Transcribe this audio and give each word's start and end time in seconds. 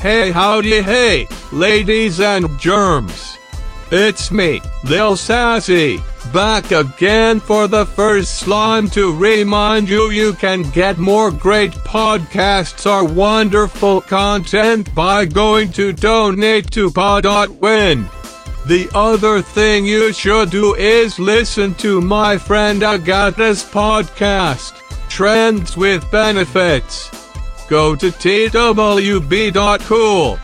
Hey, 0.00 0.30
howdy, 0.30 0.80
hey, 0.80 1.28
ladies 1.52 2.20
and 2.20 2.58
germs. 2.58 3.36
It's 3.90 4.30
me, 4.30 4.62
Lil 4.82 5.14
Sassy, 5.14 6.00
back 6.32 6.70
again 6.70 7.38
for 7.38 7.68
the 7.68 7.84
first 7.84 8.38
slime 8.38 8.88
to 8.90 9.14
remind 9.14 9.90
you 9.90 10.08
you 10.08 10.32
can 10.32 10.62
get 10.70 10.96
more 10.96 11.30
great 11.30 11.72
podcasts 11.72 12.90
or 12.90 13.04
wonderful 13.04 14.00
content 14.00 14.94
by 14.94 15.26
going 15.26 15.70
to 15.72 15.92
donate 15.92 16.70
to 16.70 16.90
pod.win. 16.90 18.08
The 18.66 18.88
other 18.94 19.42
thing 19.42 19.84
you 19.84 20.14
should 20.14 20.48
do 20.48 20.74
is 20.76 21.18
listen 21.18 21.74
to 21.74 22.00
my 22.00 22.38
friend 22.38 22.80
Agata's 22.80 23.62
podcast, 23.62 24.80
Trends 25.10 25.76
with 25.76 26.10
Benefits. 26.10 27.19
Go 27.70 27.94
to 27.94 28.10
twb.cool 28.10 29.28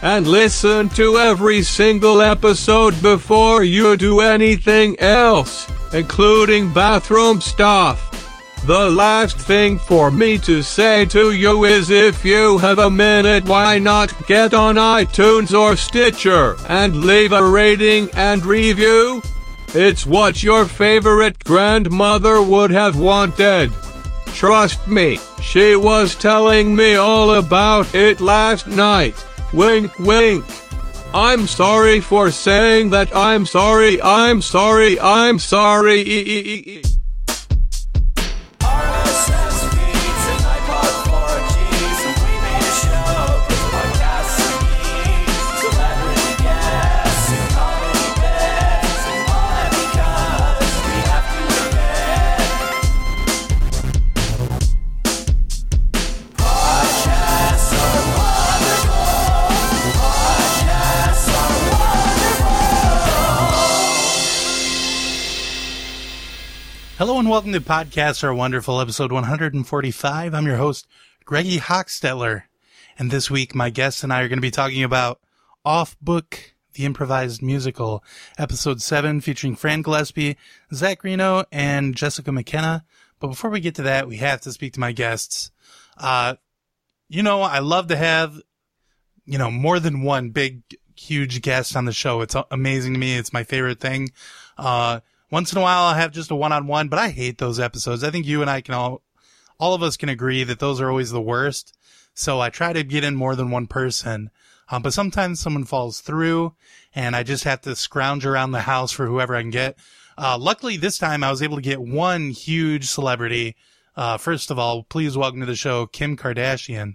and 0.00 0.28
listen 0.28 0.88
to 0.90 1.18
every 1.18 1.60
single 1.64 2.22
episode 2.22 3.02
before 3.02 3.64
you 3.64 3.96
do 3.96 4.20
anything 4.20 4.96
else, 5.00 5.68
including 5.92 6.72
bathroom 6.72 7.40
stuff. 7.40 8.12
The 8.64 8.88
last 8.88 9.38
thing 9.38 9.76
for 9.76 10.12
me 10.12 10.38
to 10.38 10.62
say 10.62 11.04
to 11.06 11.32
you 11.32 11.64
is 11.64 11.90
if 11.90 12.24
you 12.24 12.58
have 12.58 12.78
a 12.78 12.88
minute, 12.88 13.44
why 13.46 13.80
not 13.80 14.26
get 14.28 14.54
on 14.54 14.76
iTunes 14.76 15.52
or 15.52 15.74
Stitcher 15.74 16.54
and 16.68 17.04
leave 17.04 17.32
a 17.32 17.44
rating 17.44 18.08
and 18.14 18.46
review? 18.46 19.20
It's 19.74 20.06
what 20.06 20.44
your 20.44 20.64
favorite 20.64 21.42
grandmother 21.42 22.40
would 22.40 22.70
have 22.70 22.96
wanted. 22.96 23.72
Trust 24.36 24.86
me, 24.86 25.18
she 25.40 25.76
was 25.76 26.14
telling 26.14 26.76
me 26.76 26.96
all 26.96 27.36
about 27.36 27.94
it 27.94 28.20
last 28.20 28.66
night. 28.66 29.16
Wink, 29.54 29.98
wink. 29.98 30.44
I'm 31.14 31.46
sorry 31.46 32.00
for 32.00 32.30
saying 32.30 32.90
that 32.90 33.16
I'm 33.16 33.46
sorry, 33.46 33.98
I'm 34.02 34.42
sorry, 34.42 35.00
I'm 35.00 35.38
sorry. 35.38 36.82
Welcome 67.36 67.52
to 67.52 67.60
Podcasts 67.60 68.24
Are 68.24 68.32
Wonderful, 68.32 68.80
episode 68.80 69.12
145. 69.12 70.32
I'm 70.32 70.46
your 70.46 70.56
host, 70.56 70.86
Greggy 71.26 71.58
Hochstetler. 71.58 72.44
And 72.98 73.10
this 73.10 73.30
week, 73.30 73.54
my 73.54 73.68
guests 73.68 74.02
and 74.02 74.10
I 74.10 74.22
are 74.22 74.28
going 74.28 74.38
to 74.38 74.40
be 74.40 74.50
talking 74.50 74.82
about 74.82 75.20
Off 75.62 76.00
Book, 76.00 76.54
the 76.72 76.86
improvised 76.86 77.42
musical, 77.42 78.02
episode 78.38 78.80
7, 78.80 79.20
featuring 79.20 79.54
Fran 79.54 79.82
Gillespie, 79.82 80.38
Zach 80.72 81.04
Reino, 81.04 81.44
and 81.52 81.94
Jessica 81.94 82.32
McKenna. 82.32 82.86
But 83.20 83.28
before 83.28 83.50
we 83.50 83.60
get 83.60 83.74
to 83.74 83.82
that, 83.82 84.08
we 84.08 84.16
have 84.16 84.40
to 84.40 84.50
speak 84.50 84.72
to 84.72 84.80
my 84.80 84.92
guests. 84.92 85.50
Uh, 85.98 86.36
you 87.10 87.22
know, 87.22 87.42
I 87.42 87.58
love 87.58 87.88
to 87.88 87.96
have, 87.96 88.40
you 89.26 89.36
know, 89.36 89.50
more 89.50 89.78
than 89.78 90.00
one 90.00 90.30
big, 90.30 90.62
huge 90.94 91.42
guest 91.42 91.76
on 91.76 91.84
the 91.84 91.92
show. 91.92 92.22
It's 92.22 92.34
amazing 92.50 92.94
to 92.94 92.98
me. 92.98 93.14
It's 93.14 93.34
my 93.34 93.44
favorite 93.44 93.78
thing. 93.78 94.12
Uh, 94.56 95.00
once 95.30 95.52
in 95.52 95.58
a 95.58 95.62
while, 95.62 95.84
I'll 95.84 95.94
have 95.94 96.12
just 96.12 96.30
a 96.30 96.36
one-on-one, 96.36 96.88
but 96.88 96.98
I 96.98 97.08
hate 97.08 97.38
those 97.38 97.58
episodes. 97.58 98.04
I 98.04 98.10
think 98.10 98.26
you 98.26 98.40
and 98.40 98.50
I 98.50 98.60
can 98.60 98.74
all, 98.74 99.02
all 99.58 99.74
of 99.74 99.82
us 99.82 99.96
can 99.96 100.08
agree 100.08 100.44
that 100.44 100.58
those 100.58 100.80
are 100.80 100.90
always 100.90 101.10
the 101.10 101.20
worst. 101.20 101.76
So 102.14 102.40
I 102.40 102.50
try 102.50 102.72
to 102.72 102.82
get 102.82 103.04
in 103.04 103.14
more 103.14 103.34
than 103.34 103.50
one 103.50 103.66
person. 103.66 104.30
Um, 104.68 104.82
but 104.82 104.92
sometimes 104.92 105.40
someone 105.40 105.64
falls 105.64 106.00
through 106.00 106.54
and 106.94 107.14
I 107.14 107.22
just 107.22 107.44
have 107.44 107.60
to 107.62 107.76
scrounge 107.76 108.26
around 108.26 108.52
the 108.52 108.62
house 108.62 108.90
for 108.90 109.06
whoever 109.06 109.36
I 109.36 109.42
can 109.42 109.50
get. 109.50 109.78
Uh, 110.18 110.36
luckily 110.38 110.76
this 110.76 110.98
time 110.98 111.22
I 111.22 111.30
was 111.30 111.42
able 111.42 111.56
to 111.56 111.62
get 111.62 111.80
one 111.80 112.30
huge 112.30 112.86
celebrity. 112.86 113.54
Uh, 113.96 114.16
first 114.16 114.50
of 114.50 114.58
all, 114.58 114.82
please 114.84 115.16
welcome 115.16 115.40
to 115.40 115.46
the 115.46 115.54
show, 115.54 115.86
Kim 115.86 116.16
Kardashian. 116.16 116.94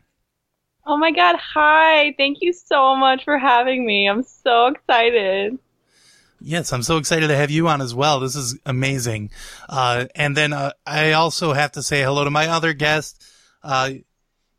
Oh 0.86 0.98
my 0.98 1.12
god, 1.12 1.36
hi. 1.38 2.14
Thank 2.18 2.40
you 2.42 2.52
so 2.52 2.96
much 2.96 3.24
for 3.24 3.38
having 3.38 3.86
me. 3.86 4.10
I'm 4.10 4.24
so 4.24 4.68
excited. 4.68 5.58
Yes, 6.44 6.74
I'm 6.74 6.84
so 6.84 6.98
excited 6.98 7.28
to 7.28 7.36
have 7.36 7.52
you 7.52 7.68
on 7.68 7.82
as 7.82 7.94
well. 7.94 8.20
This 8.20 8.36
is 8.36 8.58
amazing. 8.66 9.30
Uh, 9.70 10.06
and 10.16 10.36
then, 10.36 10.54
uh, 10.54 10.72
I 10.86 11.12
also 11.14 11.54
have 11.54 11.74
to 11.74 11.84
say 11.84 12.02
hello 12.02 12.24
to 12.24 12.32
my 12.32 12.48
other 12.48 12.74
guest. 12.74 13.24
Uh, 13.64 13.92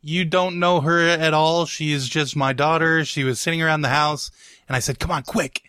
you 0.01 0.25
don't 0.25 0.59
know 0.59 0.81
her 0.81 0.99
at 1.09 1.33
all. 1.33 1.65
She 1.65 1.91
is 1.91 2.07
just 2.07 2.35
my 2.35 2.53
daughter. 2.53 3.03
She 3.05 3.23
was 3.23 3.39
sitting 3.39 3.61
around 3.61 3.81
the 3.81 3.89
house 3.89 4.31
and 4.67 4.75
I 4.75 4.79
said, 4.79 4.99
come 4.99 5.11
on, 5.11 5.23
quick. 5.23 5.61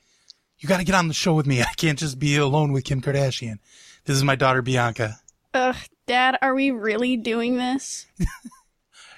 You 0.58 0.68
got 0.68 0.78
to 0.78 0.84
get 0.84 0.94
on 0.94 1.08
the 1.08 1.14
show 1.14 1.34
with 1.34 1.46
me. 1.46 1.60
I 1.62 1.72
can't 1.76 1.98
just 1.98 2.18
be 2.18 2.36
alone 2.36 2.72
with 2.72 2.84
Kim 2.84 3.00
Kardashian. 3.00 3.58
This 4.04 4.16
is 4.16 4.24
my 4.24 4.36
daughter, 4.36 4.62
Bianca. 4.62 5.18
Ugh, 5.52 5.76
Dad, 6.06 6.38
are 6.42 6.54
we 6.54 6.70
really 6.70 7.16
doing 7.16 7.56
this? 7.56 8.06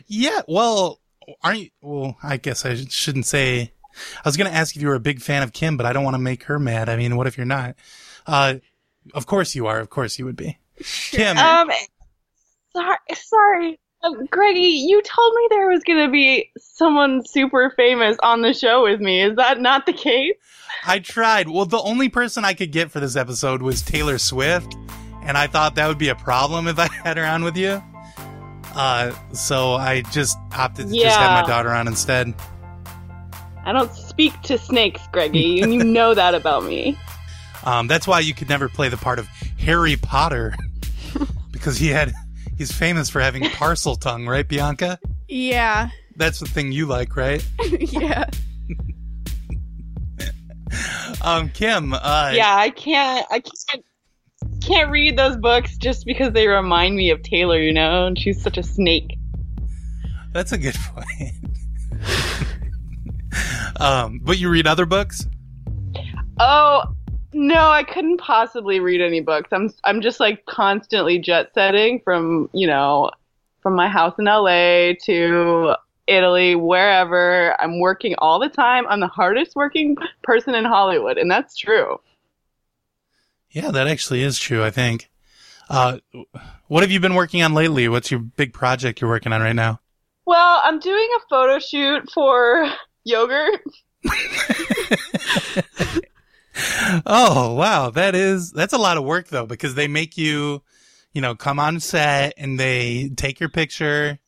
Yeah, 0.07 0.43
well, 0.47 1.01
aren't 1.43 1.61
you? 1.61 1.71
Well, 1.81 2.17
I 2.23 2.37
guess 2.37 2.65
I 2.65 2.77
shouldn't 2.77 3.27
say. 3.27 3.73
I 4.25 4.29
was 4.29 4.37
going 4.37 4.51
to 4.51 4.57
ask 4.57 4.77
if 4.77 4.83
you 4.83 4.89
were 4.89 4.95
a 4.95 5.01
big 5.01 5.21
fan 5.21 5.43
of 5.43 5.53
Kim, 5.53 5.77
but 5.77 5.87
I 5.87 5.93
don't 5.93 6.05
want 6.05 6.15
to 6.15 6.21
make 6.23 6.45
her 6.45 6.59
mad. 6.59 6.89
I 6.89 6.97
mean, 6.97 7.17
what 7.17 7.27
if 7.27 7.37
you're 7.37 7.47
not? 7.47 7.75
Uh, 8.27 8.55
of 9.15 9.27
course 9.27 9.55
you 9.55 9.67
are. 9.67 9.79
Of 9.81 9.91
course 9.91 10.19
you 10.19 10.25
would 10.25 10.37
be. 10.37 10.59
Kim, 11.11 11.37
Um, 11.39 11.71
sorry, 12.73 12.97
sorry. 13.15 13.81
Um, 14.03 14.27
Greggy, 14.27 14.61
you 14.61 15.01
told 15.03 15.35
me 15.35 15.47
there 15.51 15.69
was 15.69 15.83
going 15.85 16.05
to 16.07 16.13
be 16.13 16.51
someone 16.59 17.25
super 17.25 17.73
famous 17.77 18.17
on 18.23 18.43
the 18.43 18.53
show 18.53 18.83
with 18.83 19.01
me. 19.01 19.23
Is 19.23 19.37
that 19.37 19.61
not 19.61 19.87
the 19.87 19.93
case? 19.93 20.35
I 20.87 20.99
tried. 20.99 21.49
Well, 21.49 21.65
the 21.65 21.81
only 21.81 22.09
person 22.09 22.45
I 22.45 22.53
could 22.55 22.73
get 22.73 22.91
for 22.91 23.01
this 23.01 23.17
episode 23.17 23.63
was 23.63 23.81
Taylor 23.83 24.19
Swift, 24.19 24.77
and 25.23 25.37
I 25.39 25.47
thought 25.47 25.77
that 25.77 25.89
would 25.89 25.99
be 25.99 26.11
a 26.11 26.15
problem 26.15 26.69
if 26.69 26.79
I 26.79 26.89
had 27.05 27.17
her 27.17 27.25
on 27.25 27.43
with 27.43 27.57
you. 27.57 27.83
Uh, 28.75 29.15
so 29.33 29.73
I 29.75 30.03
just 30.13 30.37
opted 30.53 30.89
to 30.89 30.95
just 30.95 31.17
have 31.17 31.43
my 31.43 31.49
daughter 31.49 31.71
on 31.71 31.89
instead. 31.89 32.35
I 33.67 33.73
don't 33.73 33.93
speak 33.93 34.41
to 34.43 34.57
snakes, 34.57 35.03
Greggy, 35.13 35.61
and 35.61 35.75
you 35.75 35.83
know 35.85 36.15
that 36.15 36.35
about 36.35 36.65
me. 36.65 36.97
Um, 37.65 37.89
that's 37.89 38.07
why 38.07 38.21
you 38.21 38.33
could 38.33 38.49
never 38.49 38.69
play 38.69 38.89
the 38.89 38.97
part 38.97 39.19
of 39.19 39.27
Harry 39.59 39.97
Potter 39.97 40.55
because 41.51 41.77
he 41.77 41.89
had 41.89 42.13
he's 42.57 42.71
famous 42.71 43.11
for 43.11 43.21
having 43.21 43.43
Parseltongue, 43.43 44.29
right, 44.29 44.47
Bianca? 44.47 45.01
Yeah, 45.27 45.89
That's 46.15 46.39
the 46.39 46.47
thing 46.47 46.71
you 46.71 46.87
like, 46.87 47.17
right? 47.17 47.45
yeah. 47.81 48.27
Um, 51.21 51.49
Kim, 51.49 51.93
uh, 51.93 52.31
yeah, 52.35 52.55
I 52.55 52.71
can't. 52.71 53.27
I 53.33 53.41
can't. 53.41 53.85
Can't 54.61 54.91
read 54.93 55.17
those 55.17 55.37
books 55.37 55.77
just 55.77 56.07
because 56.07 56.33
they 56.35 56.47
remind 56.47 56.95
me 56.95 57.11
of 57.11 57.23
Taylor, 57.23 57.59
you 57.59 57.73
know, 57.73 58.07
and 58.07 58.17
she's 58.17 58.41
such 58.41 58.59
a 58.59 58.63
snake. 58.63 59.19
that's 60.33 60.53
a 60.53 60.59
good 60.59 60.77
point. 60.77 61.33
Um, 63.81 64.21
but 64.23 64.39
you 64.39 64.51
read 64.51 64.67
other 64.67 64.87
books? 64.87 65.27
Oh 66.39 66.85
no, 67.33 67.69
I 67.69 67.85
couldn't 67.85 68.19
possibly 68.19 68.81
read 68.81 69.01
any 69.01 69.21
books. 69.21 69.49
I'm 69.53 69.73
I'm 69.85 70.01
just 70.01 70.21
like 70.21 70.47
constantly 70.47 71.19
jet 71.19 71.51
setting 71.55 72.01
from 72.01 72.51
you 72.53 72.67
know 72.67 73.11
from 73.61 73.75
my 73.75 73.89
house 73.89 74.15
in 74.19 74.27
LA 74.27 74.93
to 75.05 75.75
Italy, 76.07 76.55
wherever. 76.55 77.61
I'm 77.61 77.81
working 77.81 78.15
all 78.19 78.39
the 78.39 78.49
time. 78.49 78.87
I'm 78.89 79.01
the 79.01 79.09
hardest 79.09 79.57
working 79.57 79.97
person 80.23 80.55
in 80.55 80.65
Hollywood, 80.65 81.19
and 81.19 81.31
that's 81.31 81.57
true. 81.57 82.01
Yeah, 83.51 83.71
that 83.71 83.89
actually 83.89 84.23
is 84.23 84.39
true, 84.39 84.63
I 84.63 84.71
think. 84.71 85.11
Uh, 85.69 85.99
what 86.69 86.83
have 86.83 86.91
you 86.91 87.01
been 87.01 87.15
working 87.15 87.43
on 87.43 87.55
lately? 87.55 87.89
What's 87.89 88.11
your 88.11 88.21
big 88.21 88.53
project 88.53 89.01
you're 89.01 89.11
working 89.11 89.33
on 89.33 89.41
right 89.41 89.55
now? 89.55 89.81
Well, 90.27 90.61
I'm 90.63 90.79
doing 90.79 91.09
a 91.17 91.29
photo 91.29 91.59
shoot 91.59 92.11
for 92.13 92.71
yogurt. 93.07 93.61
Oh, 97.05 97.53
wow. 97.55 97.91
That 97.91 98.15
is, 98.15 98.51
that's 98.51 98.73
a 98.73 98.79
lot 98.79 98.97
of 98.97 99.05
work 99.05 99.29
though, 99.29 99.45
because 99.45 99.75
they 99.75 99.89
make 99.89 100.17
you, 100.17 100.63
you 101.13 101.21
know, 101.21 101.35
come 101.35 101.61
on 101.61 101.81
set 101.81 102.33
and 102.39 102.59
they 102.59 103.11
take 103.15 103.41
your 103.41 103.51
picture. 103.51 104.19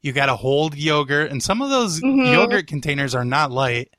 You 0.00 0.12
got 0.12 0.26
to 0.26 0.36
hold 0.36 0.74
yogurt 0.74 1.30
and 1.30 1.42
some 1.42 1.60
of 1.60 1.68
those 1.68 2.00
Mhm. 2.00 2.32
yogurt 2.32 2.66
containers 2.66 3.14
are 3.14 3.26
not 3.26 3.50
light. 3.50 3.92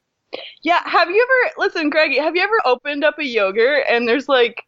Yeah, 0.64 0.82
have 0.90 1.12
you 1.12 1.22
ever 1.22 1.54
listen, 1.68 1.92
Greggy? 1.92 2.18
Have 2.18 2.36
you 2.36 2.42
ever 2.42 2.58
opened 2.66 3.04
up 3.04 3.20
a 3.20 3.26
yogurt 3.26 3.84
and 3.88 4.08
there's 4.08 4.28
like 4.28 4.64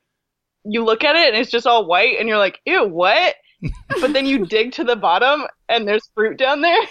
you 0.63 0.83
look 0.83 1.03
at 1.03 1.15
it 1.15 1.29
and 1.29 1.35
it's 1.37 1.49
just 1.51 1.65
all 1.65 1.87
white 1.87 2.17
and 2.19 2.29
you're 2.29 2.37
like, 2.37 2.59
ew, 2.65 2.87
what? 2.87 3.35
but 4.01 4.13
then 4.13 4.27
you 4.27 4.45
dig 4.45 4.71
to 4.73 4.83
the 4.83 4.95
bottom 4.95 5.47
and 5.67 5.87
there's 5.87 6.11
fruit 6.13 6.37
down 6.37 6.61
there. 6.61 6.81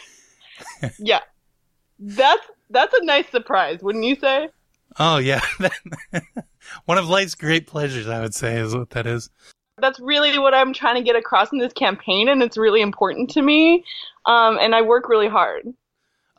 yeah, 0.99 1.21
That's 2.05 2.47
that's 2.71 2.95
a 2.95 3.05
nice 3.05 3.29
surprise, 3.29 3.81
wouldn't 3.81 4.05
you 4.05 4.17
say? 4.17 4.49
Oh 4.99 5.19
yeah, 5.19 5.41
one 6.85 6.99
of 6.99 7.09
life's 7.09 7.35
great 7.35 7.67
pleasures, 7.67 8.09
I 8.09 8.21
would 8.21 8.35
say, 8.35 8.57
is 8.57 8.75
what 8.75 8.91
that 8.91 9.07
is. 9.07 9.31
That's 9.79 10.01
really 10.01 10.39
what 10.39 10.53
I'm 10.53 10.73
trying 10.73 10.97
to 10.97 11.03
get 11.03 11.17
across 11.17 11.53
in 11.53 11.59
this 11.59 11.73
campaign, 11.73 12.29
and 12.29 12.43
it's 12.43 12.57
really 12.57 12.83
important 12.83 13.31
to 13.31 13.43
me. 13.43 13.85
Um, 14.27 14.59
and 14.59 14.75
I 14.75 14.83
work 14.83 15.09
really 15.09 15.29
hard. 15.29 15.67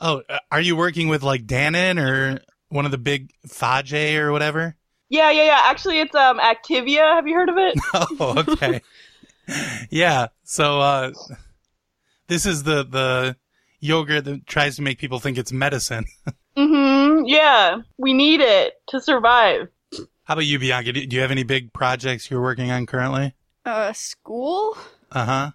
Oh, 0.00 0.22
uh, 0.28 0.38
are 0.52 0.60
you 0.60 0.76
working 0.76 1.08
with 1.08 1.22
like 1.22 1.46
Dannon 1.46 1.98
or 1.98 2.40
one 2.68 2.84
of 2.84 2.90
the 2.90 2.98
big 2.98 3.32
Fage 3.48 4.18
or 4.18 4.32
whatever? 4.32 4.76
Yeah, 5.08 5.30
yeah, 5.30 5.44
yeah. 5.44 5.60
Actually, 5.64 6.00
it's 6.00 6.14
um 6.14 6.38
Activia. 6.38 7.14
Have 7.14 7.26
you 7.26 7.34
heard 7.34 7.48
of 7.48 7.56
it? 7.56 7.74
Oh, 7.94 8.44
okay. 8.48 8.82
yeah. 9.90 10.28
So 10.44 10.80
uh 10.80 11.12
this 12.28 12.46
is 12.46 12.62
the 12.64 12.84
the 12.84 13.36
yogurt 13.84 14.24
that 14.24 14.46
tries 14.46 14.76
to 14.76 14.82
make 14.82 14.98
people 14.98 15.20
think 15.20 15.38
it's 15.38 15.52
medicine. 15.52 16.06
mm-hmm. 16.56 17.24
Yeah, 17.26 17.82
we 17.98 18.12
need 18.12 18.40
it 18.40 18.74
to 18.88 19.00
survive. 19.00 19.68
How 20.24 20.34
about 20.34 20.46
you, 20.46 20.58
Bianca? 20.58 20.92
Do 20.92 21.06
do 21.06 21.16
you 21.16 21.22
have 21.22 21.30
any 21.30 21.44
big 21.44 21.72
projects 21.72 22.30
you're 22.30 22.42
working 22.42 22.70
on 22.70 22.86
currently? 22.86 23.34
Uh, 23.64 23.92
school? 23.92 24.76
Uh 25.12 25.24
huh. 25.24 25.50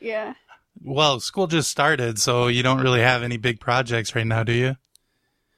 Yeah. 0.00 0.34
Well, 0.82 1.20
school 1.20 1.46
just 1.46 1.70
started, 1.70 2.18
so 2.18 2.48
you 2.48 2.62
don't 2.62 2.80
really 2.80 3.00
have 3.00 3.22
any 3.22 3.36
big 3.36 3.60
projects 3.60 4.14
right 4.14 4.26
now, 4.26 4.42
do 4.42 4.52
you? 4.52 4.76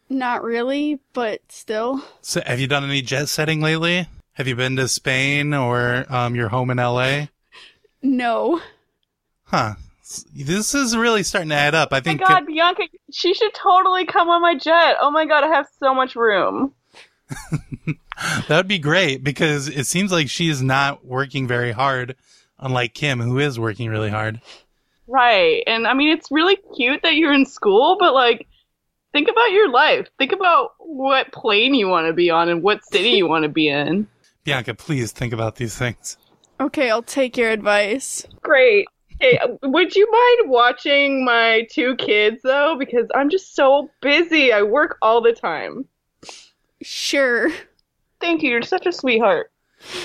Not 0.08 0.42
really, 0.42 1.00
but 1.12 1.40
still. 1.48 2.02
So, 2.20 2.42
have 2.44 2.60
you 2.60 2.66
done 2.66 2.84
any 2.84 3.02
jet 3.02 3.28
setting 3.28 3.60
lately? 3.60 4.08
Have 4.32 4.48
you 4.48 4.56
been 4.56 4.76
to 4.76 4.88
Spain 4.88 5.54
or 5.54 6.06
um, 6.12 6.34
your 6.34 6.48
home 6.48 6.70
in 6.70 6.78
LA? 6.78 7.26
No. 8.04 8.60
Huh. 9.44 9.74
This 10.34 10.74
is 10.74 10.96
really 10.96 11.22
starting 11.22 11.50
to 11.50 11.54
add 11.54 11.74
up. 11.74 11.92
I 11.92 11.96
Oh 11.96 11.98
my 11.98 12.02
think. 12.02 12.20
God, 12.26 12.46
Bianca, 12.46 12.82
she 13.12 13.34
should 13.34 13.54
totally 13.54 14.04
come 14.04 14.28
on 14.28 14.42
my 14.42 14.56
jet. 14.56 14.96
Oh 15.00 15.10
my 15.10 15.26
God, 15.26 15.44
I 15.44 15.48
have 15.48 15.66
so 15.78 15.94
much 15.94 16.16
room. 16.16 16.74
That 18.46 18.56
would 18.56 18.68
be 18.68 18.78
great 18.78 19.24
because 19.24 19.68
it 19.68 19.86
seems 19.86 20.12
like 20.12 20.28
she 20.28 20.48
is 20.48 20.62
not 20.62 21.04
working 21.04 21.48
very 21.48 21.72
hard, 21.72 22.14
unlike 22.58 22.94
Kim, 22.94 23.20
who 23.20 23.38
is 23.38 23.58
working 23.58 23.90
really 23.90 24.10
hard. 24.10 24.40
Right. 25.08 25.62
And 25.66 25.86
I 25.88 25.94
mean, 25.94 26.10
it's 26.16 26.30
really 26.30 26.56
cute 26.76 27.02
that 27.02 27.16
you're 27.16 27.32
in 27.32 27.46
school, 27.46 27.96
but 27.98 28.12
like, 28.14 28.46
think 29.12 29.28
about 29.28 29.50
your 29.50 29.70
life. 29.70 30.08
Think 30.18 30.32
about 30.32 30.72
what 30.78 31.32
plane 31.32 31.74
you 31.74 31.88
want 31.88 32.06
to 32.06 32.12
be 32.12 32.30
on 32.30 32.48
and 32.48 32.62
what 32.62 32.84
city 32.84 33.10
you 33.10 33.26
want 33.26 33.42
to 33.44 33.48
be 33.48 33.68
in. 33.68 34.06
Bianca, 34.44 34.74
please 34.74 35.10
think 35.10 35.32
about 35.32 35.56
these 35.56 35.76
things. 35.76 36.16
Okay, 36.60 36.90
I'll 36.90 37.02
take 37.02 37.36
your 37.36 37.50
advice. 37.50 38.24
Great. 38.42 38.86
Hey, 39.22 39.38
would 39.62 39.94
you 39.94 40.10
mind 40.10 40.50
watching 40.50 41.24
my 41.24 41.68
two 41.70 41.94
kids 41.94 42.42
though? 42.42 42.74
Because 42.76 43.06
I'm 43.14 43.30
just 43.30 43.54
so 43.54 43.88
busy. 44.00 44.52
I 44.52 44.62
work 44.62 44.98
all 45.00 45.22
the 45.22 45.32
time. 45.32 45.84
Sure. 46.82 47.48
Thank 48.20 48.42
you. 48.42 48.50
You're 48.50 48.62
such 48.62 48.84
a 48.84 48.90
sweetheart. 48.90 49.52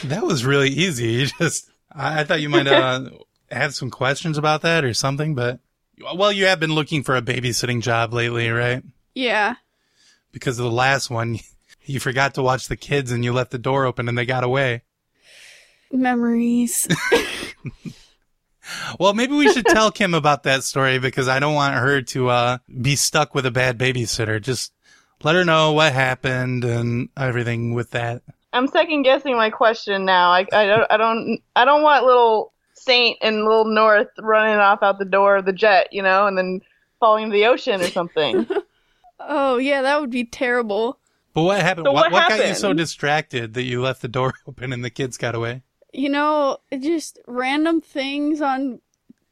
That 0.03 0.21
was 0.21 0.45
really 0.45 0.69
easy. 0.69 1.13
You 1.13 1.25
just, 1.25 1.71
I, 1.91 2.19
I 2.19 2.23
thought 2.25 2.41
you 2.41 2.49
might 2.49 2.67
uh, 2.67 3.09
have 3.51 3.73
some 3.73 3.89
questions 3.89 4.37
about 4.37 4.61
that 4.61 4.85
or 4.85 4.93
something, 4.93 5.33
but 5.33 5.61
well, 6.15 6.31
you 6.31 6.45
have 6.45 6.59
been 6.59 6.75
looking 6.75 7.01
for 7.01 7.15
a 7.15 7.21
babysitting 7.23 7.81
job 7.81 8.13
lately, 8.13 8.51
right? 8.51 8.83
Yeah. 9.15 9.55
Because 10.31 10.59
of 10.59 10.65
the 10.65 10.71
last 10.71 11.09
one, 11.09 11.39
you 11.85 11.99
forgot 11.99 12.35
to 12.35 12.43
watch 12.43 12.67
the 12.67 12.77
kids 12.77 13.11
and 13.11 13.25
you 13.25 13.33
left 13.33 13.49
the 13.49 13.57
door 13.57 13.85
open 13.85 14.07
and 14.09 14.15
they 14.15 14.27
got 14.27 14.43
away. 14.43 14.83
Memories. 15.91 16.87
Well, 18.99 19.13
maybe 19.13 19.33
we 19.33 19.51
should 19.51 19.65
tell 19.65 19.91
Kim 19.91 20.13
about 20.13 20.43
that 20.43 20.63
story 20.63 20.99
because 20.99 21.27
I 21.27 21.39
don't 21.39 21.55
want 21.55 21.75
her 21.75 22.01
to 22.01 22.29
uh, 22.29 22.57
be 22.81 22.95
stuck 22.95 23.35
with 23.35 23.45
a 23.45 23.51
bad 23.51 23.77
babysitter. 23.77 24.41
Just 24.41 24.73
let 25.23 25.35
her 25.35 25.45
know 25.45 25.73
what 25.73 25.93
happened 25.93 26.63
and 26.63 27.09
everything 27.17 27.73
with 27.73 27.91
that. 27.91 28.21
I'm 28.53 28.67
second 28.67 29.03
guessing 29.03 29.35
my 29.35 29.49
question 29.49 30.05
now. 30.05 30.31
I, 30.31 30.45
I 30.51 30.65
don't 30.65 30.91
I 30.91 30.97
don't 30.97 31.39
I 31.55 31.65
don't 31.65 31.81
want 31.83 32.05
little 32.05 32.53
Saint 32.73 33.17
and 33.21 33.43
little 33.43 33.65
North 33.65 34.07
running 34.19 34.57
off 34.57 34.81
out 34.81 34.99
the 34.99 35.05
door 35.05 35.35
of 35.35 35.45
the 35.45 35.53
jet, 35.53 35.89
you 35.91 36.01
know, 36.01 36.27
and 36.27 36.37
then 36.37 36.61
falling 36.99 37.25
into 37.25 37.33
the 37.33 37.45
ocean 37.45 37.81
or 37.81 37.87
something. 37.87 38.47
oh, 39.19 39.57
yeah, 39.57 39.81
that 39.81 39.99
would 39.99 40.09
be 40.09 40.23
terrible. 40.23 40.99
But 41.33 41.43
what 41.43 41.61
happened? 41.61 41.85
So 41.85 41.91
what, 41.91 42.11
what 42.11 42.29
got 42.29 42.47
you 42.47 42.55
so 42.55 42.73
distracted 42.73 43.53
that 43.55 43.63
you 43.63 43.81
left 43.81 44.01
the 44.01 44.07
door 44.07 44.33
open 44.47 44.73
and 44.73 44.83
the 44.83 44.89
kids 44.89 45.17
got 45.17 45.35
away? 45.35 45.63
You 45.93 46.09
know, 46.09 46.57
just 46.79 47.19
random 47.27 47.81
things 47.81 48.41
on 48.41 48.81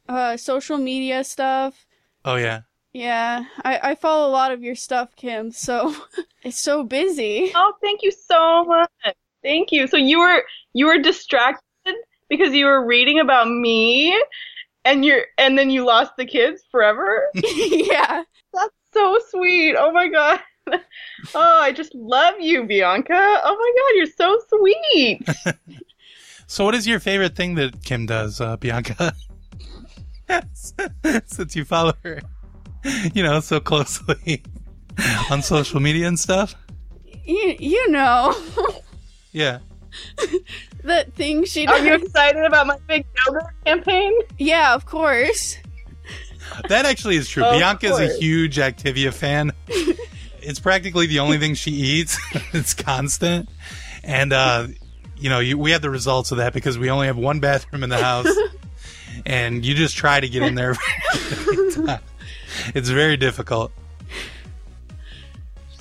uh, 0.07 0.37
social 0.37 0.77
media 0.77 1.23
stuff. 1.23 1.85
Oh 2.23 2.35
yeah. 2.35 2.61
Yeah, 2.93 3.43
I, 3.65 3.91
I 3.91 3.95
follow 3.95 4.29
a 4.29 4.31
lot 4.31 4.53
of 4.53 4.63
your 4.63 4.75
stuff, 4.75 5.17
Kim, 5.17 5.51
so 5.51 5.93
it's 6.43 6.57
so 6.57 6.83
busy. 6.83 7.51
oh, 7.53 7.73
thank 7.81 8.03
you 8.03 8.11
so 8.11 8.63
much. 8.63 8.89
Thank 9.43 9.71
you. 9.73 9.85
So 9.87 9.97
you 9.97 10.19
were 10.19 10.43
you 10.73 10.85
were 10.87 10.97
distracted 10.97 11.61
because 12.29 12.53
you 12.53 12.65
were 12.65 12.85
reading 12.85 13.19
about 13.19 13.49
me 13.49 14.17
and 14.85 15.03
you're 15.03 15.25
and 15.37 15.57
then 15.57 15.69
you 15.69 15.85
lost 15.85 16.13
the 16.17 16.25
kids 16.25 16.63
forever? 16.71 17.27
yeah. 17.35 18.23
That's 18.53 18.75
so 18.93 19.19
sweet. 19.29 19.75
Oh 19.77 19.91
my 19.91 20.07
god. 20.07 20.39
Oh, 21.35 21.59
I 21.61 21.71
just 21.71 21.93
love 21.93 22.35
you, 22.39 22.63
Bianca. 22.63 23.13
Oh 23.13 23.55
my 23.55 23.73
god, 23.77 23.97
you're 23.97 24.05
so 24.07 24.39
sweet. 24.49 25.21
So, 26.47 26.63
what 26.65 26.75
is 26.75 26.85
your 26.87 26.99
favorite 26.99 27.35
thing 27.35 27.55
that 27.55 27.83
Kim 27.83 28.05
does, 28.05 28.39
uh, 28.39 28.57
Bianca? 28.57 29.13
Since 31.25 31.55
you 31.55 31.65
follow 31.65 31.93
her, 32.03 32.21
you 33.13 33.23
know, 33.23 33.39
so 33.39 33.59
closely 33.59 34.43
on 35.31 35.41
social 35.41 35.79
media 35.79 36.07
and 36.07 36.19
stuff. 36.19 36.55
You, 37.25 37.55
you 37.59 37.91
know, 37.91 38.35
Yeah. 39.31 39.59
that 40.83 41.13
thing 41.13 41.45
she 41.45 41.65
Are 41.67 41.79
you 41.79 41.95
excited 41.95 42.43
about 42.43 42.67
my 42.67 42.77
big 42.87 43.05
yoga 43.25 43.47
campaign? 43.65 44.13
yeah, 44.37 44.73
of 44.75 44.85
course. 44.85 45.57
That 46.69 46.85
actually 46.85 47.15
is 47.15 47.27
true. 47.27 47.43
Of 47.43 47.53
Bianca's 47.53 47.99
a 47.99 48.15
huge 48.17 48.57
Activia 48.57 49.11
fan. 49.13 49.51
it's 50.41 50.59
practically 50.59 51.07
the 51.07 51.19
only 51.19 51.37
thing 51.39 51.55
she 51.55 51.71
eats. 51.71 52.17
it's 52.53 52.73
constant. 52.75 53.49
And, 54.03 54.31
uh, 54.33 54.67
you 55.17 55.29
know, 55.29 55.39
you, 55.39 55.57
we 55.57 55.71
have 55.71 55.81
the 55.81 55.89
results 55.89 56.31
of 56.31 56.37
that 56.37 56.53
because 56.53 56.77
we 56.77 56.89
only 56.89 57.07
have 57.07 57.17
one 57.17 57.39
bathroom 57.39 57.83
in 57.83 57.89
the 57.89 57.97
house. 57.97 58.27
and 59.25 59.65
you 59.65 59.73
just 59.73 59.95
try 59.95 60.19
to 60.19 60.27
get 60.27 60.43
in 60.43 60.55
there. 60.55 60.75
it's 62.73 62.89
very 62.89 63.17
difficult. 63.17 63.71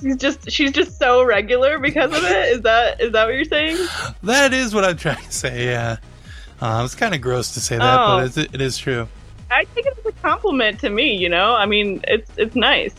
She's 0.00 0.16
just 0.16 0.50
she's 0.50 0.72
just 0.72 0.98
so 0.98 1.22
regular 1.24 1.78
because 1.78 2.16
of 2.16 2.24
it. 2.24 2.52
Is 2.52 2.60
that 2.62 3.00
is 3.00 3.12
that 3.12 3.24
what 3.26 3.34
you're 3.34 3.44
saying? 3.44 3.76
That 4.22 4.52
is 4.52 4.74
what 4.74 4.84
I'm 4.84 4.96
trying 4.96 5.24
to 5.24 5.32
say, 5.32 5.66
yeah. 5.66 5.96
Uh, 6.60 6.82
it's 6.84 6.94
kind 6.94 7.14
of 7.14 7.20
gross 7.20 7.52
to 7.54 7.60
say 7.60 7.76
that, 7.78 8.00
Oh. 8.00 8.16
but 8.18 8.26
it's, 8.26 8.36
it 8.36 8.60
is 8.60 8.76
true. 8.78 9.08
I 9.50 9.64
think 9.66 9.86
it's 9.86 10.04
a 10.06 10.12
compliment 10.12 10.80
to 10.80 10.90
me. 10.90 11.16
You 11.16 11.28
know, 11.28 11.54
I 11.54 11.66
mean, 11.66 12.00
it's 12.08 12.30
it's 12.36 12.56
nice. 12.56 12.94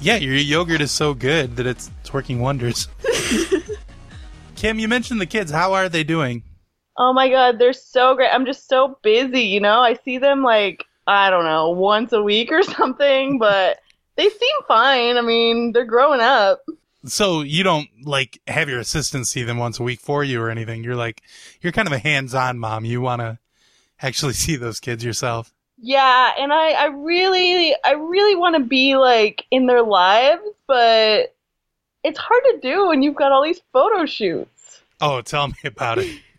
Yeah, 0.00 0.16
your 0.16 0.34
yogurt 0.34 0.80
is 0.80 0.90
so 0.90 1.14
good 1.14 1.56
that 1.56 1.66
it's, 1.66 1.90
it's 2.00 2.12
working 2.12 2.40
wonders. 2.40 2.88
Kim, 4.66 4.80
you 4.80 4.88
mentioned 4.88 5.20
the 5.20 5.26
kids. 5.26 5.52
How 5.52 5.74
are 5.74 5.88
they 5.88 6.02
doing? 6.02 6.42
Oh 6.96 7.12
my 7.12 7.28
god, 7.28 7.60
they're 7.60 7.72
so 7.72 8.16
great. 8.16 8.30
I'm 8.30 8.44
just 8.44 8.68
so 8.68 8.98
busy. 9.00 9.42
You 9.42 9.60
know, 9.60 9.78
I 9.78 9.94
see 9.94 10.18
them 10.18 10.42
like 10.42 10.84
I 11.06 11.30
don't 11.30 11.44
know 11.44 11.70
once 11.70 12.12
a 12.12 12.20
week 12.20 12.50
or 12.50 12.62
something, 12.74 13.38
but 13.38 13.78
they 14.16 14.28
seem 14.28 14.56
fine. 14.66 15.18
I 15.18 15.20
mean, 15.20 15.70
they're 15.70 15.84
growing 15.84 16.20
up. 16.20 16.64
So 17.04 17.42
you 17.42 17.62
don't 17.62 17.88
like 18.02 18.40
have 18.48 18.68
your 18.68 18.80
assistant 18.80 19.28
see 19.28 19.44
them 19.44 19.56
once 19.56 19.78
a 19.78 19.84
week 19.84 20.00
for 20.00 20.24
you 20.24 20.42
or 20.42 20.50
anything. 20.50 20.82
You're 20.82 20.96
like 20.96 21.22
you're 21.60 21.72
kind 21.72 21.86
of 21.86 21.92
a 21.92 22.00
hands-on 22.00 22.58
mom. 22.58 22.84
You 22.84 23.00
want 23.00 23.20
to 23.20 23.38
actually 24.02 24.32
see 24.44 24.56
those 24.56 24.80
kids 24.80 25.04
yourself. 25.04 25.54
Yeah, 25.78 26.32
and 26.36 26.52
I, 26.52 26.70
I 26.72 26.86
really, 26.86 27.72
I 27.84 27.92
really 27.92 28.34
want 28.34 28.56
to 28.56 28.64
be 28.64 28.96
like 28.96 29.44
in 29.52 29.66
their 29.66 29.84
lives, 29.84 30.42
but 30.66 31.36
it's 32.02 32.18
hard 32.18 32.42
to 32.50 32.58
do 32.60 32.88
when 32.88 33.04
you've 33.04 33.14
got 33.14 33.30
all 33.30 33.44
these 33.44 33.60
photo 33.72 34.06
shoots. 34.06 34.55
Oh, 35.00 35.20
tell 35.20 35.48
me 35.48 35.54
about 35.64 35.98
it. 35.98 36.20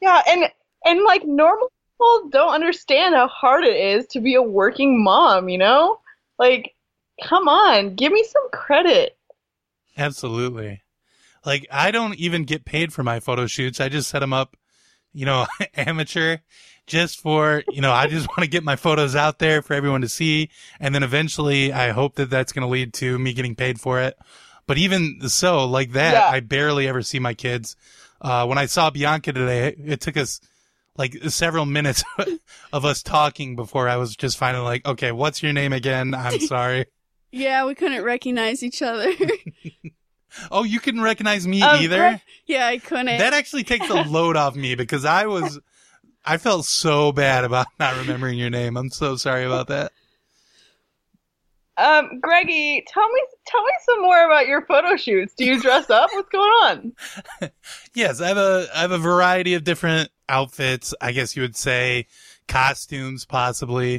Yeah, 0.00 0.20
and 0.26 0.50
and 0.84 1.04
like 1.04 1.24
normal 1.24 1.70
people 2.02 2.28
don't 2.30 2.54
understand 2.54 3.14
how 3.14 3.28
hard 3.28 3.62
it 3.62 3.76
is 3.76 4.04
to 4.08 4.20
be 4.20 4.34
a 4.34 4.42
working 4.42 5.00
mom, 5.00 5.48
you 5.48 5.58
know? 5.58 6.00
Like, 6.40 6.74
come 7.22 7.46
on, 7.46 7.94
give 7.94 8.12
me 8.12 8.24
some 8.24 8.50
credit. 8.50 9.16
Absolutely. 9.96 10.82
Like 11.44 11.66
I 11.70 11.92
don't 11.92 12.16
even 12.16 12.44
get 12.44 12.64
paid 12.64 12.92
for 12.92 13.02
my 13.02 13.20
photo 13.20 13.46
shoots. 13.46 13.80
I 13.80 13.88
just 13.88 14.08
set 14.10 14.18
them 14.18 14.32
up, 14.32 14.56
you 15.12 15.24
know, 15.24 15.46
amateur 15.76 16.38
just 16.86 17.20
for, 17.20 17.62
you 17.70 17.80
know, 17.80 17.92
I 17.92 18.06
just 18.06 18.28
want 18.30 18.40
to 18.40 18.48
get 18.48 18.64
my 18.64 18.76
photos 18.76 19.14
out 19.14 19.38
there 19.38 19.62
for 19.62 19.74
everyone 19.74 20.00
to 20.00 20.08
see. 20.08 20.50
And 20.80 20.94
then 20.94 21.02
eventually 21.02 21.72
I 21.72 21.90
hope 21.90 22.16
that 22.16 22.30
that's 22.30 22.52
going 22.52 22.66
to 22.66 22.72
lead 22.72 22.92
to 22.94 23.18
me 23.18 23.32
getting 23.32 23.54
paid 23.54 23.80
for 23.80 24.00
it. 24.00 24.16
But 24.66 24.78
even 24.78 25.28
so, 25.28 25.64
like 25.66 25.92
that, 25.92 26.12
Yeah. 26.14 26.28
I 26.28 26.40
barely 26.40 26.88
ever 26.88 27.02
see 27.02 27.18
my 27.18 27.34
kids. 27.34 27.76
Uh, 28.20 28.46
when 28.46 28.58
I 28.58 28.66
saw 28.66 28.90
Bianca 28.90 29.32
today, 29.32 29.74
it 29.84 30.00
took 30.00 30.16
us 30.16 30.40
like 30.96 31.14
several 31.28 31.66
minutes 31.66 32.04
of 32.72 32.84
us 32.84 33.02
talking 33.02 33.56
before 33.56 33.88
I 33.88 33.96
was 33.96 34.14
just 34.14 34.36
finally 34.38 34.64
like, 34.64 34.86
okay, 34.86 35.10
what's 35.10 35.42
your 35.42 35.52
name 35.52 35.72
again? 35.72 36.14
I'm 36.14 36.38
sorry. 36.46 36.86
Yeah, 37.32 37.64
we 37.66 37.74
couldn't 37.74 38.04
recognize 38.04 38.62
each 38.62 38.82
other. 38.82 39.12
Oh, 40.50 40.64
you 40.64 40.80
couldn't 40.80 41.02
recognize 41.02 41.46
me 41.46 41.60
Um, 41.62 41.82
either? 41.82 42.18
Yeah, 42.46 42.66
I 42.66 42.78
couldn't. 42.78 43.18
That 43.18 43.34
actually 43.34 43.64
takes 43.64 43.90
a 43.90 44.02
load 44.02 44.34
off 44.34 44.56
me 44.56 44.74
because 44.74 45.04
I 45.04 45.26
was, 45.26 45.60
I 46.24 46.38
felt 46.38 46.64
so 46.64 47.12
bad 47.12 47.44
about 47.44 47.66
not 47.78 47.98
remembering 47.98 48.38
your 48.38 48.48
name. 48.48 48.78
I'm 48.78 48.88
so 48.88 49.16
sorry 49.16 49.44
about 49.44 49.68
that. 49.68 49.92
Um, 51.78 52.20
Greggy, 52.20 52.84
tell 52.86 53.08
me 53.08 53.22
tell 53.46 53.62
me 53.64 53.72
some 53.86 54.02
more 54.02 54.26
about 54.26 54.46
your 54.46 54.62
photo 54.66 54.96
shoots. 54.96 55.32
Do 55.34 55.44
you 55.44 55.60
dress 55.60 55.88
up? 55.90 56.10
What's 56.12 56.28
going 56.28 56.50
on? 56.62 56.92
Yes, 57.94 58.20
I 58.22 58.28
have 58.28 58.36
a, 58.38 58.66
I 58.74 58.80
have 58.80 58.90
a 58.92 58.98
variety 58.98 59.52
of 59.54 59.64
different 59.64 60.10
outfits. 60.28 60.94
I 61.00 61.12
guess 61.12 61.36
you 61.36 61.42
would 61.42 61.56
say 61.56 62.06
costumes, 62.48 63.26
possibly. 63.26 63.96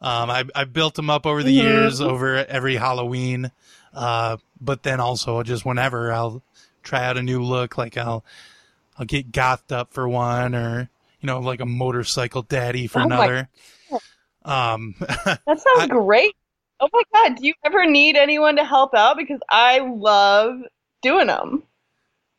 Um, 0.00 0.30
I, 0.30 0.44
I 0.54 0.64
built 0.64 0.94
them 0.94 1.10
up 1.10 1.26
over 1.26 1.42
the 1.42 1.50
Mhm. 1.56 1.62
years, 1.62 2.00
over 2.00 2.36
every 2.46 2.76
Halloween. 2.76 3.50
Uh, 3.92 4.38
but 4.60 4.82
then 4.82 4.98
also 5.00 5.42
just 5.42 5.66
whenever 5.66 6.10
I'll 6.10 6.42
try 6.82 7.04
out 7.04 7.18
a 7.18 7.22
new 7.22 7.42
look, 7.42 7.76
like 7.76 7.98
I'll, 7.98 8.24
I'll 8.98 9.04
get 9.06 9.30
gothed 9.30 9.72
up 9.72 9.92
for 9.92 10.08
one 10.08 10.54
or, 10.54 10.88
you 11.20 11.26
know, 11.26 11.40
like 11.40 11.60
a 11.60 11.66
motorcycle 11.66 12.42
daddy 12.42 12.86
for 12.86 13.00
Oh 13.00 13.08
my 13.08 13.16
another. 13.26 13.48
Um, 14.44 14.94
That 14.98 15.40
sounds 15.46 15.62
I- 15.80 15.86
great. 15.88 16.34
Oh 16.80 16.88
my 16.92 17.02
god, 17.12 17.36
do 17.36 17.46
you 17.46 17.54
ever 17.64 17.86
need 17.86 18.16
anyone 18.16 18.56
to 18.56 18.64
help 18.64 18.94
out? 18.94 19.16
Because 19.16 19.40
I 19.50 19.78
love 19.78 20.60
doing 21.02 21.28
them. 21.28 21.62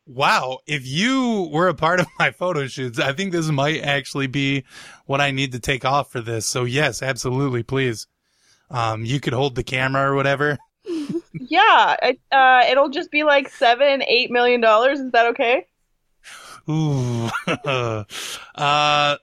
Wow, 0.06 0.60
if 0.66 0.86
you 0.86 1.48
were 1.52 1.68
a 1.68 1.74
part 1.74 2.00
of 2.00 2.06
my 2.18 2.30
photo 2.30 2.66
shoots, 2.66 2.98
I 2.98 3.12
think 3.12 3.32
this 3.32 3.48
might 3.48 3.82
actually 3.82 4.28
be 4.28 4.64
what 5.06 5.20
I 5.20 5.30
need 5.30 5.52
to 5.52 5.60
take 5.60 5.84
off 5.84 6.12
for 6.12 6.20
this. 6.20 6.46
So 6.46 6.64
yes, 6.64 7.02
absolutely, 7.02 7.62
please. 7.62 8.06
Um, 8.70 9.04
you 9.04 9.20
could 9.20 9.32
hold 9.32 9.54
the 9.54 9.62
camera 9.62 10.10
or 10.10 10.14
whatever. 10.14 10.58
Yeah, 11.38 11.96
it, 12.02 12.20
uh, 12.32 12.64
it'll 12.70 12.88
just 12.88 13.10
be 13.10 13.22
like 13.22 13.50
seven, 13.50 14.02
eight 14.02 14.30
million 14.30 14.60
dollars. 14.60 15.00
Is 15.00 15.12
that 15.12 15.26
okay? 15.26 15.66
Ooh, 16.68 17.28
uh, 18.54 19.16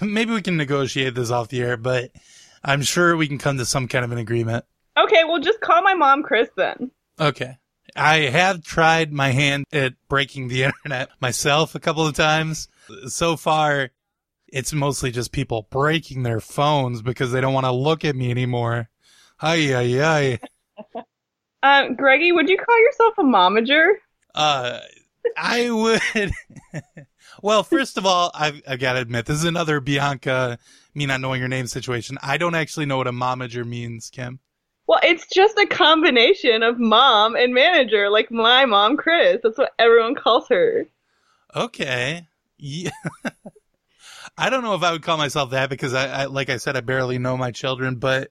maybe 0.00 0.32
we 0.32 0.42
can 0.42 0.56
negotiate 0.56 1.14
this 1.14 1.30
off 1.30 1.48
the 1.48 1.60
air, 1.60 1.76
but 1.76 2.10
I'm 2.64 2.82
sure 2.82 3.16
we 3.16 3.28
can 3.28 3.38
come 3.38 3.58
to 3.58 3.64
some 3.64 3.88
kind 3.88 4.04
of 4.04 4.12
an 4.12 4.18
agreement. 4.18 4.64
Okay, 4.96 5.24
well, 5.24 5.40
just 5.40 5.60
call 5.60 5.82
my 5.82 5.94
mom, 5.94 6.22
Kris, 6.22 6.48
then. 6.56 6.90
Okay. 7.20 7.58
I 7.96 8.18
have 8.18 8.62
tried 8.62 9.12
my 9.12 9.30
hand 9.30 9.64
at 9.72 9.94
breaking 10.08 10.48
the 10.48 10.64
internet 10.84 11.10
myself 11.20 11.74
a 11.74 11.80
couple 11.80 12.06
of 12.06 12.14
times. 12.14 12.68
So 13.06 13.36
far, 13.36 13.90
it's 14.48 14.72
mostly 14.72 15.10
just 15.10 15.32
people 15.32 15.66
breaking 15.70 16.22
their 16.22 16.40
phones 16.40 17.02
because 17.02 17.32
they 17.32 17.40
don't 17.40 17.54
want 17.54 17.66
to 17.66 17.72
look 17.72 18.04
at 18.04 18.16
me 18.16 18.30
anymore. 18.30 18.88
Ay, 19.40 19.74
ay, 19.74 20.38
ay. 20.94 21.04
Um, 21.62 21.94
Greggy, 21.96 22.32
would 22.32 22.48
you 22.48 22.58
call 22.58 22.80
yourself 22.80 23.14
a 23.18 23.22
momager? 23.22 23.92
Uh, 24.34 24.80
I 25.36 25.70
would. 25.70 26.32
well, 27.42 27.62
first 27.62 27.96
of 27.96 28.06
all, 28.06 28.30
I've, 28.34 28.62
I've 28.66 28.80
got 28.80 28.94
to 28.94 29.00
admit, 29.00 29.26
this 29.26 29.38
is 29.38 29.44
another 29.44 29.80
Bianca, 29.80 30.58
me 30.94 31.06
not 31.06 31.20
knowing 31.20 31.40
your 31.40 31.48
name 31.48 31.66
situation. 31.66 32.18
I 32.22 32.36
don't 32.36 32.54
actually 32.54 32.86
know 32.86 32.96
what 32.96 33.06
a 33.06 33.12
momager 33.12 33.64
means, 33.64 34.10
Kim. 34.10 34.40
Well, 34.86 35.00
it's 35.02 35.26
just 35.26 35.58
a 35.58 35.66
combination 35.66 36.62
of 36.62 36.78
mom 36.78 37.36
and 37.36 37.52
manager, 37.52 38.08
like 38.08 38.30
my 38.30 38.64
mom, 38.64 38.96
Kris. 38.96 39.40
That's 39.42 39.58
what 39.58 39.72
everyone 39.78 40.14
calls 40.14 40.48
her. 40.48 40.86
Okay. 41.54 42.26
Yeah. 42.56 42.90
I 44.38 44.50
don't 44.50 44.62
know 44.62 44.74
if 44.74 44.82
I 44.82 44.92
would 44.92 45.02
call 45.02 45.18
myself 45.18 45.50
that 45.50 45.68
because 45.68 45.94
I, 45.94 46.22
I 46.22 46.24
like 46.26 46.48
I 46.48 46.56
said, 46.56 46.76
I 46.76 46.80
barely 46.80 47.18
know 47.18 47.36
my 47.36 47.50
children, 47.50 47.96
but 47.96 48.30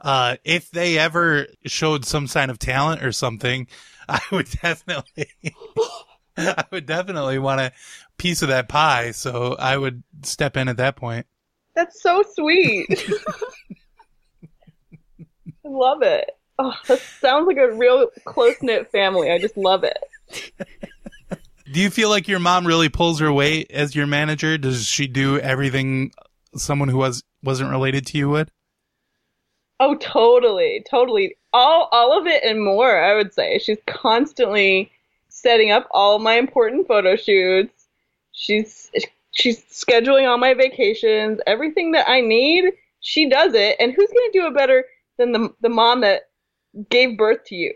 uh, 0.00 0.36
if 0.44 0.70
they 0.70 0.98
ever 0.98 1.46
showed 1.66 2.04
some 2.04 2.26
sign 2.26 2.50
of 2.50 2.58
talent 2.58 3.02
or 3.04 3.12
something, 3.12 3.66
I 4.08 4.20
would 4.32 4.50
definitely, 4.50 5.26
I 6.58 6.64
would 6.70 6.86
definitely 6.86 7.38
want 7.38 7.60
a 7.60 7.72
piece 8.18 8.42
of 8.42 8.48
that 8.48 8.68
pie. 8.68 9.12
So 9.12 9.56
I 9.58 9.76
would 9.76 10.02
step 10.22 10.56
in 10.56 10.68
at 10.68 10.78
that 10.78 10.96
point. 10.96 11.26
That's 11.74 12.02
so 12.02 12.22
sweet. 12.34 12.86
I 15.64 15.68
love 15.68 16.02
it. 16.02 16.30
Oh, 16.58 16.74
that 16.88 17.00
sounds 17.20 17.46
like 17.46 17.56
a 17.56 17.72
real 17.72 18.08
close 18.24 18.56
knit 18.60 18.90
family. 18.90 19.30
I 19.30 19.38
just 19.38 19.56
love 19.56 19.84
it. 19.84 19.98
Do 21.72 21.80
you 21.80 21.90
feel 21.90 22.08
like 22.08 22.26
your 22.26 22.40
mom 22.40 22.66
really 22.66 22.88
pulls 22.88 23.20
her 23.20 23.32
weight 23.32 23.70
as 23.70 23.94
your 23.94 24.06
manager? 24.06 24.58
Does 24.58 24.86
she 24.86 25.06
do 25.06 25.38
everything 25.38 26.12
someone 26.56 26.88
who 26.88 26.98
was 26.98 27.22
wasn't 27.42 27.70
related 27.70 28.06
to 28.08 28.18
you 28.18 28.28
would? 28.28 28.50
Oh, 29.78 29.94
totally, 29.96 30.84
totally. 30.90 31.36
All 31.52 31.88
all 31.92 32.18
of 32.18 32.26
it 32.26 32.42
and 32.44 32.62
more, 32.62 33.02
I 33.02 33.14
would 33.14 33.32
say. 33.32 33.58
She's 33.58 33.78
constantly 33.86 34.90
setting 35.40 35.70
up 35.70 35.88
all 35.90 36.18
my 36.18 36.34
important 36.34 36.86
photo 36.86 37.16
shoots. 37.16 37.86
She's 38.32 38.90
she's 39.32 39.62
scheduling 39.64 40.28
all 40.28 40.38
my 40.38 40.54
vacations. 40.54 41.40
Everything 41.46 41.92
that 41.92 42.08
I 42.08 42.20
need, 42.20 42.72
she 43.00 43.28
does 43.28 43.54
it. 43.54 43.76
And 43.78 43.92
who's 43.92 44.10
going 44.10 44.32
to 44.32 44.38
do 44.38 44.46
it 44.46 44.54
better 44.54 44.84
than 45.18 45.32
the 45.32 45.54
the 45.60 45.68
mom 45.68 46.02
that 46.02 46.22
gave 46.88 47.16
birth 47.18 47.44
to 47.46 47.54
you? 47.54 47.72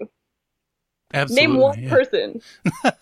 Absolutely. 1.12 1.46
Name 1.46 1.60
one 1.60 1.82
yeah. 1.82 1.90
person. 1.90 2.40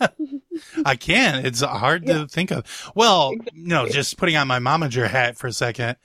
I 0.85 0.97
can. 0.97 1.47
It's 1.47 1.63
hard 1.63 2.07
to 2.07 2.29
think 2.29 2.51
of. 2.51 2.65
Well, 2.95 3.33
no, 3.55 3.89
just 3.89 4.19
putting 4.19 4.37
on 4.37 4.47
my 4.47 4.59
momager 4.59 5.09
hat 5.09 5.39
for 5.39 5.47
a 5.47 5.53
second. 5.53 5.97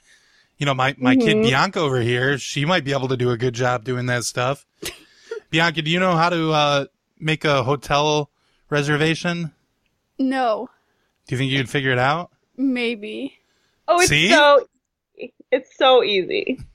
You 0.57 0.65
know, 0.65 0.73
my, 0.73 0.95
my 0.97 1.15
kid 1.15 1.37
Mhm. 1.37 1.43
Bianca 1.43 1.79
over 1.79 1.99
here, 1.99 2.37
she 2.37 2.63
might 2.63 2.85
be 2.85 2.93
able 2.93 3.09
to 3.09 3.17
do 3.17 3.29
a 3.31 3.37
good 3.37 3.53
job 3.53 3.83
doing 3.83 4.05
that 4.05 4.23
stuff. 4.23 4.65
Bianca, 5.49 5.81
do 5.81 5.91
you 5.91 5.99
know 5.99 6.15
how 6.15 6.29
to 6.29 6.51
uh, 6.51 6.85
make 7.19 7.43
a 7.43 7.63
hotel 7.63 8.31
reservation? 8.69 9.53
no, 10.19 10.69
Do 11.27 11.35
you 11.35 11.37
think 11.39 11.51
you 11.51 11.57
could 11.59 11.69
figure 11.69 11.91
it 11.91 11.99
out? 11.99 12.31
maybe. 12.57 13.37
Oh, 13.87 13.99
it's 13.99 14.09
See? 14.09 14.29
so 14.29 14.67
it's 15.51 15.75
so 15.77 16.03
easy. 16.03 16.59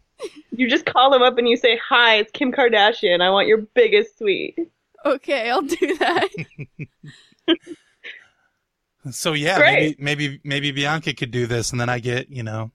You 0.52 0.68
just 0.70 0.86
call 0.86 1.10
them 1.10 1.22
up 1.22 1.36
and 1.38 1.48
you 1.48 1.56
say, 1.56 1.76
"Hi, 1.88 2.16
it's 2.18 2.30
Kim 2.30 2.52
Kardashian. 2.52 3.20
I 3.20 3.30
want 3.30 3.48
your 3.48 3.58
biggest 3.74 4.18
suite." 4.18 4.56
Okay, 5.04 5.50
I'll 5.50 5.62
do 5.62 5.96
that. 5.96 6.28
So 9.10 9.32
yeah, 9.32 9.58
Great. 9.58 9.98
maybe 9.98 10.28
maybe 10.28 10.40
maybe 10.44 10.70
Bianca 10.70 11.12
could 11.12 11.32
do 11.32 11.46
this, 11.48 11.72
and 11.72 11.80
then 11.80 11.88
I 11.88 11.98
get 11.98 12.30
you 12.30 12.44
know 12.44 12.70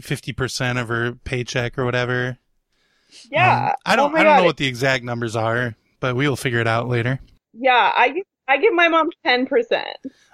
fifty 0.00 0.32
percent 0.32 0.78
of 0.78 0.88
her 0.88 1.12
paycheck 1.12 1.76
or 1.78 1.84
whatever. 1.84 2.38
Yeah. 3.30 3.68
Um, 3.68 3.74
I 3.84 3.96
don't 3.96 4.14
Oh 4.14 4.16
I 4.16 4.22
don't 4.24 4.32
God. 4.32 4.38
know 4.38 4.44
what 4.46 4.56
the 4.56 4.66
exact 4.66 5.04
numbers 5.04 5.36
are, 5.36 5.74
but 6.00 6.16
we 6.16 6.26
will 6.26 6.36
figure 6.36 6.60
it 6.60 6.66
out 6.66 6.88
later. 6.88 7.20
Yeah, 7.52 7.92
I 7.94 8.08
give, 8.10 8.24
I 8.48 8.56
give 8.56 8.72
my 8.72 8.88
mom 8.88 9.10
10%. 9.24 9.84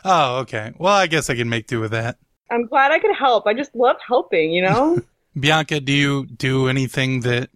Oh, 0.05 0.39
okay. 0.39 0.73
Well, 0.79 0.95
I 0.95 1.09
guess 1.09 1.29
I 1.29 1.35
can 1.35 1.49
make 1.49 1.67
do 1.67 1.81
with 1.81 1.91
that. 1.91 2.17
I'm 2.51 2.67
glad 2.67 2.93
I 2.93 3.01
could 3.01 3.15
help. 3.15 3.47
I 3.47 3.55
just 3.55 3.75
love 3.75 3.97
helping, 4.07 4.53
you 4.53 4.63
know? 4.63 5.03
Bianca, 5.39 5.81
do 5.81 5.93
you 5.93 6.27
do 6.27 6.69
anything 6.69 7.21
that 7.21 7.51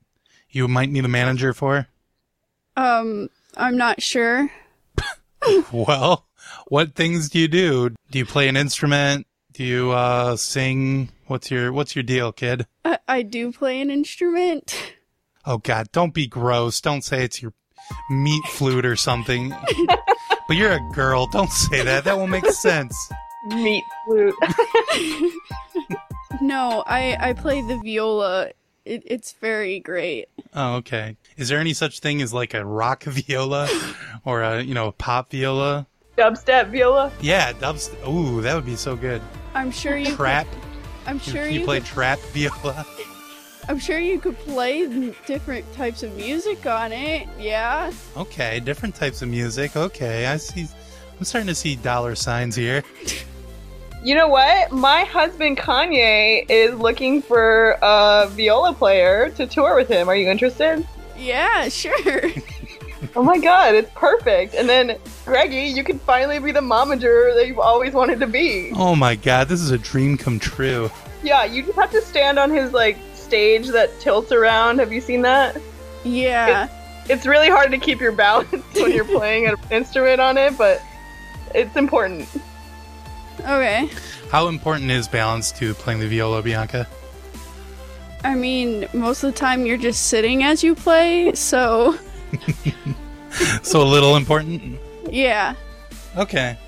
you 0.51 0.67
might 0.67 0.91
need 0.91 1.05
a 1.05 1.09
manager 1.09 1.55
for? 1.55 1.87
Um, 2.77 3.31
I'm 3.57 3.77
not 3.77 4.03
sure. 4.03 4.51
Well, 5.73 6.27
what 6.67 6.95
things 6.95 7.31
do 7.31 7.39
you 7.39 7.49
do? 7.49 7.91
Do 8.11 8.19
you 8.19 8.27
play 8.27 8.49
an 8.49 8.57
instrument? 8.57 9.27
Do 9.53 9.65
you 9.65 9.93
uh 9.93 10.37
sing? 10.37 11.11
What's 11.27 11.51
your 11.51 11.73
what's 11.73 11.95
your 11.95 12.03
deal, 12.03 12.33
kid? 12.33 12.67
I, 12.85 12.99
I 13.07 13.23
do 13.23 13.53
play 13.53 13.81
an 13.81 13.89
instrument. 13.89 14.95
Oh 15.47 15.59
god, 15.59 15.91
don't 15.93 16.13
be 16.13 16.27
gross. 16.27 16.81
Don't 16.81 17.03
say 17.03 17.23
it's 17.25 17.41
your 17.41 17.53
meat 18.11 18.45
flute 18.47 18.85
or 18.85 18.97
something. 18.97 19.55
but 20.49 20.57
you're 20.57 20.73
a 20.73 20.81
girl. 20.93 21.27
Don't 21.29 21.51
say 21.53 21.83
that. 21.85 22.03
That 22.05 22.17
won't 22.19 22.31
make 22.31 22.47
sense. 22.51 22.97
Meat 23.47 23.85
flute. 24.07 24.35
No, 26.41 26.85
I 26.87 27.17
I 27.31 27.33
play 27.33 27.63
the 27.63 27.79
viola. 27.79 28.51
It, 28.85 29.03
it's 29.07 29.33
very 29.33 29.81
great. 29.81 30.27
Oh, 30.55 30.77
okay. 30.77 31.17
Is 31.37 31.49
there 31.49 31.59
any 31.59 31.73
such 31.73 32.01
thing 32.01 32.23
as 32.23 32.33
like 32.33 32.55
a 32.55 32.65
rock 32.65 33.03
viola 33.05 33.69
or 34.25 34.43
a, 34.43 34.63
you 34.63 34.73
know, 34.75 34.89
a 34.89 34.93
pop 34.93 35.31
viola? 35.31 35.87
Dubstep 36.17 36.71
viola. 36.71 37.11
Yeah, 37.21 37.53
dubstep. 37.55 38.07
Ooh, 38.09 38.41
that 38.43 38.55
would 38.55 38.67
be 38.67 38.77
so 38.77 38.95
good. 38.95 39.21
I'm 39.55 39.71
sure 39.71 39.97
you. 39.97 40.15
Trap. 40.15 40.47
Could, 40.49 40.59
I'm 41.07 41.19
Can 41.21 41.33
sure 41.35 41.47
you 41.49 41.61
you. 41.61 41.65
play 41.65 41.81
could, 41.81 41.87
trap 41.89 42.19
viola? 42.33 42.87
I'm 43.69 43.79
sure 43.79 43.99
you 43.99 44.19
could 44.19 44.39
play 44.39 45.13
different 45.27 45.71
types 45.75 46.03
of 46.03 46.17
music 46.17 46.65
on 46.65 46.91
it. 46.93 47.29
Yeah. 47.39 47.93
Okay, 48.17 48.61
different 48.61 48.95
types 48.95 49.21
of 49.21 49.29
music. 49.29 49.77
Okay, 49.77 50.27
I 50.27 50.39
see. 50.39 50.67
I'm 51.19 51.25
starting 51.25 51.49
to 51.49 51.55
see 51.55 51.77
dollar 51.77 52.15
signs 52.15 52.57
here. 52.57 52.83
You 54.01 54.15
know 54.15 54.29
what? 54.29 54.71
My 54.71 55.03
husband 55.03 55.59
Kanye 55.59 56.47
is 56.49 56.73
looking 56.77 57.21
for 57.21 57.77
a 57.83 58.29
viola 58.31 58.73
player 58.73 59.31
to 59.31 59.45
tour 59.45 59.75
with 59.75 59.89
him. 59.89 60.09
Are 60.09 60.15
you 60.15 60.29
interested? 60.29 60.87
Yeah. 61.17 61.69
Sure. 61.69 62.23
Oh 63.15 63.23
my 63.23 63.39
god, 63.39 63.75
it's 63.75 63.91
perfect. 63.95 64.55
And 64.55 64.69
then, 64.69 64.99
Greggy, 65.25 65.63
you 65.63 65.83
can 65.85 65.99
finally 66.01 66.39
be 66.39 66.53
the 66.53 66.61
momager 66.61 67.35
that 67.35 67.47
you've 67.47 67.59
always 67.59 67.93
wanted 67.93 68.21
to 68.21 68.27
be. 68.27 68.73
Oh 68.75 68.95
my 68.97 69.15
god, 69.15 69.49
this 69.49 69.61
is 69.61 69.71
a 69.71 69.79
dream 69.79 70.17
come 70.17 70.39
true. 70.39 70.91
Yeah, 71.23 71.45
you 71.45 71.63
just 71.63 71.77
have 71.77 71.91
to 71.93 72.03
stand 72.03 72.39
on 72.39 72.51
his, 72.51 72.73
like, 72.73 72.97
stage 73.29 73.69
that 73.69 73.99
tilts 74.01 74.33
around. 74.33 74.79
Have 74.79 74.93
you 74.93 75.01
seen 75.01 75.23
that? 75.23 75.57
Yeah. 76.05 76.69
It's 77.09 77.27
really 77.27 77.49
hard 77.49 77.71
to 77.71 77.79
keep 77.79 78.01
your 78.01 78.13
balance 78.13 78.51
when 78.75 78.93
you're 78.93 79.05
playing 79.05 79.47
an 79.47 79.57
instrument 79.71 80.21
on 80.21 80.37
it, 80.37 80.57
but 80.59 80.81
it's 81.55 81.77
important. 81.77 82.29
Okay. 83.41 83.89
How 84.31 84.49
important 84.49 84.91
is 84.91 85.09
balance 85.09 85.53
to 85.53 85.75
playing 85.75 86.01
the 86.01 86.09
viola, 86.09 86.43
Bianca? 86.43 86.87
I 88.25 88.35
mean, 88.35 88.87
most 88.93 89.23
of 89.23 89.33
the 89.33 89.39
time 89.39 89.65
you're 89.65 89.77
just 89.79 90.09
sitting 90.09 90.43
as 90.43 90.63
you 90.65 90.75
play, 90.75 91.33
so 91.35 91.97
So 93.63 93.81
a 93.83 93.85
little 93.85 94.17
important. 94.17 94.79
yeah. 95.09 95.55
Okay. 96.17 96.59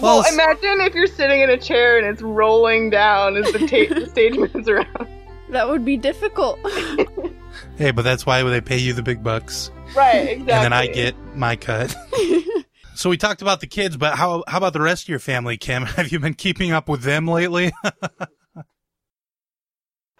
Well, 0.00 0.20
s- 0.20 0.32
imagine 0.32 0.80
if 0.82 0.94
you're 0.94 1.06
sitting 1.08 1.40
in 1.40 1.50
a 1.50 1.56
chair 1.58 1.98
and 1.98 2.06
it's 2.06 2.22
rolling 2.22 2.90
down 2.90 3.36
as 3.36 3.50
the, 3.52 3.58
ta- 3.60 3.94
the 4.00 4.06
stage 4.08 4.34
moves 4.36 4.68
around. 4.68 5.08
That 5.50 5.68
would 5.68 5.84
be 5.84 5.96
difficult. 5.96 6.58
hey, 7.78 7.90
but 7.92 8.02
that's 8.02 8.26
why 8.26 8.42
they 8.42 8.60
pay 8.60 8.78
you 8.78 8.92
the 8.92 9.02
big 9.02 9.22
bucks, 9.22 9.70
Right, 9.94 10.28
exactly. 10.28 10.52
and 10.54 10.64
then 10.64 10.72
I 10.72 10.86
get 10.86 11.14
my 11.34 11.56
cut. 11.56 11.94
so 12.94 13.08
we 13.10 13.16
talked 13.16 13.42
about 13.42 13.60
the 13.60 13.66
kids, 13.66 13.96
but 13.96 14.16
how 14.16 14.42
how 14.48 14.58
about 14.58 14.72
the 14.72 14.80
rest 14.80 15.04
of 15.04 15.08
your 15.08 15.18
family, 15.20 15.56
Kim? 15.56 15.82
Have 15.86 16.10
you 16.12 16.18
been 16.18 16.34
keeping 16.34 16.72
up 16.72 16.88
with 16.88 17.02
them 17.02 17.26
lately? 17.28 17.72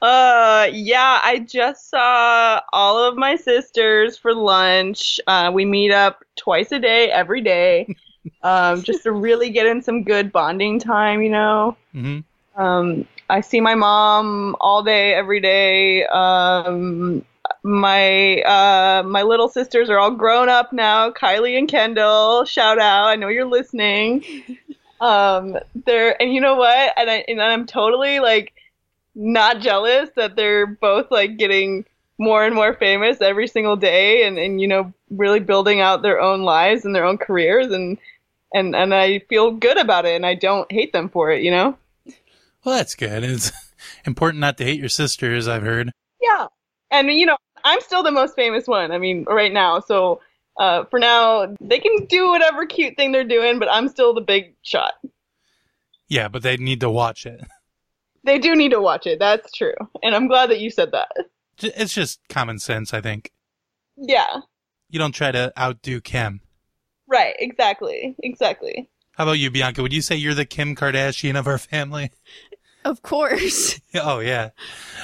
Uh, 0.03 0.69
yeah, 0.73 1.21
I 1.23 1.39
just 1.41 1.89
saw 1.91 2.61
all 2.73 3.03
of 3.03 3.17
my 3.17 3.35
sisters 3.37 4.19
for 4.19 4.35
lunch. 4.35 5.19
Uh, 5.27 5.51
we 5.53 5.65
meet 5.65 5.91
up 5.91 6.23
twice 6.37 6.71
a 6.71 6.79
day, 6.79 7.11
every 7.11 7.41
day, 7.41 7.89
um, 8.43 8.83
just 8.83 9.03
to 9.05 9.13
really 9.13 9.51
get 9.51 9.67
in 9.67 9.81
some 9.83 10.05
good 10.05 10.31
bonding 10.33 10.79
time, 10.79 11.23
you 11.23 11.31
know. 11.31 11.77
hmm 11.93 12.21
Um, 12.57 13.09
I 13.29 13.41
see 13.41 13.61
my 13.61 13.75
mom 13.75 14.57
all 14.61 14.83
day, 14.83 15.15
every 15.15 15.41
day. 15.41 16.07
Um, 16.07 17.25
my 17.63 18.41
uh, 18.43 19.03
my 19.05 19.23
little 19.23 19.49
sisters 19.49 19.91
are 19.91 19.99
all 19.99 20.13
grown 20.13 20.49
up 20.49 20.73
now. 20.73 21.11
Kylie 21.11 21.59
and 21.59 21.69
Kendall, 21.69 22.45
shout 22.45 22.79
out! 22.79 23.07
I 23.07 23.17
know 23.17 23.29
you're 23.29 23.47
listening. 23.47 24.25
Um, 24.99 25.59
they're 25.85 26.21
and 26.23 26.33
you 26.33 26.41
know 26.41 26.55
what? 26.55 26.95
And 26.97 27.11
I 27.11 27.25
and 27.29 27.43
I'm 27.43 27.67
totally 27.67 28.19
like 28.19 28.55
not 29.15 29.61
jealous 29.61 30.09
that 30.17 30.37
they're 30.37 30.67
both 30.67 31.11
like 31.11 31.37
getting 31.37 31.85
more 32.19 32.45
and 32.45 32.55
more 32.55 32.73
famous 32.73 33.21
every 33.21 33.47
single 33.47 33.77
day, 33.77 34.27
and 34.27 34.39
and 34.39 34.59
you 34.61 34.67
know 34.67 34.93
really 35.11 35.41
building 35.41 35.81
out 35.81 36.01
their 36.01 36.21
own 36.21 36.43
lives 36.43 36.85
and 36.87 36.95
their 36.95 37.05
own 37.05 37.19
careers, 37.19 37.71
and 37.73 37.99
and 38.55 38.75
and 38.75 38.95
I 38.95 39.19
feel 39.19 39.51
good 39.51 39.77
about 39.77 40.07
it, 40.07 40.17
and 40.17 40.25
I 40.25 40.35
don't 40.35 40.71
hate 40.73 40.95
them 40.95 41.11
for 41.11 41.31
it, 41.31 41.43
you 41.43 41.51
know. 41.51 41.77
Well, 42.67 42.75
that's 42.75 42.97
good. 42.97 43.23
It's 43.23 43.53
important 44.05 44.41
not 44.41 44.59
to 44.59 44.65
hate 44.65 44.81
your 44.81 44.89
sisters. 44.89 45.47
I've 45.47 45.63
heard. 45.63 45.93
Yeah. 46.21 46.49
And 46.91 47.09
you 47.13 47.25
know, 47.25 47.37
I'm 47.65 47.81
still 47.81 48.03
the 48.03 48.11
most 48.11 48.35
famous 48.35 48.67
one. 48.67 48.91
I 48.91 48.99
mean, 48.99 49.25
right 49.29 49.53
now. 49.53 49.79
So 49.79 50.21
uh, 50.59 50.85
for 50.87 50.99
now, 50.99 51.55
they 51.61 51.79
can 51.79 52.07
do 52.07 52.29
whatever 52.29 52.67
cute 52.67 52.97
thing 52.97 53.13
they're 53.13 53.23
doing, 53.23 53.61
but 53.61 53.69
I'm 53.71 53.89
still 53.89 54.15
the 54.15 54.21
big 54.21 54.57
shot. 54.63 54.95
Yeah, 56.09 56.27
but 56.27 56.43
they 56.43 56.57
need 56.57 56.81
to 56.81 56.91
watch 56.91 57.25
it. 57.25 57.41
They 58.25 58.41
do 58.41 58.57
need 58.57 58.73
to 58.73 58.81
watch 58.81 59.07
it. 59.07 59.21
That's 59.21 59.53
true. 59.53 59.77
And 60.03 60.13
I'm 60.13 60.27
glad 60.27 60.51
that 60.51 60.59
you 60.59 60.69
said 60.69 60.91
that. 60.91 61.13
It's 61.63 61.95
just 61.95 62.19
common 62.29 62.59
sense, 62.59 62.93
I 62.93 63.01
think. 63.01 63.31
Yeah. 63.97 64.41
You 64.91 64.99
don't 64.99 65.13
try 65.13 65.31
to 65.31 65.53
outdo 65.57 66.01
Kim. 66.01 66.41
Right. 67.07 67.37
Exactly. 67.39 68.17
Exactly. 68.25 68.91
How 69.13 69.25
about 69.25 69.39
you, 69.39 69.51
Bianca? 69.51 69.81
Would 69.81 69.93
you 69.93 70.03
say 70.03 70.17
you're 70.17 70.35
the 70.35 70.45
Kim 70.45 70.75
Kardashian 70.75 71.39
of 71.39 71.47
our 71.47 71.57
family? 71.57 72.11
Of 72.87 73.03
course. 73.03 73.81
oh 73.95 74.21
yeah. 74.21 74.51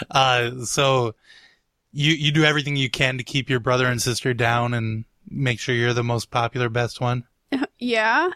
Uh, 0.09 0.65
so 0.65 1.17
you 1.93 2.13
you 2.13 2.31
do 2.31 2.45
everything 2.45 2.77
you 2.77 2.89
can 2.89 3.19
to 3.19 3.25
keep 3.25 3.51
your 3.51 3.59
brother 3.59 3.87
and 3.87 4.01
sister 4.01 4.33
down 4.33 4.73
and 4.73 5.05
make 5.29 5.59
sure 5.59 5.75
you're 5.75 5.93
the 5.93 6.05
most 6.05 6.31
popular, 6.31 6.69
best 6.69 7.01
one. 7.01 7.25
yeah. 7.81 8.31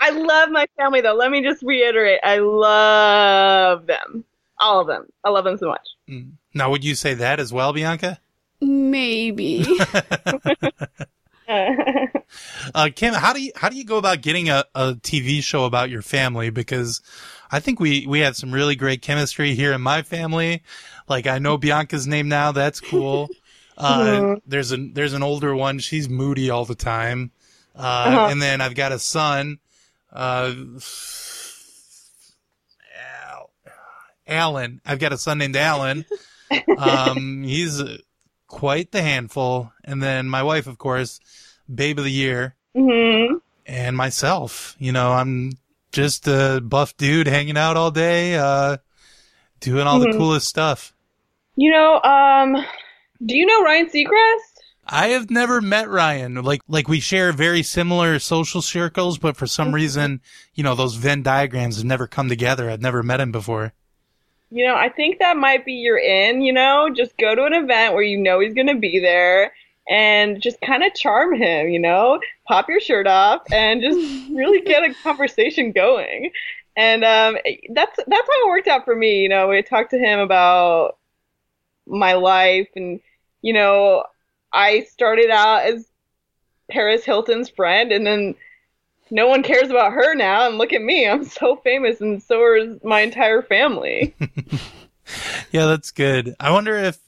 I 0.00 0.10
love 0.10 0.50
my 0.50 0.66
family, 0.76 1.00
though. 1.00 1.14
Let 1.14 1.32
me 1.32 1.42
just 1.42 1.62
reiterate. 1.64 2.20
I 2.22 2.38
love 2.38 3.86
them. 3.86 4.24
All 4.60 4.80
of 4.80 4.86
them. 4.86 5.08
I 5.24 5.30
love 5.30 5.44
them 5.44 5.58
so 5.58 5.68
much. 5.68 5.86
Mm. 6.08 6.32
Now, 6.54 6.70
would 6.70 6.84
you 6.84 6.94
say 6.94 7.14
that 7.14 7.40
as 7.40 7.52
well, 7.52 7.72
Bianca? 7.72 8.20
Maybe. 8.60 9.66
Uh, 12.74 12.88
Kim, 12.94 13.12
how 13.14 13.32
do 13.32 13.42
you 13.42 13.52
how 13.54 13.68
do 13.68 13.76
you 13.76 13.84
go 13.84 13.98
about 13.98 14.22
getting 14.22 14.48
a, 14.48 14.64
a 14.74 14.94
TV 14.94 15.42
show 15.42 15.64
about 15.64 15.90
your 15.90 16.02
family? 16.02 16.50
Because 16.50 17.02
I 17.54 17.60
think 17.60 17.78
we 17.78 18.04
we 18.06 18.18
have 18.20 18.36
some 18.36 18.52
really 18.52 18.74
great 18.74 19.00
chemistry 19.00 19.54
here 19.54 19.72
in 19.72 19.80
my 19.80 20.02
family. 20.02 20.62
Like 21.08 21.26
I 21.28 21.38
know 21.38 21.56
Bianca's 21.56 22.06
name 22.06 22.28
now. 22.28 22.52
That's 22.52 22.80
cool. 22.80 23.30
Uh, 23.76 24.36
there's 24.46 24.70
an 24.70 24.92
there's 24.94 25.14
an 25.14 25.22
older 25.24 25.54
one. 25.54 25.80
She's 25.80 26.08
moody 26.08 26.48
all 26.48 26.64
the 26.64 26.76
time. 26.76 27.32
Uh, 27.74 28.04
Uh-huh. 28.06 28.28
and 28.30 28.40
then 28.40 28.60
I've 28.60 28.76
got 28.76 28.92
a 28.92 29.00
son. 29.00 29.58
Uh, 30.12 30.52
Al- 33.30 33.50
Alan. 34.26 34.80
I've 34.86 34.98
got 35.00 35.12
a 35.12 35.18
son 35.18 35.38
named 35.38 35.56
Alan. 35.56 36.04
Um, 36.76 37.42
he's 37.44 37.82
quite 38.46 38.92
the 38.92 39.02
handful. 39.02 39.72
And 39.84 40.02
then 40.02 40.28
my 40.28 40.42
wife, 40.42 40.66
of 40.68 40.78
course, 40.78 41.20
babe 41.72 41.98
of 41.98 42.04
the 42.04 42.12
year 42.12 42.54
hmm 42.76 43.34
and 43.66 43.96
myself. 43.96 44.76
You 44.78 44.92
know, 44.92 45.12
I'm 45.12 45.52
just 45.94 46.26
a 46.26 46.60
buff 46.62 46.96
dude 46.96 47.26
hanging 47.28 47.56
out 47.56 47.76
all 47.76 47.90
day, 47.90 48.34
uh, 48.34 48.76
doing 49.60 49.86
all 49.86 50.00
the 50.00 50.08
Mhm. 50.08 50.18
coolest 50.18 50.48
stuff. 50.48 50.92
You 51.56 51.70
know, 51.70 52.02
um, 52.02 52.56
do 53.24 53.36
you 53.36 53.46
know 53.46 53.62
Ryan 53.62 53.86
Seacrest? 53.86 54.50
I 54.86 55.08
have 55.08 55.30
never 55.30 55.62
met 55.62 55.88
Ryan. 55.88 56.42
Like, 56.42 56.60
like 56.68 56.88
we 56.88 57.00
share 57.00 57.32
very 57.32 57.62
similar 57.62 58.18
social 58.18 58.60
circles, 58.60 59.16
but 59.18 59.36
for 59.36 59.46
some 59.46 59.74
reason, 59.74 60.20
you 60.54 60.62
know, 60.62 60.74
those 60.74 60.96
Venn 60.96 61.22
diagrams 61.22 61.76
have 61.76 61.86
never 61.86 62.06
come 62.06 62.28
together. 62.28 62.68
I've 62.68 62.82
never 62.82 63.02
met 63.02 63.20
him 63.20 63.32
before. 63.32 63.72
You 64.50 64.66
know, 64.66 64.74
I 64.74 64.88
think 64.88 65.20
that 65.20 65.36
might 65.36 65.64
be 65.64 65.72
your 65.74 65.96
in, 65.96 66.42
you 66.42 66.52
know, 66.52 66.90
just 66.94 67.16
go 67.16 67.34
to 67.34 67.44
an 67.44 67.54
event 67.54 67.94
where 67.94 68.02
you 68.02 68.18
know 68.18 68.40
he's 68.40 68.52
going 68.54 68.66
to 68.66 68.74
be 68.74 68.98
there 68.98 69.52
and 69.88 70.40
just 70.40 70.60
kind 70.60 70.82
of 70.82 70.94
charm 70.94 71.34
him, 71.34 71.68
you 71.68 71.78
know, 71.78 72.20
pop 72.46 72.68
your 72.68 72.80
shirt 72.80 73.06
off 73.06 73.42
and 73.52 73.82
just 73.82 73.98
really 74.30 74.60
get 74.62 74.82
a 74.82 74.94
conversation 75.02 75.72
going. 75.72 76.30
And 76.76 77.04
um, 77.04 77.36
that's 77.72 77.96
that's 77.96 78.28
how 78.28 78.46
it 78.46 78.48
worked 78.48 78.68
out 78.68 78.84
for 78.84 78.96
me. 78.96 79.22
You 79.22 79.28
know, 79.28 79.48
we 79.48 79.62
talked 79.62 79.90
to 79.90 79.98
him 79.98 80.18
about 80.18 80.96
my 81.86 82.14
life, 82.14 82.68
and 82.74 83.00
you 83.42 83.52
know, 83.52 84.04
I 84.52 84.80
started 84.80 85.30
out 85.30 85.62
as 85.62 85.86
Paris 86.68 87.04
Hilton's 87.04 87.48
friend, 87.48 87.92
and 87.92 88.04
then 88.04 88.34
no 89.10 89.28
one 89.28 89.44
cares 89.44 89.70
about 89.70 89.92
her 89.92 90.16
now. 90.16 90.48
And 90.48 90.58
look 90.58 90.72
at 90.72 90.82
me, 90.82 91.08
I'm 91.08 91.24
so 91.24 91.56
famous, 91.62 92.00
and 92.00 92.20
so 92.20 92.56
is 92.56 92.82
my 92.82 93.02
entire 93.02 93.42
family. 93.42 94.14
Yeah, 95.52 95.66
that's 95.66 95.90
good. 95.90 96.34
I 96.40 96.50
wonder 96.50 96.76
if 96.76 96.98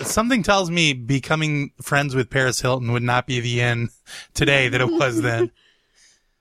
something 0.00 0.42
tells 0.42 0.70
me 0.70 0.92
becoming 0.92 1.72
friends 1.80 2.14
with 2.14 2.30
Paris 2.30 2.60
Hilton 2.60 2.92
would 2.92 3.02
not 3.02 3.26
be 3.26 3.40
the 3.40 3.60
end 3.60 3.90
today 4.34 4.68
that 4.68 4.80
it 4.80 4.90
was 4.90 5.20
then. 5.22 5.50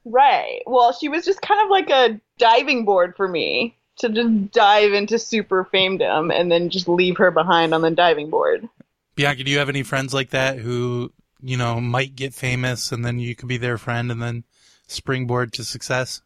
Right. 0.06 0.62
Well, 0.66 0.94
she 0.94 1.10
was 1.10 1.26
just 1.26 1.42
kind 1.42 1.62
of 1.62 1.70
like 1.70 1.90
a 1.90 2.20
diving 2.38 2.86
board 2.86 3.16
for 3.16 3.28
me 3.28 3.78
to 4.00 4.10
just 4.10 4.52
dive 4.52 4.94
into 4.94 5.20
super 5.20 5.68
famedom 5.72 6.34
and 6.34 6.52
then 6.52 6.70
just 6.70 6.88
leave 6.88 7.18
her 7.18 7.32
behind 7.32 7.74
on 7.74 7.82
the 7.82 7.92
diving 7.92 8.30
board. 8.30 8.68
Bianca, 9.16 9.44
do 9.44 9.52
you 9.52 9.60
have 9.60 9.70
any 9.70 9.84
friends 9.84 10.14
like 10.14 10.30
that 10.30 10.58
who, 10.58 11.12
you 11.42 11.58
know, 11.58 11.80
might 11.82 12.16
get 12.16 12.34
famous 12.34 12.92
and 12.92 13.04
then 13.04 13.20
you 13.20 13.36
could 13.36 13.50
be 13.50 13.58
their 13.58 13.78
friend 13.78 14.12
and 14.12 14.22
then 14.22 14.46
springboard 14.88 15.54
to 15.54 15.64
success? 15.64 16.22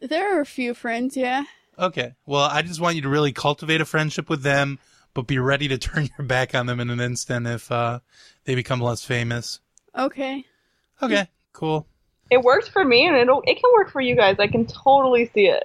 there 0.00 0.36
are 0.36 0.40
a 0.40 0.46
few 0.46 0.74
friends, 0.74 1.16
yeah. 1.16 1.44
Okay. 1.78 2.14
Well, 2.26 2.48
I 2.50 2.62
just 2.62 2.80
want 2.80 2.96
you 2.96 3.02
to 3.02 3.08
really 3.08 3.32
cultivate 3.32 3.80
a 3.80 3.84
friendship 3.84 4.28
with 4.28 4.42
them, 4.42 4.78
but 5.14 5.26
be 5.26 5.38
ready 5.38 5.68
to 5.68 5.78
turn 5.78 6.08
your 6.18 6.26
back 6.26 6.54
on 6.54 6.66
them 6.66 6.80
in 6.80 6.90
an 6.90 7.00
instant 7.00 7.46
if 7.46 7.70
uh, 7.72 8.00
they 8.44 8.54
become 8.54 8.80
less 8.80 9.04
famous. 9.04 9.60
Okay. 9.96 10.44
Okay. 11.02 11.28
Cool. 11.52 11.86
It 12.30 12.42
worked 12.42 12.70
for 12.70 12.84
me 12.84 13.06
and 13.06 13.16
it'll 13.16 13.42
it 13.46 13.54
can 13.54 13.70
work 13.74 13.90
for 13.90 14.00
you 14.00 14.16
guys. 14.16 14.36
I 14.38 14.48
can 14.48 14.66
totally 14.66 15.30
see 15.34 15.46
it. 15.46 15.64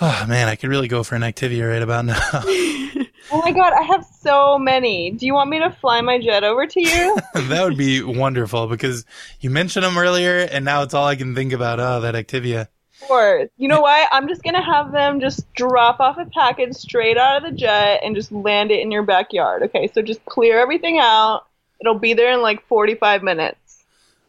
Oh 0.00 0.24
man, 0.28 0.48
I 0.48 0.56
could 0.56 0.70
really 0.70 0.88
go 0.88 1.02
for 1.02 1.14
an 1.14 1.22
activity 1.22 1.62
right 1.62 1.82
about 1.82 2.04
now. 2.04 2.20
Oh 3.30 3.40
my 3.42 3.52
god, 3.52 3.72
I 3.72 3.82
have 3.82 4.04
so 4.04 4.58
many. 4.58 5.10
Do 5.10 5.26
you 5.26 5.34
want 5.34 5.50
me 5.50 5.58
to 5.58 5.70
fly 5.70 6.00
my 6.02 6.20
jet 6.20 6.44
over 6.44 6.66
to 6.66 6.80
you? 6.80 7.18
that 7.34 7.64
would 7.64 7.76
be 7.76 8.02
wonderful 8.02 8.66
because 8.66 9.04
you 9.40 9.50
mentioned 9.50 9.84
them 9.84 9.96
earlier, 9.96 10.40
and 10.40 10.64
now 10.64 10.82
it's 10.82 10.94
all 10.94 11.06
I 11.06 11.16
can 11.16 11.34
think 11.34 11.52
about. 11.52 11.80
Oh, 11.80 12.00
that 12.02 12.14
Activia. 12.14 12.68
Or 13.10 13.48
you 13.56 13.68
know 13.68 13.80
what? 13.80 14.08
I'm 14.12 14.28
just 14.28 14.42
gonna 14.42 14.64
have 14.64 14.92
them 14.92 15.20
just 15.20 15.52
drop 15.54 16.00
off 16.00 16.18
a 16.18 16.26
package 16.26 16.74
straight 16.74 17.16
out 17.18 17.36
of 17.36 17.50
the 17.50 17.56
jet 17.56 18.00
and 18.04 18.14
just 18.14 18.32
land 18.32 18.70
it 18.70 18.80
in 18.80 18.90
your 18.90 19.02
backyard. 19.02 19.62
Okay, 19.64 19.90
so 19.92 20.02
just 20.02 20.24
clear 20.24 20.58
everything 20.58 20.98
out. 20.98 21.46
It'll 21.80 21.98
be 21.98 22.14
there 22.14 22.32
in 22.32 22.40
like 22.40 22.66
45 22.66 23.22
minutes. 23.22 23.84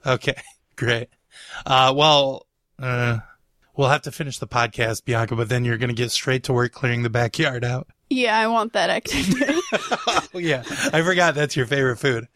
Okay, 0.05 0.35
great. 0.75 1.09
Uh, 1.65 1.93
well, 1.95 2.45
uh, 2.79 3.19
we'll 3.75 3.89
have 3.89 4.01
to 4.03 4.11
finish 4.11 4.39
the 4.39 4.47
podcast, 4.47 5.05
Bianca, 5.05 5.35
but 5.35 5.49
then 5.49 5.63
you're 5.65 5.77
going 5.77 5.89
to 5.89 5.95
get 5.95 6.11
straight 6.11 6.43
to 6.43 6.53
work 6.53 6.71
clearing 6.73 7.03
the 7.03 7.09
backyard 7.09 7.63
out. 7.63 7.87
Yeah, 8.09 8.37
I 8.37 8.47
want 8.47 8.73
that 8.73 8.89
activity. 8.89 9.53
Oh, 10.33 10.37
yeah, 10.37 10.63
I 10.91 11.01
forgot 11.01 11.33
that's 11.33 11.55
your 11.55 11.65
favorite 11.65 11.95
food. 11.95 12.27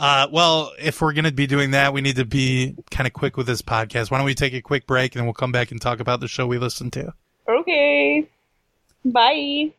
Uh, 0.00 0.26
well, 0.32 0.72
if 0.78 1.02
we're 1.02 1.12
going 1.12 1.26
to 1.26 1.32
be 1.32 1.46
doing 1.46 1.72
that, 1.72 1.92
we 1.92 2.00
need 2.00 2.16
to 2.16 2.24
be 2.24 2.74
kind 2.90 3.06
of 3.06 3.12
quick 3.12 3.36
with 3.36 3.46
this 3.46 3.60
podcast. 3.60 4.10
Why 4.10 4.16
don't 4.16 4.24
we 4.24 4.34
take 4.34 4.54
a 4.54 4.62
quick 4.62 4.86
break 4.86 5.14
and 5.14 5.20
then 5.20 5.26
we'll 5.26 5.34
come 5.34 5.52
back 5.52 5.70
and 5.70 5.80
talk 5.80 6.00
about 6.00 6.20
the 6.20 6.26
show 6.26 6.46
we 6.46 6.56
listened 6.56 6.94
to? 6.94 7.12
Okay. 7.46 8.26
Bye. 9.04 9.72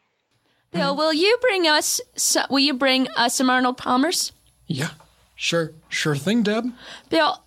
Bill, 0.71 0.95
will 0.95 1.11
you 1.11 1.37
bring 1.41 1.65
us? 1.65 1.99
Will 2.51 2.59
you 2.59 2.75
bring 2.75 3.07
us 3.09 3.35
some 3.35 3.49
Arnold 3.49 3.77
Palmers? 3.77 4.31
Yeah, 4.67 4.91
sure, 5.35 5.73
sure 5.89 6.15
thing, 6.15 6.43
Deb. 6.43 6.71
Bill, 7.09 7.41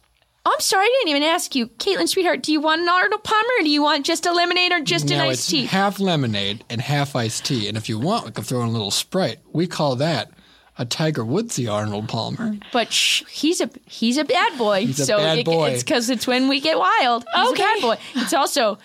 I'm 0.44 0.60
sorry, 0.60 0.84
I 0.84 0.94
didn't 0.98 1.16
even 1.16 1.22
ask 1.22 1.54
you, 1.54 1.68
Caitlin, 1.68 2.06
sweetheart. 2.06 2.42
Do 2.42 2.52
you 2.52 2.60
want 2.60 2.82
an 2.82 2.88
Arnold 2.88 3.24
Palmer, 3.24 3.48
or 3.60 3.62
do 3.62 3.70
you 3.70 3.82
want 3.82 4.04
just 4.04 4.26
a 4.26 4.32
lemonade 4.32 4.72
or 4.72 4.80
just 4.80 5.10
an 5.10 5.16
now 5.16 5.28
iced 5.28 5.40
it's 5.40 5.46
tea? 5.48 5.64
half 5.64 6.00
lemonade 6.00 6.64
and 6.68 6.82
half 6.82 7.16
iced 7.16 7.46
tea, 7.46 7.66
and 7.66 7.78
if 7.78 7.88
you 7.88 7.98
want, 7.98 8.26
we 8.26 8.32
can 8.32 8.44
throw 8.44 8.60
in 8.62 8.68
a 8.68 8.72
little 8.72 8.90
Sprite. 8.90 9.38
We 9.52 9.66
call 9.66 9.96
that 9.96 10.30
a 10.76 10.84
Tiger 10.84 11.24
Woodsy 11.24 11.68
Arnold 11.68 12.08
Palmer. 12.08 12.56
but 12.72 12.92
shh, 12.92 13.22
he's 13.30 13.60
a 13.60 13.70
he's 13.86 14.16
a 14.18 14.24
bad 14.24 14.56
boy. 14.58 14.86
He's 14.86 15.00
a 15.00 15.06
so 15.06 15.18
bad 15.18 15.38
it- 15.38 15.44
boy. 15.46 15.70
it's 15.70 15.82
because 15.82 16.10
it's 16.10 16.26
when 16.26 16.48
we 16.48 16.60
get 16.60 16.78
wild. 16.78 17.24
He's 17.34 17.50
a 17.52 17.54
bad 17.54 17.80
boy. 17.80 17.96
It's 18.16 18.34
also 18.34 18.78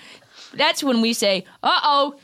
that's 0.53 0.83
when 0.83 1.01
we 1.01 1.13
say, 1.13 1.45
"Uh 1.63 1.79
oh, 1.83 2.15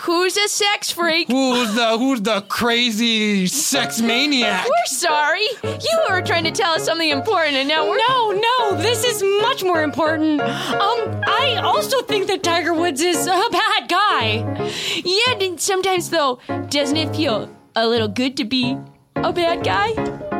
who's 0.00 0.36
a 0.36 0.48
sex 0.48 0.90
freak?" 0.90 1.28
Who's 1.28 1.74
the 1.74 1.96
who's 1.98 2.22
the 2.22 2.40
crazy 2.42 3.46
sex 3.46 4.00
maniac? 4.00 4.64
We're 4.64 4.86
sorry. 4.86 5.46
You 5.62 5.98
were 6.08 6.22
trying 6.22 6.44
to 6.44 6.50
tell 6.50 6.72
us 6.72 6.84
something 6.84 7.08
important, 7.08 7.56
and 7.56 7.68
now 7.68 7.88
we're 7.88 7.98
No, 8.08 8.30
no, 8.32 8.76
this 8.76 9.04
is 9.04 9.22
much 9.42 9.62
more 9.62 9.82
important. 9.82 10.40
Um, 10.40 11.20
I 11.26 11.60
also 11.62 12.02
think 12.02 12.26
that 12.28 12.42
Tiger 12.42 12.74
Woods 12.74 13.00
is 13.00 13.26
a 13.26 13.42
bad 13.50 13.88
guy. 13.88 14.70
Yeah, 15.04 15.34
and 15.40 15.60
sometimes 15.60 16.10
though, 16.10 16.38
doesn't 16.68 16.96
it 16.96 17.14
feel 17.14 17.48
a 17.74 17.86
little 17.86 18.08
good 18.08 18.36
to 18.38 18.44
be 18.44 18.76
a 19.16 19.32
bad 19.32 19.64
guy? 19.64 19.92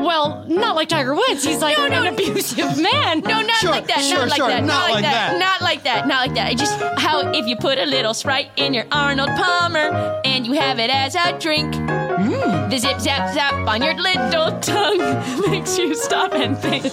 Well, 0.02 0.44
not 0.48 0.74
like 0.74 0.88
Tiger 0.88 1.14
Woods. 1.14 1.44
He's 1.44 1.60
like 1.62 1.78
an 1.78 2.06
abusive 2.06 2.80
man. 2.82 3.20
No, 3.20 3.40
not 3.40 3.56
Sure, 3.56 3.70
like 3.70 3.86
that. 3.86 4.00
sure, 4.00 4.18
not 4.18 4.28
like 4.28 4.36
sure, 4.36 4.48
that. 4.48 4.64
not 4.64 4.90
like 4.90 5.02
that. 5.02 5.38
Not 5.38 5.60
like 5.62 5.82
that. 5.84 6.06
Not 6.08 6.26
like 6.26 6.34
that. 6.34 6.46
I 6.48 6.54
just 6.54 6.80
how 7.00 7.30
if 7.32 7.46
you 7.46 7.56
put 7.56 7.78
a 7.78 7.86
little 7.86 8.12
Sprite 8.14 8.50
in 8.56 8.74
your 8.74 8.84
Arnold 8.90 9.30
Palmer 9.36 10.20
and 10.24 10.44
you 10.46 10.54
have 10.54 10.78
it 10.80 10.90
as 10.90 11.14
a 11.14 11.38
drink. 11.38 11.74
Hmm. 11.74 12.68
The 12.70 12.78
zip 12.78 13.00
zap 13.00 13.32
zap 13.34 13.54
on 13.68 13.82
your 13.82 13.94
little 13.94 14.58
tongue 14.60 14.98
makes 15.50 15.78
you 15.78 15.94
stop 15.94 16.32
and 16.34 16.58
think. 16.58 16.84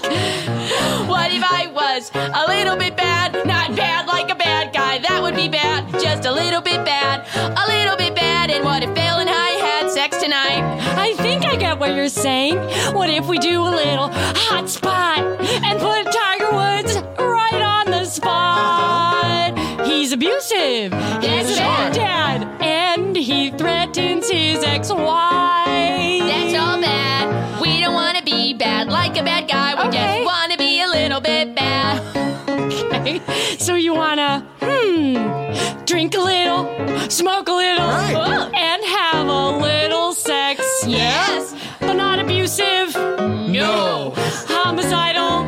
What 1.10 1.32
if 1.32 1.44
I 1.44 1.68
was 1.74 2.12
a 2.14 2.46
little 2.48 2.76
bit 2.78 2.96
bad? 2.96 3.34
Not 3.48 3.76
bad 3.76 4.06
like 4.08 4.30
a 4.30 4.36
bad 4.36 4.74
guy. 4.74 5.00
That 5.00 5.22
would 5.22 5.36
be 5.36 5.48
bad. 5.50 5.92
Just 6.00 6.26
a 6.26 6.32
little 6.32 6.62
bit 6.62 6.84
bad. 6.86 7.26
A 7.36 7.66
little 7.68 7.98
saying. 12.22 12.58
What 12.94 13.10
if 13.10 13.28
we 13.28 13.38
do 13.40 13.62
a 13.64 13.74
little 13.84 14.10
hot 14.12 14.70
spot 14.70 15.20
and 15.20 15.80
put 15.80 16.04
Tiger 16.12 16.52
Woods 16.62 16.94
right 17.18 17.62
on 17.62 17.86
the 17.92 18.06
spot? 18.06 19.58
He's 19.88 20.12
abusive. 20.12 20.92
He's 21.24 21.58
bad 21.58 21.94
dad. 21.94 22.62
And 22.62 23.16
he 23.16 23.52
threatens 23.52 24.30
his 24.30 24.64
ex-wife. 24.64 26.24
That's 26.30 26.56
all 26.56 26.80
bad. 26.82 27.62
We 27.62 27.80
don't 27.82 27.94
want 27.94 28.18
to 28.18 28.24
be 28.24 28.54
bad 28.54 28.90
like 28.90 29.18
a 29.18 29.24
bad 29.24 29.48
guy. 29.48 29.76
We 29.76 29.88
Okay. 29.88 29.98
just 29.98 30.26
want 30.26 30.52
to 30.52 30.58
be 30.58 30.82
a 30.82 30.88
little 30.88 31.22
bit 31.22 31.56
bad. 31.56 32.02
Okay. 32.96 33.22
So 33.58 33.76
you 33.76 33.94
wanna, 33.94 34.46
hmm, 34.62 35.86
drink 35.86 36.16
a 36.16 36.20
little, 36.34 36.64
smoke 37.10 37.48
a 37.48 37.54
little, 37.54 37.88
Right. 37.88 38.52
and 38.68 38.84
have 38.84 39.28
a 39.28 39.50
little 39.68 40.12
sex. 40.14 40.49
Yes. 40.90 41.56
But 41.80 41.94
not 41.94 42.20
abusive, 42.20 42.94
No. 42.96 44.14
homicidal, 44.48 45.44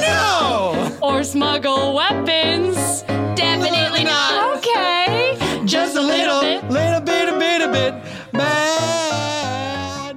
No. 0.00 0.98
or 1.00 1.22
smuggle 1.24 1.94
weapons. 1.94 3.02
Definitely 3.36 4.04
not. 4.04 4.56
Okay. 4.58 5.38
Just 5.64 5.96
a 5.96 6.00
little, 6.00 6.40
little 6.68 7.00
bit, 7.00 7.28
a 7.28 7.38
bit, 7.38 7.62
a 7.62 7.72
bit 7.72 7.94
bad. 8.32 10.16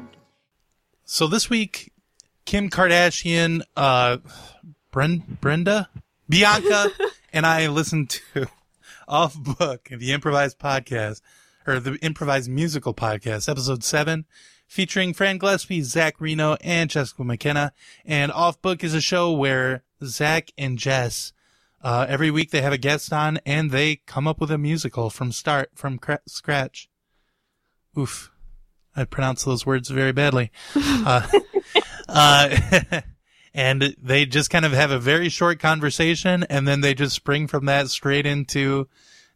So 1.05 1.27
this 1.27 1.49
week, 1.49 1.91
Kim 2.45 2.69
Kardashian, 2.69 3.62
uh, 3.77 4.17
Bren- 4.91 5.39
Brenda, 5.41 5.89
Bianca, 6.27 6.89
and 7.33 7.45
I 7.45 7.67
listened 7.67 8.09
to 8.33 8.47
Off 9.07 9.35
Book, 9.35 9.89
the 9.91 10.12
improvised 10.12 10.59
podcast, 10.59 11.21
or 11.67 11.79
the 11.79 11.95
improvised 11.97 12.49
musical 12.49 12.93
podcast, 12.93 13.49
episode 13.49 13.83
seven, 13.83 14.25
featuring 14.67 15.13
Fran 15.13 15.37
Gillespie, 15.37 15.81
Zach 15.81 16.19
Reino, 16.19 16.57
and 16.61 16.89
Jessica 16.89 17.23
McKenna. 17.23 17.73
And 18.05 18.31
Off 18.31 18.61
Book 18.61 18.83
is 18.83 18.93
a 18.93 19.01
show 19.01 19.31
where 19.31 19.83
Zach 20.03 20.51
and 20.57 20.77
Jess, 20.77 21.33
uh, 21.81 22.05
every 22.07 22.31
week 22.31 22.51
they 22.51 22.61
have 22.61 22.73
a 22.73 22.77
guest 22.77 23.11
on 23.11 23.39
and 23.45 23.71
they 23.71 23.97
come 24.05 24.27
up 24.27 24.39
with 24.39 24.51
a 24.51 24.57
musical 24.57 25.09
from 25.09 25.31
start, 25.31 25.71
from 25.75 25.97
cra- 25.97 26.21
scratch. 26.27 26.89
Oof. 27.97 28.31
I 28.95 29.05
pronounce 29.05 29.43
those 29.43 29.65
words 29.65 29.89
very 29.89 30.11
badly. 30.11 30.51
Uh, 31.05 31.27
uh, 32.09 33.01
and 33.53 33.95
they 34.01 34.25
just 34.25 34.49
kind 34.49 34.65
of 34.65 34.73
have 34.73 34.91
a 34.91 34.99
very 34.99 35.29
short 35.29 35.59
conversation 35.59 36.43
and 36.49 36.67
then 36.67 36.81
they 36.81 36.93
just 36.93 37.15
spring 37.15 37.47
from 37.47 37.65
that 37.65 37.89
straight 37.89 38.25
into 38.25 38.87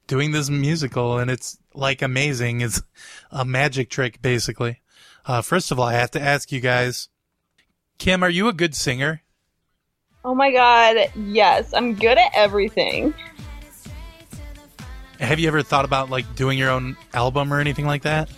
doing 0.08 0.32
this 0.32 0.50
musical 0.50 1.18
and 1.18 1.30
it's 1.32 1.58
like 1.74 2.02
amazing. 2.02 2.62
It's 2.62 2.82
a 3.32 3.46
magic 3.46 3.89
trick 3.89 4.22
basically. 4.22 4.82
Uh, 5.26 5.42
first 5.42 5.72
of 5.72 5.80
all, 5.80 5.86
I 5.86 5.94
have 5.94 6.12
to 6.12 6.22
ask 6.22 6.52
you 6.52 6.60
guys, 6.60 7.10
Kim, 7.98 8.24
are 8.24 8.30
you 8.30 8.48
a 8.48 8.54
good 8.54 8.76
singer? 8.76 9.22
Oh 10.26 10.36
my 10.36 10.52
god, 10.52 10.98
yes. 11.16 11.74
I'm 11.74 11.96
good 11.96 12.18
at 12.18 12.32
everything. 12.34 13.13
Have 15.20 15.39
you 15.39 15.48
ever 15.48 15.62
thought 15.62 15.86
about 15.86 16.10
like 16.10 16.36
doing 16.36 16.58
your 16.58 16.70
own 16.70 16.98
album 17.13 17.54
or 17.54 17.60
anything 17.60 17.86
like 17.86 18.04
that? 18.04 18.30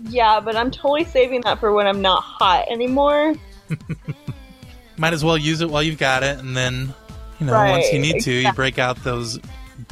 Yeah, 0.00 0.40
but 0.40 0.54
I'm 0.54 0.70
totally 0.70 1.04
saving 1.04 1.40
that 1.42 1.58
for 1.60 1.72
when 1.72 1.86
I'm 1.86 2.02
not 2.02 2.22
hot 2.22 2.66
anymore. 2.68 3.34
Might 4.96 5.12
as 5.12 5.24
well 5.24 5.38
use 5.38 5.60
it 5.60 5.70
while 5.70 5.82
you've 5.82 5.98
got 5.98 6.22
it 6.22 6.38
and 6.38 6.56
then, 6.56 6.94
you 7.40 7.46
know, 7.46 7.52
Right, 7.52 7.70
once 7.70 7.92
you 7.92 7.98
need 7.98 8.20
to, 8.22 8.32
you 8.32 8.52
break 8.52 8.78
out 8.78 9.02
those 9.02 9.40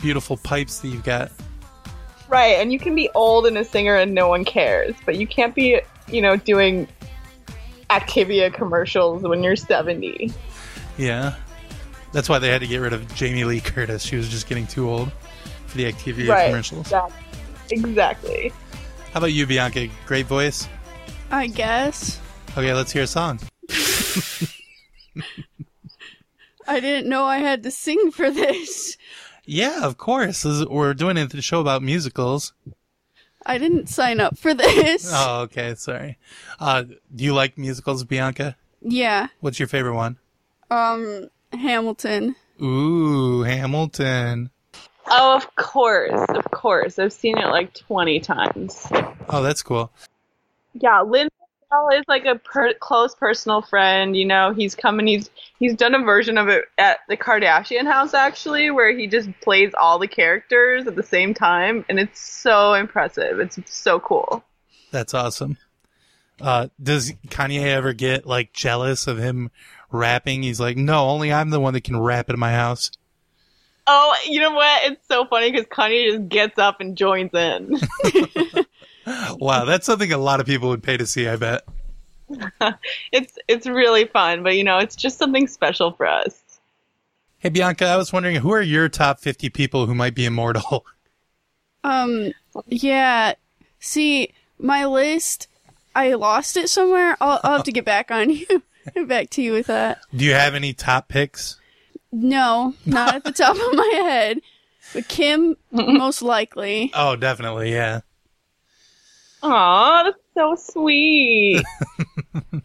beautiful 0.02 0.36
pipes 0.36 0.80
that 0.80 0.88
you've 0.88 1.04
got. 1.04 1.30
Right, 2.28 2.58
and 2.58 2.72
you 2.72 2.78
can 2.78 2.94
be 2.94 3.08
old 3.14 3.46
and 3.46 3.56
a 3.56 3.64
singer 3.64 3.94
and 3.94 4.14
no 4.14 4.28
one 4.28 4.44
cares, 4.44 4.94
but 5.06 5.16
you 5.16 5.26
can't 5.26 5.54
be, 5.54 5.80
you 6.08 6.20
know, 6.20 6.36
doing 6.36 6.88
Activia 7.88 8.52
commercials 8.52 9.22
when 9.22 9.42
you're 9.42 9.56
70. 9.56 10.32
Yeah. 10.98 11.36
That's 12.12 12.28
why 12.28 12.38
they 12.38 12.48
had 12.48 12.60
to 12.60 12.66
get 12.66 12.78
rid 12.78 12.92
of 12.92 13.14
Jamie 13.14 13.44
Lee 13.44 13.60
Curtis. 13.60 14.02
She 14.02 14.16
was 14.16 14.28
just 14.28 14.46
getting 14.46 14.66
too 14.66 14.90
old 14.90 15.10
for 15.66 15.76
the 15.76 15.90
Activia 15.90 16.28
right. 16.28 16.46
commercials. 16.50 16.86
Exactly. 16.86 17.20
exactly. 17.70 18.52
How 19.12 19.18
about 19.18 19.32
you, 19.32 19.46
Bianca? 19.46 19.88
Great 20.06 20.26
voice. 20.26 20.68
I 21.30 21.46
guess. 21.46 22.20
Okay, 22.50 22.74
let's 22.74 22.92
hear 22.92 23.02
a 23.02 23.06
song. 23.06 23.40
I 26.66 26.80
didn't 26.80 27.08
know 27.08 27.24
I 27.24 27.38
had 27.38 27.62
to 27.64 27.70
sing 27.70 28.10
for 28.10 28.30
this. 28.30 28.96
Yeah, 29.44 29.84
of 29.84 29.98
course. 29.98 30.44
Is- 30.44 30.66
We're 30.66 30.94
doing 30.94 31.16
a 31.18 31.42
show 31.42 31.60
about 31.60 31.82
musicals. 31.82 32.52
I 33.44 33.58
didn't 33.58 33.88
sign 33.88 34.20
up 34.20 34.38
for 34.38 34.54
this. 34.54 35.10
Oh, 35.12 35.42
okay. 35.42 35.74
Sorry. 35.74 36.18
Uh, 36.60 36.84
do 37.14 37.24
you 37.24 37.34
like 37.34 37.58
musicals, 37.58 38.04
Bianca? 38.04 38.56
Yeah. 38.80 39.28
What's 39.40 39.58
your 39.58 39.68
favorite 39.68 39.94
one? 39.94 40.18
Um, 40.70 41.28
Hamilton. 41.52 42.36
Ooh, 42.62 43.42
Hamilton. 43.42 44.50
Oh, 45.06 45.34
of 45.36 45.54
course, 45.56 46.20
of 46.28 46.44
course. 46.52 46.98
I've 46.98 47.12
seen 47.12 47.36
it 47.36 47.46
like 47.46 47.74
20 47.74 48.20
times. 48.20 48.86
Oh, 49.28 49.42
that's 49.42 49.62
cool. 49.62 49.90
Yeah, 50.74 51.02
Lin 51.02 51.28
Is 51.94 52.04
like 52.06 52.26
a 52.26 52.36
per- 52.36 52.74
close 52.74 53.14
personal 53.14 53.62
friend. 53.62 54.16
You 54.16 54.26
know, 54.26 54.52
he's 54.52 54.74
coming. 54.74 55.06
He's 55.06 55.30
he's 55.58 55.74
done 55.74 55.94
a 55.94 55.98
version 56.00 56.36
of 56.38 56.48
it 56.48 56.64
at 56.78 56.98
the 57.08 57.16
Kardashian 57.16 57.90
house 57.90 58.14
actually, 58.14 58.70
where 58.70 58.96
he 58.96 59.06
just 59.06 59.28
plays 59.40 59.72
all 59.80 59.98
the 59.98 60.06
characters 60.06 60.86
at 60.86 60.96
the 60.96 61.02
same 61.02 61.34
time, 61.34 61.84
and 61.88 61.98
it's 61.98 62.20
so 62.20 62.74
impressive. 62.74 63.40
It's 63.40 63.58
so 63.66 64.00
cool. 64.00 64.44
That's 64.90 65.14
awesome. 65.14 65.56
Uh, 66.40 66.68
does 66.82 67.12
Kanye 67.28 67.62
ever 67.62 67.92
get 67.92 68.26
like 68.26 68.52
jealous 68.52 69.06
of 69.06 69.18
him 69.18 69.50
rapping? 69.90 70.42
He's 70.42 70.60
like, 70.60 70.76
no, 70.76 71.08
only 71.08 71.32
I'm 71.32 71.50
the 71.50 71.60
one 71.60 71.74
that 71.74 71.84
can 71.84 71.98
rap 71.98 72.30
at 72.30 72.38
my 72.38 72.52
house. 72.52 72.90
Oh, 73.86 74.14
you 74.28 74.40
know 74.40 74.52
what? 74.52 74.84
It's 74.84 75.06
so 75.08 75.24
funny 75.26 75.50
because 75.50 75.66
Kanye 75.66 76.10
just 76.10 76.28
gets 76.28 76.58
up 76.58 76.80
and 76.80 76.96
joins 76.96 77.32
in. 77.34 77.80
Wow, 79.38 79.64
that's 79.64 79.86
something 79.86 80.12
a 80.12 80.18
lot 80.18 80.40
of 80.40 80.46
people 80.46 80.68
would 80.68 80.82
pay 80.82 80.96
to 80.96 81.06
see, 81.06 81.26
I 81.28 81.36
bet. 81.36 81.62
it's 83.12 83.38
it's 83.48 83.66
really 83.66 84.04
fun, 84.06 84.42
but 84.42 84.56
you 84.56 84.64
know, 84.64 84.78
it's 84.78 84.96
just 84.96 85.18
something 85.18 85.46
special 85.48 85.92
for 85.92 86.06
us. 86.06 86.40
Hey, 87.38 87.48
Bianca, 87.48 87.86
I 87.86 87.96
was 87.96 88.12
wondering 88.12 88.36
who 88.36 88.52
are 88.52 88.62
your 88.62 88.88
top 88.88 89.18
50 89.18 89.50
people 89.50 89.86
who 89.86 89.94
might 89.94 90.14
be 90.14 90.24
immortal? 90.24 90.86
Um, 91.84 92.32
Yeah. 92.66 93.34
See, 93.80 94.32
my 94.56 94.86
list, 94.86 95.48
I 95.96 96.14
lost 96.14 96.56
it 96.56 96.68
somewhere. 96.70 97.16
I'll, 97.20 97.40
I'll 97.42 97.56
have 97.56 97.64
to 97.64 97.72
get 97.72 97.84
back 97.84 98.12
on 98.12 98.30
you. 98.30 98.62
Back 99.06 99.30
to 99.30 99.42
you 99.42 99.52
with 99.52 99.66
that. 99.66 99.98
Do 100.14 100.24
you 100.24 100.34
have 100.34 100.54
any 100.54 100.74
top 100.74 101.08
picks? 101.08 101.58
No, 102.12 102.74
not 102.86 103.16
at 103.16 103.24
the 103.24 103.32
top 103.32 103.56
of 103.56 103.74
my 103.74 103.90
head. 103.94 104.40
But 104.92 105.08
Kim, 105.08 105.56
most 105.72 106.22
likely. 106.22 106.92
Oh, 106.94 107.16
definitely, 107.16 107.72
yeah. 107.72 108.02
Aw, 109.42 110.02
that's 110.04 110.18
so 110.34 110.54
sweet. 110.54 111.62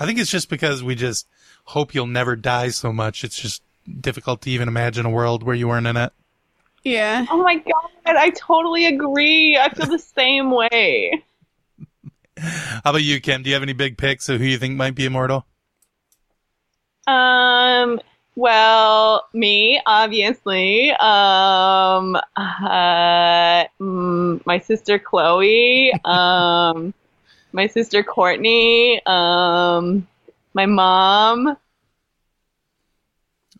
I 0.00 0.06
think 0.06 0.18
it's 0.18 0.30
just 0.30 0.48
because 0.48 0.82
we 0.82 0.94
just 0.94 1.28
hope 1.64 1.94
you'll 1.94 2.06
never 2.06 2.34
die 2.36 2.68
so 2.68 2.92
much. 2.92 3.22
It's 3.22 3.38
just 3.38 3.62
difficult 4.00 4.42
to 4.42 4.50
even 4.50 4.68
imagine 4.68 5.06
a 5.06 5.10
world 5.10 5.42
where 5.42 5.54
you 5.54 5.68
weren't 5.68 5.86
in 5.86 5.96
it. 5.96 6.12
Yeah. 6.82 7.26
oh 7.30 7.42
my 7.42 7.56
god, 7.56 8.16
I 8.16 8.30
totally 8.30 8.86
agree. 8.86 9.56
I 9.56 9.68
feel 9.68 9.86
the 9.86 9.98
same 9.98 10.50
way. 10.50 11.22
How 12.38 12.80
about 12.84 13.02
you, 13.02 13.20
Kim? 13.20 13.42
Do 13.42 13.50
you 13.50 13.54
have 13.54 13.62
any 13.62 13.74
big 13.74 13.98
picks 13.98 14.28
of 14.28 14.40
who 14.40 14.46
you 14.46 14.56
think 14.56 14.76
might 14.76 14.94
be 14.94 15.04
immortal? 15.04 15.46
Um, 17.06 18.00
well, 18.40 19.28
me, 19.34 19.80
obviously. 19.84 20.90
Um, 20.92 22.16
uh, 22.36 23.64
mm, 23.78 24.46
my 24.46 24.58
sister 24.58 24.98
Khloé. 24.98 25.90
Um, 26.04 26.94
my 27.52 27.66
sister 27.66 28.02
Kourtney. 28.02 29.06
Um, 29.06 30.08
my 30.54 30.66
mom. 30.66 31.56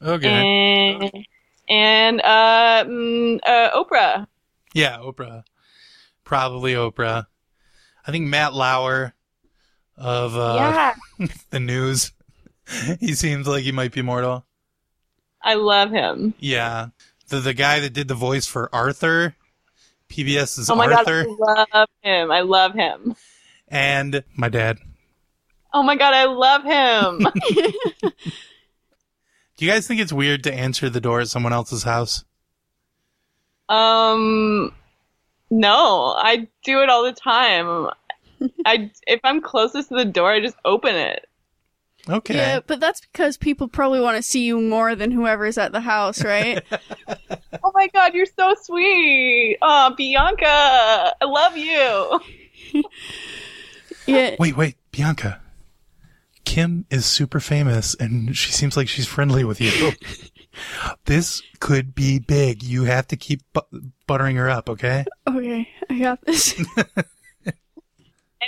Okay. 0.03 0.29
And, 0.29 1.27
and 1.69 2.21
uh, 2.23 2.85
mm, 2.87 3.40
uh, 3.45 3.71
Oprah. 3.73 4.27
Yeah, 4.73 4.99
Oprah. 4.99 5.43
Probably 6.25 6.73
Oprah. 6.73 7.27
I 8.07 8.11
think 8.11 8.27
Matt 8.29 8.55
Lauer 8.55 9.14
of 9.99 10.37
uh, 10.37 10.55
yeah, 11.19 11.27
the 11.51 11.61
news. 11.61 12.12
he 13.01 13.14
seems 13.14 13.47
like 13.47 13.64
he 13.64 13.73
might 13.73 13.93
be 13.93 14.01
mortal. 14.01 14.47
I 15.42 15.55
love 15.55 15.90
him. 15.90 16.35
Yeah. 16.38 16.88
The 17.29 17.40
the 17.40 17.55
guy 17.55 17.81
that 17.81 17.92
did 17.92 18.09
the 18.09 18.14
voice 18.14 18.46
for 18.46 18.68
Arthur, 18.74 19.35
PBS's 20.09 20.68
Oh 20.68 20.74
my 20.74 20.87
Arthur, 20.92 21.24
god, 21.24 21.66
I 21.72 21.79
love 21.79 21.88
him. 22.03 22.31
I 22.33 22.40
love 22.40 22.74
him. 22.74 23.14
and 23.68 24.24
my 24.35 24.48
dad. 24.48 24.79
Oh 25.72 25.83
my 25.85 25.94
god, 25.96 26.12
I 26.14 26.24
love 26.24 26.64
him. 26.64 27.26
Do 29.57 29.64
you 29.66 29.70
guys 29.70 29.87
think 29.87 30.00
it's 30.00 30.12
weird 30.12 30.42
to 30.44 30.53
answer 30.55 30.90
the 30.90 31.00
door 31.00 31.20
at 31.20 31.29
someone 31.29 31.53
else's 31.53 31.83
house? 31.85 32.24
Um, 33.68 34.74
no, 35.50 36.14
I 36.18 36.48
do 36.64 36.81
it 36.83 36.88
all 36.88 37.05
the 37.05 37.12
time. 37.12 37.88
I 38.66 38.90
if 39.07 39.20
I'm 39.22 39.40
closest 39.40 39.90
to 39.90 39.94
the 39.96 40.05
door, 40.05 40.33
I 40.33 40.40
just 40.40 40.57
open 40.64 40.94
it. 40.96 41.29
Okay. 42.08 42.34
Yeah, 42.34 42.60
but 42.66 42.80
that's 42.80 43.00
because 43.00 43.36
people 43.36 43.68
probably 43.68 44.00
want 44.00 44.16
to 44.16 44.22
see 44.22 44.44
you 44.44 44.60
more 44.60 44.94
than 44.94 45.10
whoever's 45.10 45.58
at 45.58 45.72
the 45.72 45.80
house, 45.80 46.24
right? 46.24 46.62
Oh 47.62 47.72
my 47.74 47.88
god, 47.88 48.14
you're 48.14 48.26
so 48.26 48.54
sweet. 48.62 49.58
Oh, 49.60 49.92
Bianca, 49.96 50.46
I 50.46 51.24
love 51.24 51.56
you. 51.56 52.20
yeah. 54.06 54.36
Wait, 54.38 54.56
wait, 54.56 54.76
Bianca. 54.92 55.40
Kim 56.44 56.86
is 56.90 57.04
super 57.06 57.38
famous 57.38 57.94
and 57.94 58.36
she 58.36 58.50
seems 58.50 58.76
like 58.76 58.88
she's 58.88 59.06
friendly 59.06 59.44
with 59.44 59.60
you. 59.60 59.92
this 61.04 61.42
could 61.60 61.94
be 61.94 62.18
big. 62.18 62.62
You 62.62 62.84
have 62.84 63.06
to 63.08 63.16
keep 63.16 63.42
bu- 63.52 63.82
buttering 64.06 64.36
her 64.36 64.48
up, 64.48 64.68
okay? 64.70 65.04
Okay, 65.28 65.68
I 65.88 65.98
got 65.98 66.20
this. 66.22 66.60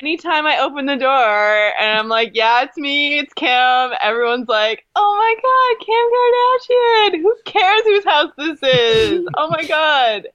Anytime 0.00 0.46
I 0.46 0.58
open 0.58 0.86
the 0.86 0.96
door 0.96 1.72
and 1.78 1.98
I'm 1.98 2.08
like, 2.08 2.30
yeah, 2.34 2.62
it's 2.62 2.78
me, 2.78 3.18
it's 3.18 3.34
Kim, 3.34 3.90
everyone's 4.02 4.48
like, 4.48 4.86
oh 4.96 5.16
my 5.16 5.34
god, 5.42 5.76
Kim 5.86 7.12
Kardashian. 7.12 7.22
Who 7.22 7.36
cares 7.44 7.82
whose 7.84 8.04
house 8.04 8.32
this 8.38 8.62
is? 8.62 9.26
oh 9.36 9.48
my 9.48 9.64
god. 9.64 10.28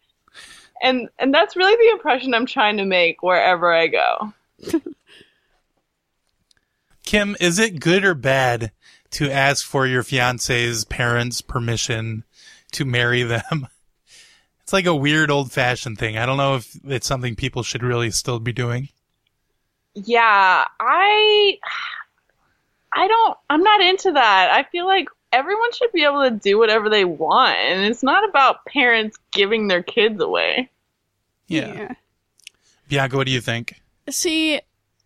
And 0.84 1.10
and 1.18 1.34
that's 1.34 1.56
really 1.56 1.76
the 1.76 1.92
impression 1.92 2.36
I'm 2.36 2.46
trying 2.46 2.78
to 2.78 2.86
make 2.86 3.24
wherever 3.24 3.74
I 3.74 3.88
go. 3.88 4.34
Kim, 7.04 7.36
is 7.40 7.58
it 7.58 7.80
good 7.80 8.06
or 8.06 8.14
bad 8.14 8.72
to 9.12 9.32
ask 9.32 9.66
for 9.66 9.88
your 9.88 10.04
fiance's 10.04 10.84
parents' 10.86 11.42
permission 11.42 12.26
to 12.74 12.86
marry 12.86 13.24
them? 13.24 13.68
It's 14.62 14.74
like 14.74 14.86
a 14.86 14.94
weird 14.94 15.32
old 15.32 15.50
fashioned 15.50 15.98
thing. 15.98 16.18
I 16.18 16.26
don't 16.26 16.36
know 16.36 16.58
if 16.58 16.78
it's 16.84 17.08
something 17.08 17.38
people 17.38 17.64
should 17.64 17.84
really 17.84 18.12
still 18.12 18.38
be 18.38 18.52
doing. 18.52 18.90
Yeah, 20.06 20.64
I 20.80 21.58
I 22.94 23.08
don't 23.08 23.38
I'm 23.50 23.64
not 23.64 23.82
into 23.82 24.12
that. 24.14 24.50
I 24.52 24.64
feel 24.70 24.86
like 24.86 25.08
everyone 25.32 25.72
should 25.74 25.92
be 25.92 26.04
able 26.04 26.24
to 26.24 26.32
do 26.32 26.58
whatever 26.58 26.90
they 26.90 27.04
want 27.04 27.58
and 27.58 27.84
it's 27.84 28.02
not 28.04 28.28
about 28.28 28.66
parents 28.66 29.18
giving 29.32 29.68
their 29.68 29.84
kids 29.84 30.22
away. 30.22 30.70
Yeah. 31.48 31.96
Bianca, 32.88 33.18
what 33.18 33.26
do 33.26 33.34
you 33.34 33.42
think? 33.42 33.82
See, 34.10 34.62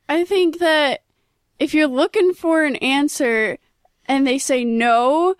I 0.07 0.23
think 0.25 0.59
that 0.59 1.01
if 1.59 1.73
you're 1.73 1.87
looking 1.87 2.33
for 2.33 2.63
an 2.63 2.75
answer 2.77 3.57
and 4.05 4.27
they 4.27 4.37
say 4.37 4.63
no, 4.63 5.35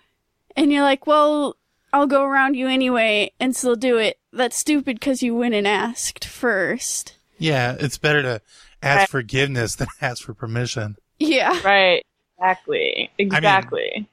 and 0.56 0.72
you're 0.72 0.82
like, 0.82 1.06
well, 1.06 1.56
I'll 1.92 2.06
go 2.06 2.24
around 2.24 2.54
you 2.54 2.68
anyway 2.68 3.32
and 3.38 3.54
still 3.54 3.76
do 3.76 3.98
it, 3.98 4.18
that's 4.32 4.56
stupid 4.56 4.98
because 4.98 5.22
you 5.22 5.34
went 5.34 5.54
and 5.54 5.66
asked 5.66 6.24
first. 6.24 7.16
Yeah, 7.38 7.76
it's 7.78 7.98
better 7.98 8.22
to 8.22 8.40
ask 8.82 9.10
forgiveness 9.10 9.74
than 9.76 9.88
ask 10.00 10.24
for 10.24 10.34
permission. 10.34 10.96
Yeah. 11.18 11.60
Right. 11.64 12.04
Exactly. 12.38 13.10
Exactly. 13.18 14.08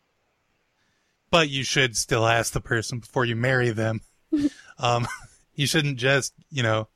But 1.32 1.49
you 1.49 1.63
should 1.63 1.95
still 1.95 2.27
ask 2.27 2.53
the 2.53 2.62
person 2.62 2.99
before 2.99 3.25
you 3.25 3.36
marry 3.36 3.69
them. 3.71 4.01
um, 4.79 5.08
you 5.55 5.67
shouldn't 5.67 5.97
just, 5.97 6.34
you 6.51 6.63
know, 6.63 6.88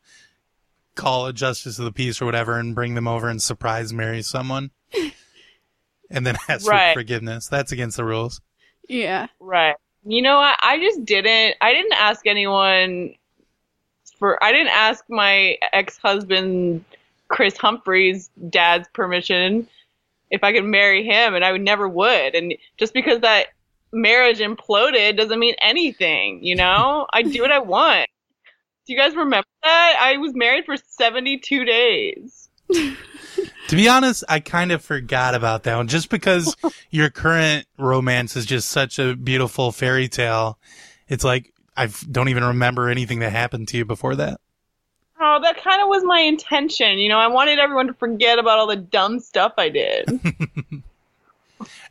call 0.96 1.26
a 1.28 1.34
justice 1.34 1.80
of 1.80 1.86
the 1.86 1.92
peace 1.92 2.22
or 2.22 2.26
whatever 2.26 2.58
and 2.60 2.76
bring 2.76 2.94
them 2.96 3.08
over 3.08 3.28
and 3.28 3.42
surprise 3.42 3.92
marry 3.94 4.22
someone. 4.22 4.72
and 6.10 6.26
then 6.26 6.36
ask 6.48 6.68
Right. 6.68 6.94
for 6.94 7.00
forgiveness. 7.02 7.48
That's 7.48 7.72
against 7.72 7.98
the 7.98 8.06
rules. 8.06 8.42
Yeah. 8.88 9.28
Right. 9.40 9.76
You 10.06 10.22
know 10.22 10.38
what? 10.38 10.58
I 10.62 10.80
just 10.80 11.06
didn't. 11.06 11.56
I 11.62 11.74
didn't 11.74 11.94
ask 11.94 12.28
anyone 12.28 13.16
for. 14.20 14.44
I 14.44 14.52
didn't 14.52 14.74
ask 14.76 15.04
my 15.10 15.58
ex-husband 15.72 16.84
Kris 17.34 17.58
Humphries' 17.58 18.30
dad's 18.50 18.88
permission 18.94 19.68
if 20.30 20.44
I 20.44 20.54
could 20.54 20.66
marry 20.66 21.04
him, 21.04 21.34
and 21.34 21.44
I 21.44 21.52
would 21.52 21.62
never 21.62 21.90
would. 21.90 22.36
And 22.36 22.54
just 22.78 22.94
because 22.94 23.22
that 23.22 23.48
marriage 23.92 24.38
imploded 24.38 25.18
doesn't 25.18 25.40
mean 25.40 25.56
anything. 25.60 26.44
You 26.44 26.56
know, 26.56 27.08
I 27.12 27.24
do 27.24 27.42
what 27.42 27.52
I 27.52 27.58
want. 27.58 28.08
Do 28.86 28.94
you 28.94 29.00
guys 29.00 29.16
remember 29.16 29.48
that? 29.64 29.98
I 30.00 30.18
was 30.18 30.36
married 30.36 30.66
for 30.66 30.76
72 30.78 31.66
days. 31.66 32.50
To 32.70 33.76
be 33.76 33.88
honest, 33.88 34.24
I 34.30 34.40
kind 34.40 34.72
of 34.72 34.84
forgot 34.84 35.34
about 35.34 35.64
that 35.64 35.76
one 35.76 35.88
just 35.88 36.10
because 36.10 36.56
your 36.92 37.10
current 37.10 37.66
romance 37.80 38.36
is 38.36 38.46
just 38.46 38.70
such 38.70 39.00
a 39.00 39.16
beautiful 39.16 39.72
fairy 39.72 40.08
tale. 40.08 40.60
It's 41.08 41.24
like 41.24 41.52
I 41.76 41.90
don't 42.12 42.30
even 42.30 42.44
remember 42.44 42.90
anything 42.90 43.20
that 43.20 43.32
happened 43.32 43.70
to 43.70 43.78
you 43.78 43.86
before 43.86 44.16
that. 44.18 44.40
Oh, 45.26 45.40
that 45.42 45.64
kind 45.64 45.82
of 45.82 45.88
was 45.88 46.04
my 46.04 46.20
intention. 46.20 47.00
You 47.00 47.08
know, 47.08 47.18
I 47.18 47.28
wanted 47.28 47.58
everyone 47.58 47.88
to 47.88 47.94
forget 47.94 48.40
about 48.40 48.60
all 48.60 48.68
the 48.68 48.76
dumb 48.76 49.20
stuff 49.20 49.54
I 49.58 49.70
did. 49.70 50.20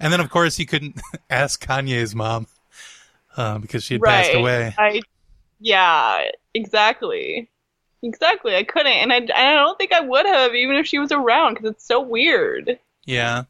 And 0.01 0.13
then, 0.13 0.21
of 0.21 0.31
course, 0.31 0.59
you 0.59 0.67
couldn't 0.67 1.01
ask 1.31 1.65
Kanye's 1.65 2.15
mom 2.15 2.47
uh, 3.37 3.59
because 3.59 3.85
she 3.85 3.95
had 3.95 4.03
passed 4.03 4.35
away. 4.35 4.75
I, 4.77 5.01
yeah, 5.61 6.29
exactly, 6.55 7.49
exactly. 8.03 8.57
I 8.57 8.65
couldn't, 8.65 8.93
and 8.93 9.13
I, 9.13 9.17
and 9.17 9.33
I 9.33 9.55
don't 9.55 9.79
think 9.79 9.93
I 9.93 10.01
would 10.01 10.27
have 10.27 10.55
even 10.55 10.77
if 10.77 10.87
she 10.87 10.99
was 10.99 11.13
around 11.13 11.55
because 11.55 11.71
it's 11.71 11.87
so 11.87 12.01
weird. 12.01 12.79
Yeah. 13.05 13.45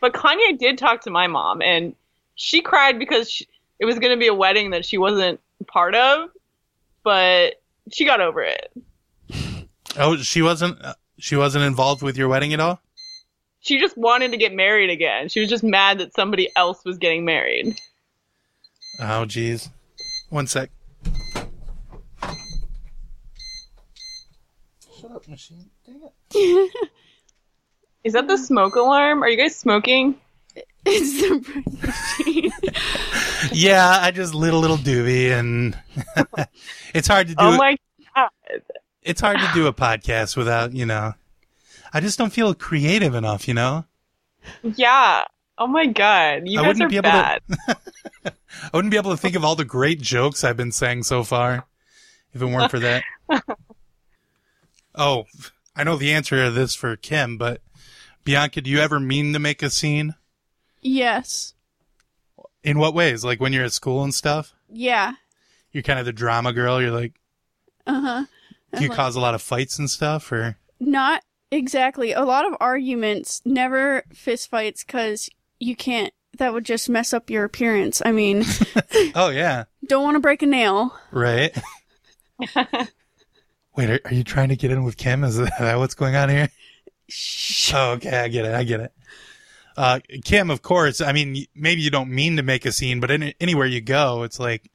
But 0.00 0.12
Kanye 0.12 0.58
did 0.58 0.76
talk 0.76 1.00
to 1.02 1.10
my 1.10 1.26
mom, 1.26 1.62
and 1.62 1.94
she 2.34 2.60
cried 2.60 2.98
because 2.98 3.30
she, 3.30 3.46
it 3.78 3.86
was 3.86 3.98
going 3.98 4.12
to 4.12 4.20
be 4.20 4.26
a 4.26 4.34
wedding 4.34 4.70
that 4.70 4.84
she 4.84 4.98
wasn't 4.98 5.40
part 5.66 5.94
of, 5.94 6.28
but 7.02 7.62
she 7.92 8.04
got 8.04 8.20
over 8.20 8.42
it. 8.42 8.72
Oh, 9.98 10.16
she 10.16 10.42
wasn't. 10.42 10.82
uh, 10.84 10.94
She 11.18 11.36
wasn't 11.36 11.64
involved 11.64 12.02
with 12.02 12.16
your 12.16 12.28
wedding 12.28 12.52
at 12.52 12.60
all. 12.60 12.80
She 13.60 13.78
just 13.78 13.96
wanted 13.96 14.32
to 14.32 14.36
get 14.36 14.52
married 14.52 14.90
again. 14.90 15.28
She 15.28 15.40
was 15.40 15.48
just 15.48 15.64
mad 15.64 15.98
that 15.98 16.12
somebody 16.14 16.50
else 16.56 16.84
was 16.84 16.98
getting 16.98 17.24
married. 17.24 17.78
Oh, 19.00 19.24
jeez. 19.26 19.70
One 20.30 20.46
sec. 20.46 20.70
Shut 25.00 25.10
up, 25.12 25.26
machine. 25.28 25.70
Dang 25.86 26.02
it. 26.34 26.70
Is 28.04 28.12
that 28.12 28.28
the 28.28 28.36
smoke 28.36 28.76
alarm? 28.76 29.22
Are 29.22 29.28
you 29.28 29.36
guys 29.38 29.56
smoking? 29.56 30.16
It's 30.86 31.20
the 31.22 31.62
machine. 31.82 32.52
Yeah, 33.52 33.98
I 34.00 34.10
just 34.10 34.34
lit 34.34 34.54
a 34.54 34.58
little 34.58 34.78
doobie, 34.78 35.30
and 35.30 35.78
it's 36.94 37.08
hard 37.08 37.28
to 37.28 37.34
do. 37.34 37.44
Oh 37.44 37.56
my 37.56 37.76
God. 38.16 38.30
It's 39.02 39.20
hard 39.20 39.38
to 39.38 39.50
do 39.52 39.66
a 39.66 39.72
podcast 39.72 40.34
without, 40.36 40.72
you 40.72 40.86
know. 40.86 41.12
I 41.92 42.00
just 42.00 42.18
don't 42.18 42.32
feel 42.32 42.54
creative 42.54 43.14
enough, 43.14 43.46
you 43.46 43.52
know. 43.54 43.84
Yeah. 44.62 45.24
Oh 45.58 45.66
my 45.66 45.86
God. 45.86 46.48
You 46.48 46.58
I 46.60 46.62
guys 46.62 46.68
wouldn't 46.68 46.84
are 46.84 46.88
be 46.88 46.96
able 46.96 47.10
bad. 47.10 47.42
to. 47.48 47.76
I 48.24 48.70
wouldn't 48.72 48.90
be 48.90 48.96
able 48.96 49.10
to 49.10 49.16
think 49.16 49.36
of 49.36 49.44
all 49.44 49.56
the 49.56 49.64
great 49.64 50.00
jokes 50.00 50.42
I've 50.42 50.56
been 50.56 50.72
saying 50.72 51.02
so 51.02 51.22
far 51.22 51.66
if 52.32 52.40
it 52.40 52.46
weren't 52.46 52.70
for 52.70 52.78
that. 52.80 53.04
oh, 54.94 55.24
I 55.76 55.84
know 55.84 55.96
the 55.96 56.12
answer 56.12 56.44
to 56.44 56.50
this 56.50 56.74
for 56.74 56.96
Kim, 56.96 57.36
but 57.36 57.60
Bianca, 58.24 58.62
do 58.62 58.70
you 58.70 58.78
ever 58.80 58.98
mean 58.98 59.32
to 59.34 59.38
make 59.38 59.62
a 59.62 59.68
scene? 59.70 60.14
Yes. 60.84 61.54
In 62.62 62.78
what 62.78 62.94
ways? 62.94 63.24
Like 63.24 63.40
when 63.40 63.52
you're 63.52 63.64
at 63.64 63.72
school 63.72 64.04
and 64.04 64.14
stuff? 64.14 64.52
Yeah. 64.70 65.14
You're 65.72 65.82
kind 65.82 65.98
of 65.98 66.06
the 66.06 66.12
drama 66.12 66.52
girl. 66.52 66.80
You're 66.80 66.92
like, 66.92 67.14
Uh 67.86 68.00
huh. 68.00 68.24
do 68.76 68.84
you 68.84 68.90
cause 68.90 69.16
a 69.16 69.20
lot 69.20 69.34
of 69.34 69.42
fights 69.42 69.78
and 69.78 69.90
stuff, 69.90 70.30
or 70.30 70.56
Not 70.78 71.22
exactly. 71.50 72.12
A 72.12 72.22
lot 72.24 72.46
of 72.46 72.56
arguments, 72.60 73.42
never 73.44 74.04
fist 74.12 74.48
fights, 74.50 74.84
because 74.84 75.28
you 75.58 75.74
can't. 75.74 76.12
That 76.38 76.52
would 76.52 76.64
just 76.64 76.88
mess 76.88 77.12
up 77.12 77.30
your 77.30 77.44
appearance. 77.44 78.02
I 78.04 78.10
mean, 78.12 78.44
oh 79.14 79.28
yeah, 79.30 79.64
don't 79.86 80.02
want 80.02 80.16
to 80.16 80.20
break 80.20 80.42
a 80.42 80.46
nail. 80.46 80.92
right? 81.12 81.56
Wait, 83.76 83.90
are, 83.90 84.00
are 84.04 84.14
you 84.14 84.24
trying 84.24 84.48
to 84.50 84.56
get 84.56 84.70
in 84.70 84.84
with 84.84 84.96
Kim? 84.96 85.24
Is 85.24 85.36
that 85.36 85.76
what's 85.78 85.94
going 85.94 86.14
on 86.16 86.28
here? 86.28 86.48
Shh. 87.08 87.72
Oh, 87.74 87.92
okay, 87.92 88.16
I 88.18 88.28
get 88.28 88.44
it. 88.44 88.54
I 88.54 88.64
get 88.64 88.80
it. 88.80 88.92
Uh, 89.76 90.00
Kim, 90.24 90.50
of 90.50 90.62
course. 90.62 91.00
I 91.00 91.12
mean, 91.12 91.46
maybe 91.54 91.80
you 91.80 91.90
don't 91.90 92.10
mean 92.10 92.36
to 92.36 92.42
make 92.42 92.64
a 92.64 92.72
scene, 92.72 93.00
but 93.00 93.10
any, 93.10 93.34
anywhere 93.40 93.66
you 93.66 93.80
go, 93.80 94.22
it's 94.22 94.38
like 94.38 94.70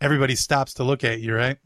everybody 0.00 0.36
stops 0.36 0.74
to 0.74 0.84
look 0.84 1.04
at 1.04 1.20
you, 1.20 1.34
right? 1.34 1.58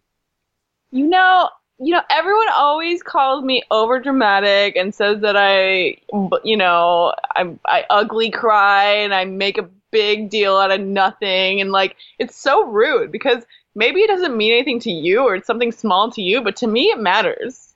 You 0.90 1.06
know, 1.06 1.50
you 1.78 1.94
know, 1.94 2.02
everyone 2.10 2.48
always 2.52 3.02
calls 3.02 3.44
me 3.44 3.62
over 3.70 4.00
dramatic 4.00 4.76
and 4.76 4.94
says 4.94 5.20
that 5.20 5.36
I, 5.36 5.96
you 6.44 6.56
know, 6.56 7.14
I, 7.36 7.54
I 7.64 7.84
ugly 7.88 8.30
cry 8.30 8.84
and 8.84 9.14
I 9.14 9.24
make 9.24 9.58
a 9.58 9.68
big 9.90 10.30
deal 10.30 10.56
out 10.56 10.70
of 10.70 10.80
nothing. 10.80 11.60
And 11.60 11.72
like, 11.72 11.96
it's 12.18 12.36
so 12.36 12.66
rude 12.66 13.10
because 13.10 13.44
maybe 13.74 14.00
it 14.00 14.08
doesn't 14.08 14.36
mean 14.36 14.52
anything 14.52 14.80
to 14.80 14.90
you 14.90 15.20
or 15.20 15.34
it's 15.34 15.46
something 15.46 15.72
small 15.72 16.10
to 16.12 16.22
you, 16.22 16.42
but 16.42 16.56
to 16.56 16.66
me, 16.66 16.86
it 16.86 16.98
matters. 16.98 17.74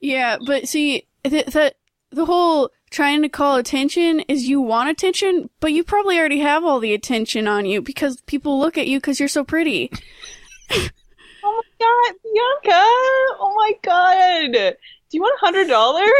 Yeah, 0.00 0.38
but 0.44 0.68
see, 0.68 1.06
th- 1.24 1.46
that 1.46 1.76
the 2.10 2.24
whole 2.24 2.70
trying 2.90 3.22
to 3.22 3.28
call 3.28 3.56
attention 3.56 4.20
is 4.20 4.48
you 4.48 4.60
want 4.60 4.90
attention, 4.90 5.50
but 5.60 5.72
you 5.72 5.84
probably 5.84 6.18
already 6.18 6.40
have 6.40 6.64
all 6.64 6.80
the 6.80 6.94
attention 6.94 7.46
on 7.48 7.66
you 7.66 7.82
because 7.82 8.20
people 8.22 8.58
look 8.58 8.76
at 8.78 8.86
you 8.88 8.98
because 8.98 9.18
you're 9.20 9.28
so 9.28 9.44
pretty. 9.44 9.90
Oh 11.44 11.62
my 11.80 11.86
God, 11.86 12.14
Bianca! 12.24 12.84
Oh 13.40 13.54
my 13.56 13.72
God! 13.82 14.52
Do 15.10 15.16
you 15.16 15.22
want 15.22 15.38
a 15.40 15.46
hundred 15.46 15.68
dollars? 15.68 16.10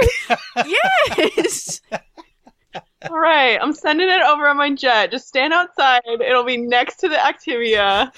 yes. 1.37 1.81
All 3.11 3.19
right, 3.19 3.59
I'm 3.61 3.73
sending 3.73 4.09
it 4.09 4.23
over 4.23 4.49
on 4.49 4.57
my 4.57 4.75
jet. 4.75 5.11
Just 5.11 5.29
stand 5.29 5.53
outside. 5.53 6.03
It'll 6.07 6.45
be 6.45 6.57
next 6.57 6.97
to 7.01 7.09
the 7.09 7.17
Activia. 7.17 8.11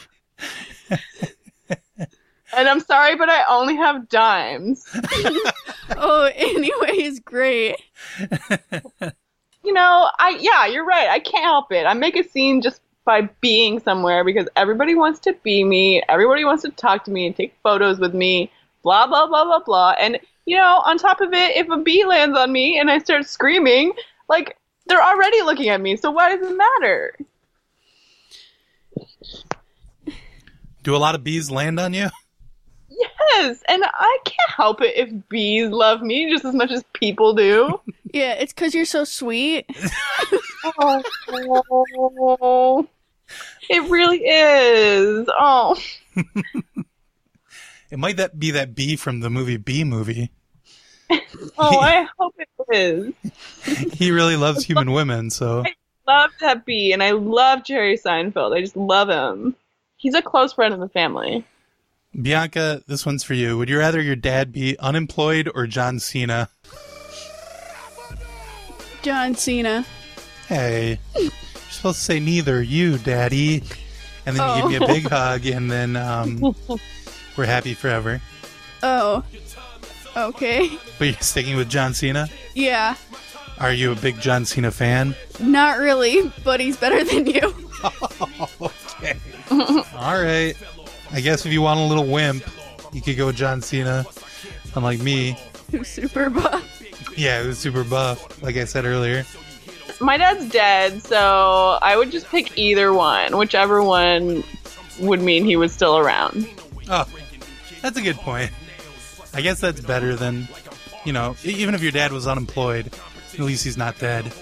And 2.56 2.68
I'm 2.68 2.80
sorry, 2.80 3.16
but 3.16 3.28
I 3.28 3.44
only 3.48 3.76
have 3.76 4.08
dimes. 4.08 4.84
oh, 5.96 6.30
anyways, 6.34 7.20
great. 7.20 7.76
You 9.62 9.74
know, 9.74 10.10
I 10.18 10.38
yeah, 10.40 10.66
you're 10.66 10.86
right. 10.86 11.08
I 11.08 11.18
can't 11.18 11.44
help 11.44 11.70
it. 11.70 11.84
I 11.84 11.92
make 11.94 12.16
a 12.16 12.24
scene 12.24 12.62
just 12.62 12.80
by 13.04 13.22
being 13.40 13.78
somewhere 13.80 14.24
because 14.24 14.48
everybody 14.56 14.94
wants 14.94 15.20
to 15.20 15.34
be 15.42 15.64
me. 15.64 16.02
Everybody 16.08 16.44
wants 16.44 16.62
to 16.62 16.70
talk 16.70 17.04
to 17.04 17.10
me 17.10 17.26
and 17.26 17.36
take 17.36 17.54
photos 17.62 17.98
with 17.98 18.14
me. 18.14 18.50
Blah 18.82 19.06
blah 19.06 19.26
blah 19.26 19.44
blah 19.44 19.60
blah. 19.60 19.94
And 20.00 20.18
you 20.46 20.56
know, 20.56 20.82
on 20.86 20.96
top 20.96 21.20
of 21.20 21.32
it, 21.34 21.56
if 21.56 21.68
a 21.68 21.76
bee 21.76 22.06
lands 22.06 22.38
on 22.38 22.50
me 22.50 22.78
and 22.78 22.90
I 22.90 22.98
start 22.98 23.26
screaming, 23.26 23.92
like 24.28 24.56
they're 24.86 25.02
already 25.02 25.42
looking 25.42 25.68
at 25.68 25.80
me. 25.80 25.96
So 25.96 26.10
why 26.10 26.34
does 26.34 26.50
it 26.50 26.56
matter? 26.56 27.18
Do 30.82 30.96
a 30.96 30.98
lot 30.98 31.14
of 31.14 31.22
bees 31.22 31.50
land 31.50 31.78
on 31.78 31.92
you? 31.92 32.08
Yes, 33.00 33.62
and 33.68 33.82
I 33.84 34.18
can't 34.24 34.50
help 34.56 34.80
it 34.82 34.96
if 34.96 35.28
bees 35.28 35.70
love 35.70 36.02
me 36.02 36.30
just 36.30 36.44
as 36.44 36.54
much 36.54 36.70
as 36.70 36.84
people 36.92 37.34
do. 37.34 37.80
Yeah, 38.12 38.32
it's 38.32 38.52
because 38.52 38.74
you're 38.74 38.86
so 38.86 39.04
sweet. 39.04 39.70
oh, 40.64 41.00
it 43.68 43.88
really 43.88 44.18
is. 44.18 45.28
Oh, 45.38 45.80
It 47.90 48.00
might 48.00 48.16
that 48.16 48.36
be 48.36 48.50
that 48.50 48.74
bee 48.74 48.96
from 48.96 49.20
the 49.20 49.30
movie 49.30 49.58
Bee 49.58 49.84
Movie. 49.84 50.32
oh, 51.56 51.78
I 51.78 52.08
hope 52.18 52.34
it 52.38 52.48
is. 52.74 53.92
He 53.92 54.10
really 54.10 54.34
loves 54.34 54.64
human 54.64 54.90
women, 54.90 55.30
so 55.30 55.62
I 55.64 55.74
Love 56.10 56.30
that 56.40 56.64
bee, 56.66 56.92
and 56.92 57.04
I 57.04 57.12
love 57.12 57.62
Jerry 57.62 57.96
Seinfeld. 57.96 58.56
I 58.56 58.60
just 58.60 58.76
love 58.76 59.08
him. 59.08 59.54
He's 59.96 60.14
a 60.14 60.22
close 60.22 60.52
friend 60.52 60.74
of 60.74 60.80
the 60.80 60.88
family. 60.88 61.44
Bianca, 62.20 62.82
this 62.86 63.06
one's 63.06 63.22
for 63.22 63.34
you. 63.34 63.56
Would 63.58 63.68
you 63.68 63.78
rather 63.78 64.00
your 64.00 64.16
dad 64.16 64.52
be 64.52 64.78
unemployed 64.78 65.50
or 65.54 65.66
John 65.66 65.98
Cena? 66.00 66.48
John 69.02 69.34
Cena. 69.34 69.84
Hey, 70.48 70.98
you're 71.18 71.30
supposed 71.70 71.98
to 71.98 72.04
say 72.04 72.20
neither, 72.20 72.62
you, 72.62 72.98
daddy. 72.98 73.62
And 74.26 74.36
then 74.36 74.56
you 74.56 74.70
give 74.70 74.80
me 74.80 74.86
a 74.86 74.90
Oh. 74.90 74.94
big 74.94 75.08
hug, 75.08 75.46
and 75.46 75.70
then 75.70 75.96
um, 75.96 76.40
we're 77.36 77.46
happy 77.46 77.74
forever. 77.74 78.20
Oh. 78.82 79.24
Okay. 80.16 80.68
But 80.98 81.04
you're 81.06 81.20
sticking 81.20 81.56
with 81.56 81.70
John 81.70 81.94
Cena? 81.94 82.28
Yeah. 82.54 82.96
Are 83.58 83.72
you 83.72 83.92
a 83.92 83.94
big 83.94 84.20
John 84.20 84.44
Cena 84.44 84.70
fan? 84.72 85.14
Not 85.38 85.78
really, 85.78 86.30
but 86.44 86.60
he's 86.60 86.76
better 86.76 87.04
than 87.04 87.26
you. 87.26 87.40
okay. 88.60 89.16
All 89.94 90.20
right. 90.20 90.54
I 91.12 91.20
guess 91.20 91.44
if 91.44 91.52
you 91.52 91.62
want 91.62 91.80
a 91.80 91.82
little 91.84 92.06
wimp, 92.06 92.44
you 92.92 93.00
could 93.00 93.16
go 93.16 93.26
with 93.26 93.36
John 93.36 93.60
Cena. 93.60 94.04
Unlike 94.74 95.00
me. 95.00 95.36
Who's 95.70 95.88
super 95.88 96.30
buff. 96.30 96.66
Yeah, 97.16 97.44
was 97.46 97.58
super 97.58 97.84
buff, 97.84 98.42
like 98.42 98.56
I 98.56 98.64
said 98.64 98.84
earlier. 98.84 99.24
My 100.00 100.16
dad's 100.16 100.48
dead, 100.48 101.02
so 101.02 101.78
I 101.82 101.96
would 101.96 102.10
just 102.10 102.26
pick 102.28 102.56
either 102.56 102.92
one, 102.92 103.36
whichever 103.36 103.82
one 103.82 104.42
would 104.98 105.20
mean 105.20 105.44
he 105.44 105.56
was 105.56 105.72
still 105.72 105.98
around. 105.98 106.48
Oh, 106.88 107.06
that's 107.82 107.98
a 107.98 108.02
good 108.02 108.16
point. 108.16 108.50
I 109.34 109.40
guess 109.42 109.60
that's 109.60 109.80
better 109.80 110.16
than, 110.16 110.48
you 111.04 111.12
know, 111.12 111.36
even 111.44 111.74
if 111.74 111.82
your 111.82 111.92
dad 111.92 112.12
was 112.12 112.26
unemployed, 112.26 112.90
at 113.34 113.40
least 113.40 113.64
he's 113.64 113.76
not 113.76 113.98
dead. 113.98 114.32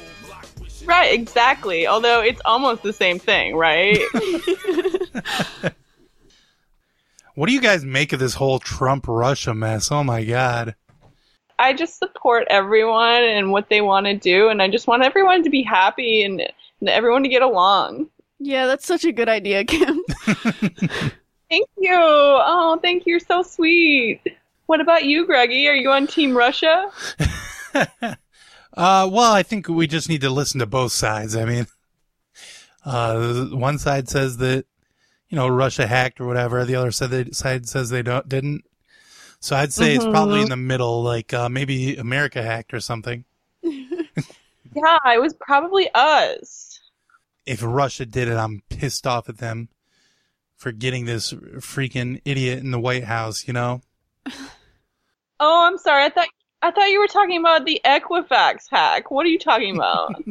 Right, 0.85 1.13
exactly. 1.13 1.87
Although 1.87 2.21
it's 2.23 2.41
almost 2.45 2.83
the 2.83 2.93
same 2.93 3.19
thing, 3.19 3.57
right? 3.57 3.99
What 7.39 7.47
do 7.47 7.53
you 7.53 7.61
guys 7.61 7.85
make 7.85 8.13
of 8.13 8.19
this 8.19 8.35
whole 8.35 8.59
Trump 8.59 9.05
Russia 9.07 9.55
mess? 9.55 9.93
Oh 9.93 10.03
my 10.03 10.25
god. 10.25 10.75
I 11.57 11.73
just 11.73 11.97
support 11.97 12.49
everyone 12.51 13.23
and 13.23 13.53
what 13.53 13.69
they 13.69 13.81
want 13.81 14.07
to 14.07 14.17
do, 14.17 14.49
and 14.49 14.61
I 14.61 14.69
just 14.69 14.89
want 14.89 15.05
everyone 15.05 15.45
to 15.45 15.49
be 15.49 15.63
happy 15.63 16.25
and, 16.25 16.41
and 16.41 16.89
everyone 16.89 17.23
to 17.23 17.29
get 17.29 17.43
along. 17.43 18.09
Yeah, 18.41 18.67
that's 18.67 18.85
such 18.85 19.05
a 19.05 19.13
good 19.13 19.29
idea, 19.29 19.65
Kim. 19.65 20.03
Thank 20.27 21.69
you. 21.79 21.95
Oh, 21.95 22.81
thank 22.83 23.07
you. 23.07 23.13
You're 23.13 23.21
so 23.21 23.43
sweet. 23.43 24.21
What 24.67 24.81
about 24.81 25.05
you, 25.05 25.25
Greggy? 25.25 25.69
Are 25.69 25.77
you 25.77 25.93
on 25.93 26.09
Team 26.09 26.37
Russia? 26.37 26.91
Uh, 28.75 29.09
well, 29.11 29.33
I 29.33 29.43
think 29.43 29.67
we 29.67 29.89
just 29.89 30.09
need 30.09 30.21
to 30.21 30.31
listen 30.31 30.61
to 30.61 30.67
both 30.67 30.93
sides. 30.93 31.35
I 31.35 31.45
mean, 31.47 31.67
uh, 32.85 33.47
one 33.47 33.77
side 33.79 34.09
says 34.09 34.37
that, 34.37 34.67
you 35.29 35.37
know, 35.37 35.49
Russia 35.49 35.87
hacked 35.87 36.21
or 36.21 36.27
whatever. 36.27 36.65
The 36.65 36.77
other 36.77 36.91
side, 36.91 37.11
they, 37.11 37.31
side 37.31 37.69
says 37.69 37.91
they 37.91 38.03
don't, 38.03 38.29
didn't. 38.29 38.65
So 39.41 39.55
I'd 39.55 39.73
say 39.73 39.95
it's 39.95 40.05
probably 40.05 40.43
in 40.43 40.49
the 40.49 40.57
middle, 40.57 41.03
like, 41.03 41.33
uh, 41.33 41.49
maybe 41.49 41.97
America 41.97 42.43
hacked 42.43 42.75
or 42.75 42.81
something. 42.81 43.25
Yeah, 44.75 45.15
it 45.15 45.21
was 45.21 45.35
probably 45.35 45.89
us. 45.95 46.81
If 47.47 47.63
Russia 47.63 48.05
did 48.05 48.29
it, 48.29 48.37
I'm 48.37 48.63
pissed 48.69 49.07
off 49.07 49.29
at 49.29 49.39
them 49.39 49.69
for 50.57 50.73
getting 50.73 51.05
this 51.05 51.33
freaking 51.33 52.21
idiot 52.25 52.59
in 52.59 52.71
the 52.71 52.81
White 52.81 53.05
House, 53.05 53.47
you 53.47 53.53
know? 53.53 53.81
Oh, 55.41 55.69
I'm 55.69 55.79
sorry. 55.79 56.03
I 56.03 56.09
thought 56.09 56.27
I 56.63 56.73
thought 56.73 56.91
you 56.91 56.99
were 56.99 57.07
talking 57.07 57.39
about 57.39 57.65
the 57.65 57.81
Equifax 57.85 58.65
hack. 58.69 59.13
What 59.13 59.25
are 59.25 59.29
you 59.29 59.39
talking 59.39 59.77
about? 59.77 60.17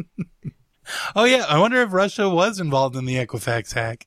Oh 1.15 1.25
yeah, 1.25 1.45
I 1.47 1.59
wonder 1.59 1.81
if 1.81 1.91
Russia 1.91 2.29
was 2.29 2.59
involved 2.59 2.97
in 2.97 3.05
the 3.05 3.15
Equifax 3.15 3.73
hack. 3.73 4.06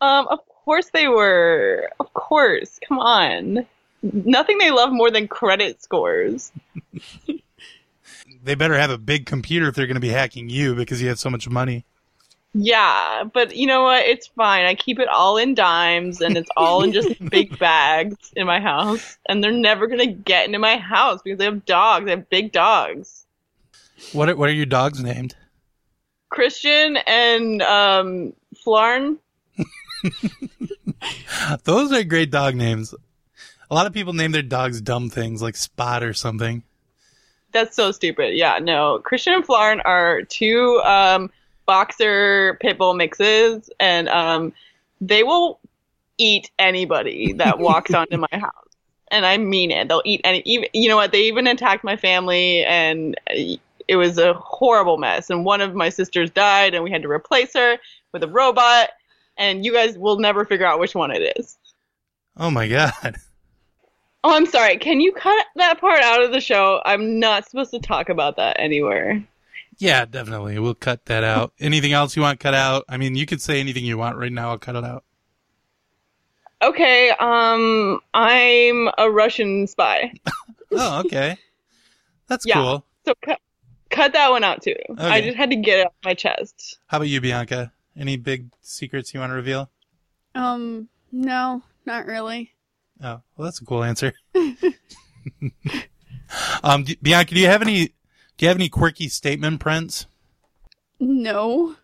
Um, 0.00 0.28
of 0.28 0.40
course 0.48 0.90
they 0.92 1.08
were. 1.08 1.90
Of 2.00 2.12
course. 2.14 2.78
Come 2.86 2.98
on. 2.98 3.66
Nothing 4.02 4.58
they 4.58 4.70
love 4.70 4.92
more 4.92 5.10
than 5.10 5.28
credit 5.28 5.82
scores. 5.82 6.52
They 8.42 8.54
better 8.54 8.78
have 8.78 8.90
a 8.90 8.98
big 8.98 9.26
computer 9.26 9.68
if 9.68 9.74
they're 9.74 9.86
going 9.86 9.96
to 9.96 10.00
be 10.00 10.08
hacking 10.08 10.48
you 10.48 10.74
because 10.74 11.02
you 11.02 11.08
have 11.08 11.18
so 11.18 11.28
much 11.28 11.48
money. 11.48 11.84
Yeah, 12.54 13.24
but 13.32 13.54
you 13.54 13.66
know 13.66 13.82
what? 13.82 14.06
It's 14.06 14.28
fine. 14.28 14.64
I 14.64 14.74
keep 14.74 14.98
it 14.98 15.08
all 15.08 15.36
in 15.36 15.54
dimes 15.54 16.20
and 16.20 16.36
it's 16.36 16.48
all 16.56 16.82
in 16.82 16.92
just 16.92 17.22
big 17.30 17.58
bags 17.58 18.32
in 18.34 18.46
my 18.46 18.58
house. 18.58 19.18
And 19.28 19.44
they're 19.44 19.52
never 19.52 19.86
going 19.86 20.00
to 20.00 20.06
get 20.06 20.46
into 20.46 20.58
my 20.58 20.76
house 20.76 21.20
because 21.22 21.38
they 21.38 21.44
have 21.44 21.64
dogs. 21.66 22.06
They 22.06 22.12
have 22.12 22.30
big 22.30 22.52
dogs. 22.52 23.26
What 24.12 24.28
are, 24.28 24.36
what 24.36 24.48
are 24.48 24.54
your 24.54 24.66
dogs 24.66 25.02
named? 25.02 25.36
Christian 26.30 26.96
and 27.06 27.60
um, 27.62 28.32
Flarn. 28.56 29.18
Those 31.64 31.92
are 31.92 32.04
great 32.04 32.30
dog 32.30 32.54
names. 32.54 32.94
A 33.70 33.74
lot 33.74 33.86
of 33.86 33.92
people 33.92 34.12
name 34.12 34.32
their 34.32 34.42
dogs 34.42 34.80
dumb 34.80 35.10
things 35.10 35.42
like 35.42 35.56
Spot 35.56 36.02
or 36.02 36.14
something. 36.14 36.62
That's 37.52 37.74
so 37.74 37.92
stupid. 37.92 38.34
Yeah, 38.34 38.58
no. 38.58 38.98
Christian 38.98 39.34
and 39.34 39.44
Flarn 39.44 39.80
are 39.80 40.22
two 40.22 40.80
um, 40.84 41.30
boxer 41.66 42.58
pit 42.60 42.78
bull 42.78 42.94
mixes, 42.94 43.70
and 43.80 44.08
um, 44.08 44.52
they 45.00 45.22
will 45.22 45.60
eat 46.18 46.50
anybody 46.58 47.32
that 47.34 47.58
walks 47.60 47.94
onto 47.94 48.16
my 48.16 48.28
house. 48.32 48.52
And 49.10 49.24
I 49.24 49.38
mean 49.38 49.70
it. 49.70 49.88
They'll 49.88 50.02
eat 50.04 50.20
any. 50.24 50.42
Even 50.44 50.68
you 50.74 50.88
know 50.88 50.96
what? 50.96 51.12
They 51.12 51.22
even 51.22 51.46
attacked 51.46 51.84
my 51.84 51.96
family, 51.96 52.64
and 52.64 53.18
it 53.26 53.96
was 53.96 54.18
a 54.18 54.34
horrible 54.34 54.98
mess. 54.98 55.30
And 55.30 55.44
one 55.44 55.62
of 55.62 55.74
my 55.74 55.88
sisters 55.88 56.30
died, 56.30 56.74
and 56.74 56.84
we 56.84 56.90
had 56.90 57.02
to 57.02 57.10
replace 57.10 57.54
her 57.54 57.78
with 58.12 58.22
a 58.22 58.28
robot. 58.28 58.90
And 59.38 59.64
you 59.64 59.72
guys 59.72 59.96
will 59.96 60.18
never 60.18 60.44
figure 60.44 60.66
out 60.66 60.80
which 60.80 60.94
one 60.94 61.10
it 61.10 61.38
is. 61.38 61.56
Oh 62.36 62.50
my 62.50 62.68
god. 62.68 63.16
Oh, 64.24 64.34
I'm 64.34 64.46
sorry. 64.46 64.76
Can 64.78 65.00
you 65.00 65.12
cut 65.12 65.46
that 65.54 65.80
part 65.80 66.00
out 66.00 66.20
of 66.24 66.32
the 66.32 66.40
show? 66.40 66.82
I'm 66.84 67.20
not 67.20 67.48
supposed 67.48 67.70
to 67.70 67.78
talk 67.78 68.08
about 68.08 68.34
that 68.36 68.56
anywhere. 68.58 69.24
Yeah, 69.78 70.06
definitely. 70.06 70.58
We'll 70.58 70.74
cut 70.74 71.04
that 71.06 71.22
out. 71.22 71.52
Anything 71.60 71.92
else 71.92 72.16
you 72.16 72.22
want 72.22 72.40
cut 72.40 72.52
out? 72.52 72.84
I 72.88 72.96
mean, 72.96 73.14
you 73.14 73.26
could 73.26 73.40
say 73.40 73.60
anything 73.60 73.84
you 73.84 73.96
want 73.96 74.16
right 74.16 74.32
now. 74.32 74.50
I'll 74.50 74.58
cut 74.58 74.74
it 74.74 74.82
out. 74.82 75.04
Okay, 76.60 77.10
um, 77.20 78.00
I'm 78.12 78.90
a 78.98 79.08
Russian 79.08 79.66
spy. 79.68 80.12
Oh, 80.72 81.00
okay. 81.06 81.38
That's 82.26 82.44
Yeah. 82.44 82.54
cool. 82.56 82.84
So 83.06 83.14
cut, 83.22 83.40
cut 83.88 84.12
that 84.14 84.30
one 84.30 84.42
out 84.44 84.60
too. 84.62 84.74
Okay. 84.90 85.02
I 85.02 85.20
just 85.22 85.36
had 85.36 85.48
to 85.50 85.56
get 85.56 85.78
it 85.78 85.86
off 85.86 85.92
my 86.04 86.12
chest. 86.12 86.78
How 86.88 86.98
about 86.98 87.08
you, 87.08 87.20
Bianca? 87.22 87.72
Any 87.98 88.16
big 88.16 88.50
secrets 88.60 89.12
you 89.12 89.20
want 89.20 89.30
to 89.30 89.34
reveal? 89.34 89.70
Um, 90.34 90.88
no, 91.10 91.62
not 91.84 92.06
really. 92.06 92.52
Oh, 93.02 93.20
well, 93.36 93.44
that's 93.44 93.60
a 93.60 93.64
cool 93.64 93.82
answer. 93.82 94.12
um, 96.62 96.84
d- 96.84 96.98
Bianca, 97.02 97.34
do 97.34 97.40
you 97.40 97.46
have 97.46 97.62
any? 97.62 97.88
Do 98.36 98.44
you 98.44 98.48
have 98.48 98.56
any 98.56 98.68
quirky 98.68 99.08
statement 99.08 99.58
prints? 99.60 100.06
No. 101.00 101.76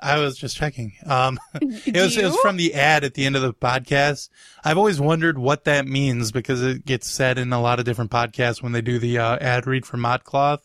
I 0.00 0.18
was 0.18 0.36
just 0.36 0.56
checking. 0.56 0.92
Um, 1.06 1.40
it 1.60 1.92
Do 1.92 2.02
was 2.02 2.16
it 2.16 2.24
was 2.24 2.36
from 2.38 2.56
the 2.56 2.74
ad 2.74 3.02
at 3.04 3.14
the 3.14 3.26
end 3.26 3.36
of 3.36 3.42
the 3.42 3.52
podcast. 3.52 4.28
I've 4.64 4.78
always 4.78 5.00
wondered 5.00 5.38
what 5.38 5.64
that 5.64 5.86
means 5.86 6.30
because 6.30 6.62
it 6.62 6.84
gets 6.86 7.10
said 7.10 7.36
in 7.38 7.52
a 7.52 7.60
lot 7.60 7.78
of 7.80 7.84
different 7.84 8.10
podcasts 8.10 8.62
when 8.62 8.72
they 8.72 8.80
do 8.80 8.98
the 8.98 9.18
uh, 9.18 9.36
ad 9.40 9.66
read 9.66 9.86
for 9.86 9.96
ModCloth. 9.96 10.60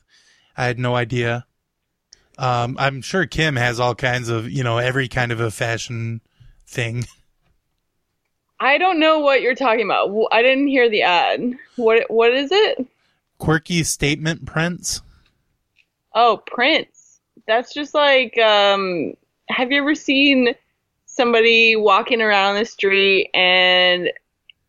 I 0.55 0.65
had 0.65 0.77
no 0.77 0.95
idea. 0.95 1.45
Um, 2.37 2.75
I'm 2.79 3.01
sure 3.01 3.25
Kim 3.25 3.55
has 3.55 3.79
all 3.79 3.95
kinds 3.95 4.29
of 4.29 4.49
you 4.49 4.63
know 4.63 4.77
every 4.77 5.07
kind 5.07 5.31
of 5.31 5.39
a 5.39 5.51
fashion 5.51 6.21
thing. 6.67 7.05
I 8.59 8.77
don't 8.77 8.99
know 8.99 9.19
what 9.19 9.41
you're 9.41 9.55
talking 9.55 9.85
about. 9.85 10.09
I 10.31 10.41
didn't 10.41 10.67
hear 10.67 10.89
the 10.89 11.03
ad. 11.03 11.53
What 11.75 12.09
what 12.09 12.33
is 12.33 12.51
it? 12.51 12.87
Quirky 13.37 13.83
statement 13.83 14.45
prints. 14.45 15.01
Oh, 16.15 16.41
Prince. 16.45 17.19
That's 17.47 17.73
just 17.73 17.93
like 17.93 18.37
um 18.37 19.13
have 19.49 19.71
you 19.71 19.81
ever 19.81 19.95
seen 19.95 20.55
somebody 21.05 21.75
walking 21.75 22.21
around 22.21 22.55
the 22.55 22.65
street 22.65 23.29
and 23.33 24.09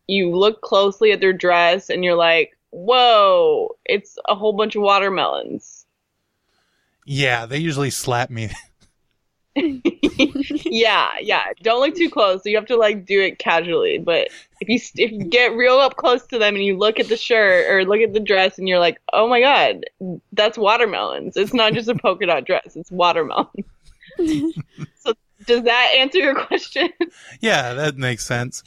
you 0.07 0.35
look 0.35 0.61
closely 0.61 1.11
at 1.11 1.19
their 1.19 1.33
dress 1.33 1.89
and 1.89 2.03
you're 2.03 2.15
like, 2.15 2.55
"Whoa, 2.69 3.75
it's 3.85 4.17
a 4.27 4.35
whole 4.35 4.53
bunch 4.53 4.75
of 4.75 4.83
watermelons." 4.83 5.74
Yeah, 7.05 7.45
they 7.45 7.59
usually 7.59 7.91
slap 7.91 8.29
me. 8.29 8.49
yeah, 9.55 11.11
yeah. 11.21 11.43
Don't 11.61 11.79
look 11.79 11.95
too 11.95 12.09
close. 12.09 12.43
So 12.43 12.49
You 12.49 12.57
have 12.57 12.65
to 12.65 12.75
like 12.75 13.05
do 13.05 13.21
it 13.21 13.39
casually. 13.39 13.99
But 13.99 14.27
if 14.59 14.67
you 14.67 14.79
if 15.01 15.11
you 15.11 15.23
get 15.23 15.55
real 15.55 15.75
up 15.75 15.95
close 15.95 16.25
to 16.27 16.37
them 16.37 16.55
and 16.55 16.63
you 16.65 16.77
look 16.77 16.99
at 16.99 17.07
the 17.07 17.15
shirt 17.15 17.71
or 17.71 17.85
look 17.85 18.01
at 18.01 18.13
the 18.13 18.19
dress 18.19 18.57
and 18.57 18.67
you're 18.67 18.79
like, 18.79 18.99
oh 19.13 19.29
my 19.29 19.39
god, 19.39 19.85
that's 20.33 20.57
watermelons. 20.57 21.37
It's 21.37 21.53
not 21.53 21.73
just 21.73 21.87
a 21.87 21.95
polka 21.95 22.25
dot 22.25 22.45
dress. 22.45 22.75
It's 22.75 22.91
watermelon. 22.91 23.47
so 24.17 25.13
does 25.45 25.63
that 25.63 25.93
answer 25.97 26.19
your 26.19 26.35
question? 26.35 26.89
yeah, 27.39 27.73
that 27.75 27.95
makes 27.95 28.25
sense. 28.25 28.61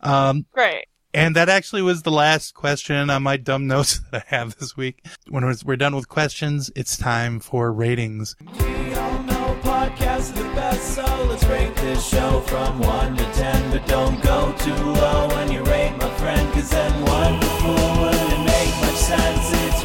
Um, 0.00 0.44
Great. 0.52 0.86
And 1.12 1.34
that 1.34 1.48
actually 1.48 1.82
was 1.82 2.02
the 2.02 2.10
last 2.10 2.54
question 2.54 3.10
on 3.10 3.22
my 3.24 3.36
dumb 3.36 3.66
notes 3.66 4.00
that 4.12 4.26
I 4.30 4.36
have 4.36 4.56
this 4.58 4.76
week. 4.76 5.04
When 5.28 5.44
we're 5.64 5.76
done 5.76 5.96
with 5.96 6.08
questions, 6.08 6.70
it's 6.76 6.96
time 6.96 7.40
for 7.40 7.72
ratings. 7.72 8.36
We 8.40 8.94
all 8.94 9.22
know 9.24 9.58
podcasts 9.62 10.30
are 10.30 10.42
the 10.42 10.54
best, 10.54 10.94
so 10.94 11.24
let's 11.28 11.44
rate 11.44 11.74
this 11.76 12.06
show 12.06 12.40
from 12.42 12.78
1 12.78 13.16
to 13.16 13.24
10. 13.32 13.70
But 13.72 13.86
don't 13.86 14.22
go 14.22 14.54
too 14.58 14.74
low 14.74 15.28
when 15.28 15.50
you 15.50 15.62
rate 15.64 15.96
my 15.98 16.14
friend, 16.14 16.52
cause 16.52 16.70
then 16.70 17.04
wonderful 17.04 17.74
wouldn't 17.74 18.44
make 18.46 18.74
much 18.80 18.96
sense. 18.96 19.50
It's 19.52 19.84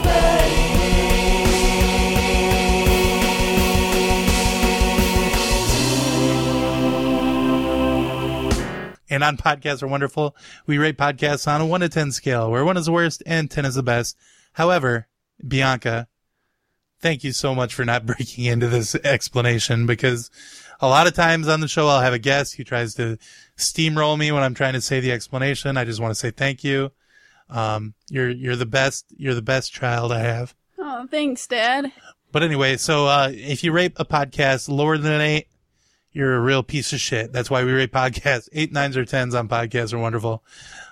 And 9.15 9.23
on 9.23 9.37
Podcasts 9.37 9.81
Are 9.81 9.87
Wonderful, 9.87 10.35
we 10.67 10.77
rate 10.77 10.97
podcasts 10.97 11.47
on 11.47 11.61
a 11.61 11.65
1 11.65 11.79
to 11.79 11.87
10 11.87 12.11
scale, 12.11 12.51
where 12.51 12.65
1 12.65 12.75
is 12.75 12.87
the 12.87 12.91
worst 12.91 13.23
and 13.25 13.49
10 13.49 13.63
is 13.63 13.75
the 13.75 13.81
best. 13.81 14.17
However, 14.51 15.07
Bianca, 15.47 16.09
thank 16.99 17.23
you 17.23 17.31
so 17.31 17.55
much 17.55 17.73
for 17.73 17.85
not 17.85 18.05
breaking 18.05 18.43
into 18.43 18.67
this 18.67 18.93
explanation 18.93 19.85
because 19.85 20.29
a 20.81 20.89
lot 20.89 21.07
of 21.07 21.13
times 21.13 21.47
on 21.47 21.61
the 21.61 21.69
show, 21.69 21.87
I'll 21.87 22.01
have 22.01 22.11
a 22.11 22.19
guest 22.19 22.55
who 22.55 22.65
tries 22.65 22.93
to 22.95 23.17
steamroll 23.55 24.17
me 24.17 24.33
when 24.33 24.43
I'm 24.43 24.53
trying 24.53 24.73
to 24.73 24.81
say 24.81 24.99
the 24.99 25.13
explanation. 25.13 25.77
I 25.77 25.85
just 25.85 26.01
want 26.01 26.11
to 26.11 26.19
say 26.19 26.31
thank 26.31 26.65
you. 26.65 26.91
Um, 27.49 27.93
you're, 28.09 28.29
you're 28.29 28.57
the 28.57 28.65
best, 28.65 29.05
you're 29.15 29.33
the 29.33 29.41
best 29.41 29.71
child 29.71 30.11
I 30.11 30.23
have. 30.23 30.53
Oh, 30.77 31.07
thanks, 31.09 31.47
Dad. 31.47 31.93
But 32.33 32.43
anyway, 32.43 32.75
so 32.75 33.07
uh, 33.07 33.29
if 33.31 33.63
you 33.63 33.71
rate 33.71 33.93
a 33.95 34.03
podcast 34.03 34.67
lower 34.67 34.97
than 34.97 35.13
an 35.13 35.21
eight, 35.21 35.47
you're 36.15 36.35
a 36.35 36.39
real 36.39 36.63
piece 36.63 36.93
of 36.93 36.99
shit. 36.99 37.31
That's 37.33 37.49
why 37.51 37.63
we 37.63 37.71
rate 37.71 37.91
podcasts. 37.91 38.49
Eight, 38.53 38.71
nines, 38.71 38.97
or 38.97 39.05
tens 39.05 39.35
on 39.35 39.47
podcasts 39.47 39.93
are 39.93 39.99
wonderful. 39.99 40.43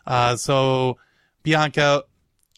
Uh, 0.05 0.36
so 0.36 0.97
Bianca, 1.43 2.03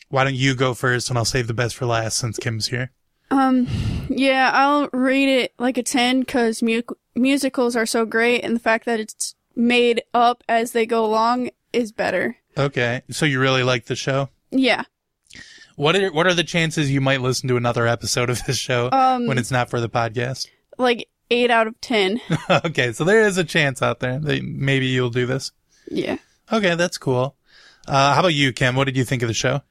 why 0.10 0.24
don't 0.24 0.36
you 0.36 0.56
go 0.56 0.74
first, 0.74 1.10
and 1.10 1.18
I'll 1.18 1.26
save 1.26 1.48
the 1.48 1.54
best 1.54 1.76
for 1.76 1.86
last 1.86 2.18
since 2.18 2.38
Kim's 2.38 2.68
here. 2.68 2.92
Um, 3.32 3.68
yeah, 4.10 4.52
I'll 4.54 4.88
rate 4.94 5.30
it 5.30 5.54
like 5.58 5.78
a 5.78 5.84
10 5.84 6.20
because 6.22 6.62
mu- 6.62 6.82
musicals 7.16 7.76
are 7.76 7.86
so 7.86 8.06
great, 8.06 8.42
and 8.42 8.56
the 8.56 8.60
fact 8.60 8.86
that 8.86 9.00
it's 9.00 9.36
made 9.56 10.04
up 10.14 10.44
as 10.50 10.72
they 10.74 10.86
go 10.86 11.06
along 11.06 11.50
is 11.74 11.92
better. 11.92 12.38
Okay, 12.58 13.02
so 13.10 13.26
you 13.26 13.40
really 13.40 13.64
like 13.64 13.86
the 13.86 13.96
show. 13.96 14.30
Yeah. 14.52 14.84
What 15.76 15.96
are 15.98 16.12
what 16.14 16.26
are 16.28 16.34
the 16.34 16.44
chances 16.44 16.90
you 16.90 17.02
might 17.02 17.20
listen 17.22 17.50
to 17.50 17.58
another 17.58 17.86
episode 17.86 18.30
of 18.30 18.42
this 18.46 18.58
show 18.58 18.90
Um, 18.92 19.28
when 19.28 19.38
it's 19.38 19.52
not 19.52 19.70
for 19.70 19.82
the 19.82 19.90
podcast? 19.90 20.48
Like 20.78 21.10
8 21.30 21.52
out 21.52 21.68
of 21.68 21.80
10. 21.82 22.22
okay, 22.50 22.92
so 22.92 23.04
there 23.04 23.22
is 23.22 23.38
a 23.38 23.44
chance 23.44 23.82
out 23.82 24.00
there 24.00 24.20
that 24.20 24.44
maybe 24.44 24.88
you'll 24.88 25.10
do 25.10 25.26
this. 25.26 25.52
yeah. 25.90 26.18
Okay, 26.52 26.76
that's 26.76 27.00
cool. 27.00 27.36
Uh, 27.88 28.14
how 28.14 28.20
about 28.20 28.34
you, 28.34 28.54
Kim? 28.54 28.76
What 28.76 28.86
did 28.86 28.96
you 28.96 29.04
think 29.04 29.24
of 29.24 29.28
the 29.28 29.34
show? 29.34 29.62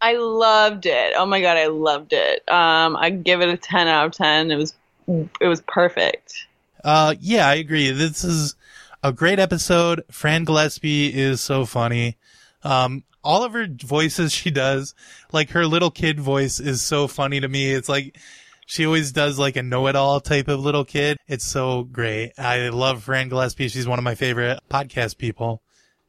I 0.00 0.16
loved 0.16 0.86
it. 0.86 1.12
Oh 1.16 1.26
my 1.26 1.40
god, 1.40 1.56
I 1.56 1.66
loved 1.66 2.12
it. 2.12 2.42
Um, 2.50 2.96
I 2.96 3.10
give 3.10 3.40
it 3.40 3.48
a 3.48 3.56
ten 3.56 3.86
out 3.88 4.06
of 4.06 4.12
ten. 4.12 4.50
It 4.50 4.56
was 4.56 4.74
it 5.06 5.46
was 5.46 5.62
perfect. 5.62 6.46
Uh, 6.82 7.14
yeah, 7.20 7.46
I 7.48 7.54
agree. 7.54 7.90
This 7.90 8.24
is 8.24 8.54
a 9.02 9.12
great 9.12 9.38
episode. 9.38 10.04
Fran 10.10 10.44
Gillespie 10.44 11.14
is 11.14 11.40
so 11.40 11.64
funny. 11.64 12.16
Um, 12.62 13.04
all 13.22 13.44
of 13.44 13.52
her 13.52 13.66
voices 13.66 14.32
she 14.32 14.50
does, 14.50 14.94
like 15.32 15.50
her 15.50 15.66
little 15.66 15.90
kid 15.90 16.20
voice 16.20 16.60
is 16.60 16.82
so 16.82 17.08
funny 17.08 17.40
to 17.40 17.48
me. 17.48 17.72
It's 17.72 17.88
like, 17.88 18.18
she 18.66 18.86
always 18.86 19.12
does 19.12 19.38
like 19.38 19.56
a 19.56 19.62
know-it-all 19.62 20.20
type 20.20 20.48
of 20.48 20.60
little 20.60 20.84
kid. 20.84 21.18
It's 21.26 21.44
so 21.44 21.84
great. 21.84 22.32
I 22.38 22.68
love 22.68 23.02
Fran 23.02 23.28
Gillespie. 23.28 23.68
She's 23.68 23.86
one 23.86 23.98
of 23.98 24.04
my 24.04 24.14
favorite 24.14 24.60
podcast 24.70 25.18
people. 25.18 25.62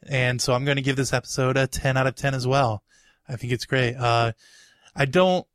And 0.07 0.41
so 0.41 0.53
I'm 0.53 0.65
going 0.65 0.77
to 0.77 0.83
give 0.83 0.95
this 0.95 1.13
episode 1.13 1.57
a 1.57 1.67
10 1.67 1.97
out 1.97 2.07
of 2.07 2.15
10 2.15 2.33
as 2.33 2.47
well. 2.47 2.83
I 3.27 3.35
think 3.35 3.53
it's 3.53 3.65
great. 3.65 3.95
Uh, 3.95 4.33
I 4.95 5.05
don't 5.05 5.45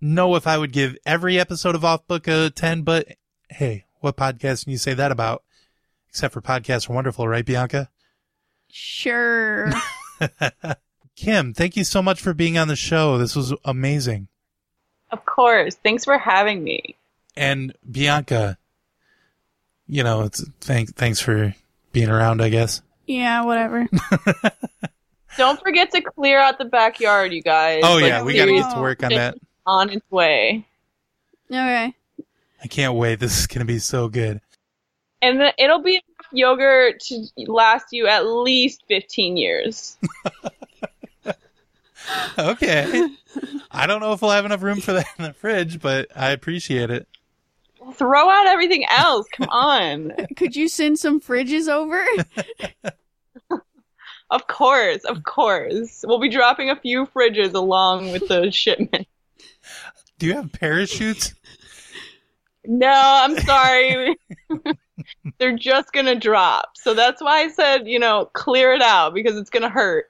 know 0.00 0.36
if 0.36 0.46
I 0.46 0.58
would 0.58 0.72
give 0.72 0.96
every 1.04 1.38
episode 1.38 1.74
of 1.74 1.84
Off 1.84 2.06
Book 2.06 2.28
a 2.28 2.50
10, 2.50 2.82
but 2.82 3.08
hey, 3.50 3.84
what 4.00 4.16
podcast 4.16 4.64
can 4.64 4.72
you 4.72 4.78
say 4.78 4.94
that 4.94 5.12
about? 5.12 5.42
Except 6.08 6.32
for 6.32 6.40
podcasts 6.40 6.88
are 6.88 6.94
wonderful, 6.94 7.28
right, 7.28 7.44
Bianca? 7.44 7.90
Sure. 8.70 9.70
Kim, 11.16 11.52
thank 11.52 11.76
you 11.76 11.84
so 11.84 12.02
much 12.02 12.20
for 12.20 12.34
being 12.34 12.56
on 12.56 12.68
the 12.68 12.76
show. 12.76 13.18
This 13.18 13.34
was 13.34 13.52
amazing. 13.64 14.28
Of 15.16 15.24
course. 15.24 15.76
Thanks 15.76 16.04
for 16.04 16.18
having 16.18 16.62
me. 16.62 16.96
And 17.36 17.74
Bianca, 17.90 18.58
you 19.86 20.02
know, 20.04 20.22
it's 20.22 20.44
thank, 20.60 20.94
thanks 20.94 21.20
for 21.20 21.54
being 21.92 22.10
around, 22.10 22.42
I 22.42 22.50
guess. 22.50 22.82
Yeah, 23.06 23.44
whatever. 23.44 23.88
Don't 25.38 25.60
forget 25.60 25.90
to 25.92 26.02
clear 26.02 26.38
out 26.38 26.58
the 26.58 26.64
backyard, 26.66 27.32
you 27.32 27.42
guys. 27.42 27.82
Oh, 27.84 27.94
Like, 27.94 28.04
yeah, 28.04 28.22
we 28.22 28.34
got 28.34 28.46
to 28.46 28.52
get 28.52 28.74
to 28.74 28.80
work 28.80 29.02
on 29.02 29.10
that. 29.10 29.38
on 29.66 29.90
its 29.90 30.10
way. 30.10 30.66
Okay. 31.50 31.94
I 32.62 32.66
can't 32.68 32.94
wait. 32.94 33.18
This 33.20 33.38
is 33.38 33.46
going 33.46 33.60
to 33.60 33.64
be 33.66 33.78
so 33.78 34.08
good. 34.08 34.40
And 35.22 35.40
then 35.40 35.52
it'll 35.58 35.82
be 35.82 35.92
enough 35.92 36.26
yogurt 36.32 37.00
to 37.00 37.26
last 37.46 37.86
you 37.92 38.06
at 38.06 38.26
least 38.26 38.82
15 38.88 39.36
years. 39.36 39.96
Okay. 42.38 43.08
I 43.70 43.86
don't 43.86 44.00
know 44.00 44.12
if 44.12 44.22
we'll 44.22 44.30
have 44.30 44.44
enough 44.44 44.62
room 44.62 44.80
for 44.80 44.92
that 44.92 45.06
in 45.18 45.24
the 45.24 45.32
fridge, 45.32 45.80
but 45.80 46.08
I 46.14 46.30
appreciate 46.30 46.90
it. 46.90 47.08
Throw 47.94 48.28
out 48.28 48.46
everything 48.46 48.84
else. 48.90 49.26
Come 49.32 49.48
on. 49.48 50.12
Could 50.36 50.54
you 50.54 50.68
send 50.68 50.98
some 50.98 51.20
fridges 51.20 51.68
over? 51.68 52.04
Of 54.30 54.46
course, 54.48 55.04
of 55.04 55.22
course. 55.22 56.04
We'll 56.06 56.18
be 56.18 56.28
dropping 56.28 56.70
a 56.70 56.76
few 56.76 57.06
fridges 57.06 57.54
along 57.54 58.10
with 58.10 58.26
the 58.28 58.50
shipment. 58.50 59.06
Do 60.18 60.26
you 60.26 60.34
have 60.34 60.52
parachutes? 60.52 61.34
No, 62.64 62.90
I'm 62.92 63.38
sorry. 63.38 64.16
They're 65.38 65.56
just 65.56 65.92
going 65.92 66.06
to 66.06 66.16
drop. 66.16 66.70
So 66.74 66.94
that's 66.94 67.22
why 67.22 67.42
I 67.42 67.48
said, 67.50 67.86
you 67.86 68.00
know, 68.00 68.28
clear 68.32 68.72
it 68.72 68.82
out 68.82 69.14
because 69.14 69.36
it's 69.36 69.50
going 69.50 69.62
to 69.62 69.68
hurt. 69.68 70.06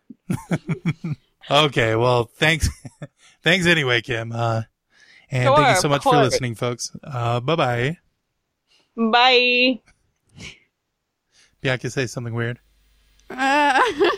Okay, 1.50 1.94
well, 1.94 2.24
thanks. 2.24 2.68
thanks 3.42 3.66
anyway, 3.66 4.00
Kim. 4.00 4.32
Uh, 4.32 4.62
and 5.30 5.44
Sure, 5.44 5.56
thank 5.56 5.76
you 5.76 5.80
so 5.80 5.88
much 5.88 6.02
for 6.02 6.16
listening, 6.16 6.54
folks. 6.54 6.90
Uh, 7.02 7.40
bye 7.40 7.56
bye. 7.56 7.98
Bye. 8.96 9.80
Bianca, 11.60 11.90
say 11.90 12.06
something 12.06 12.34
weird. 12.34 12.60
Uh, 13.28 13.80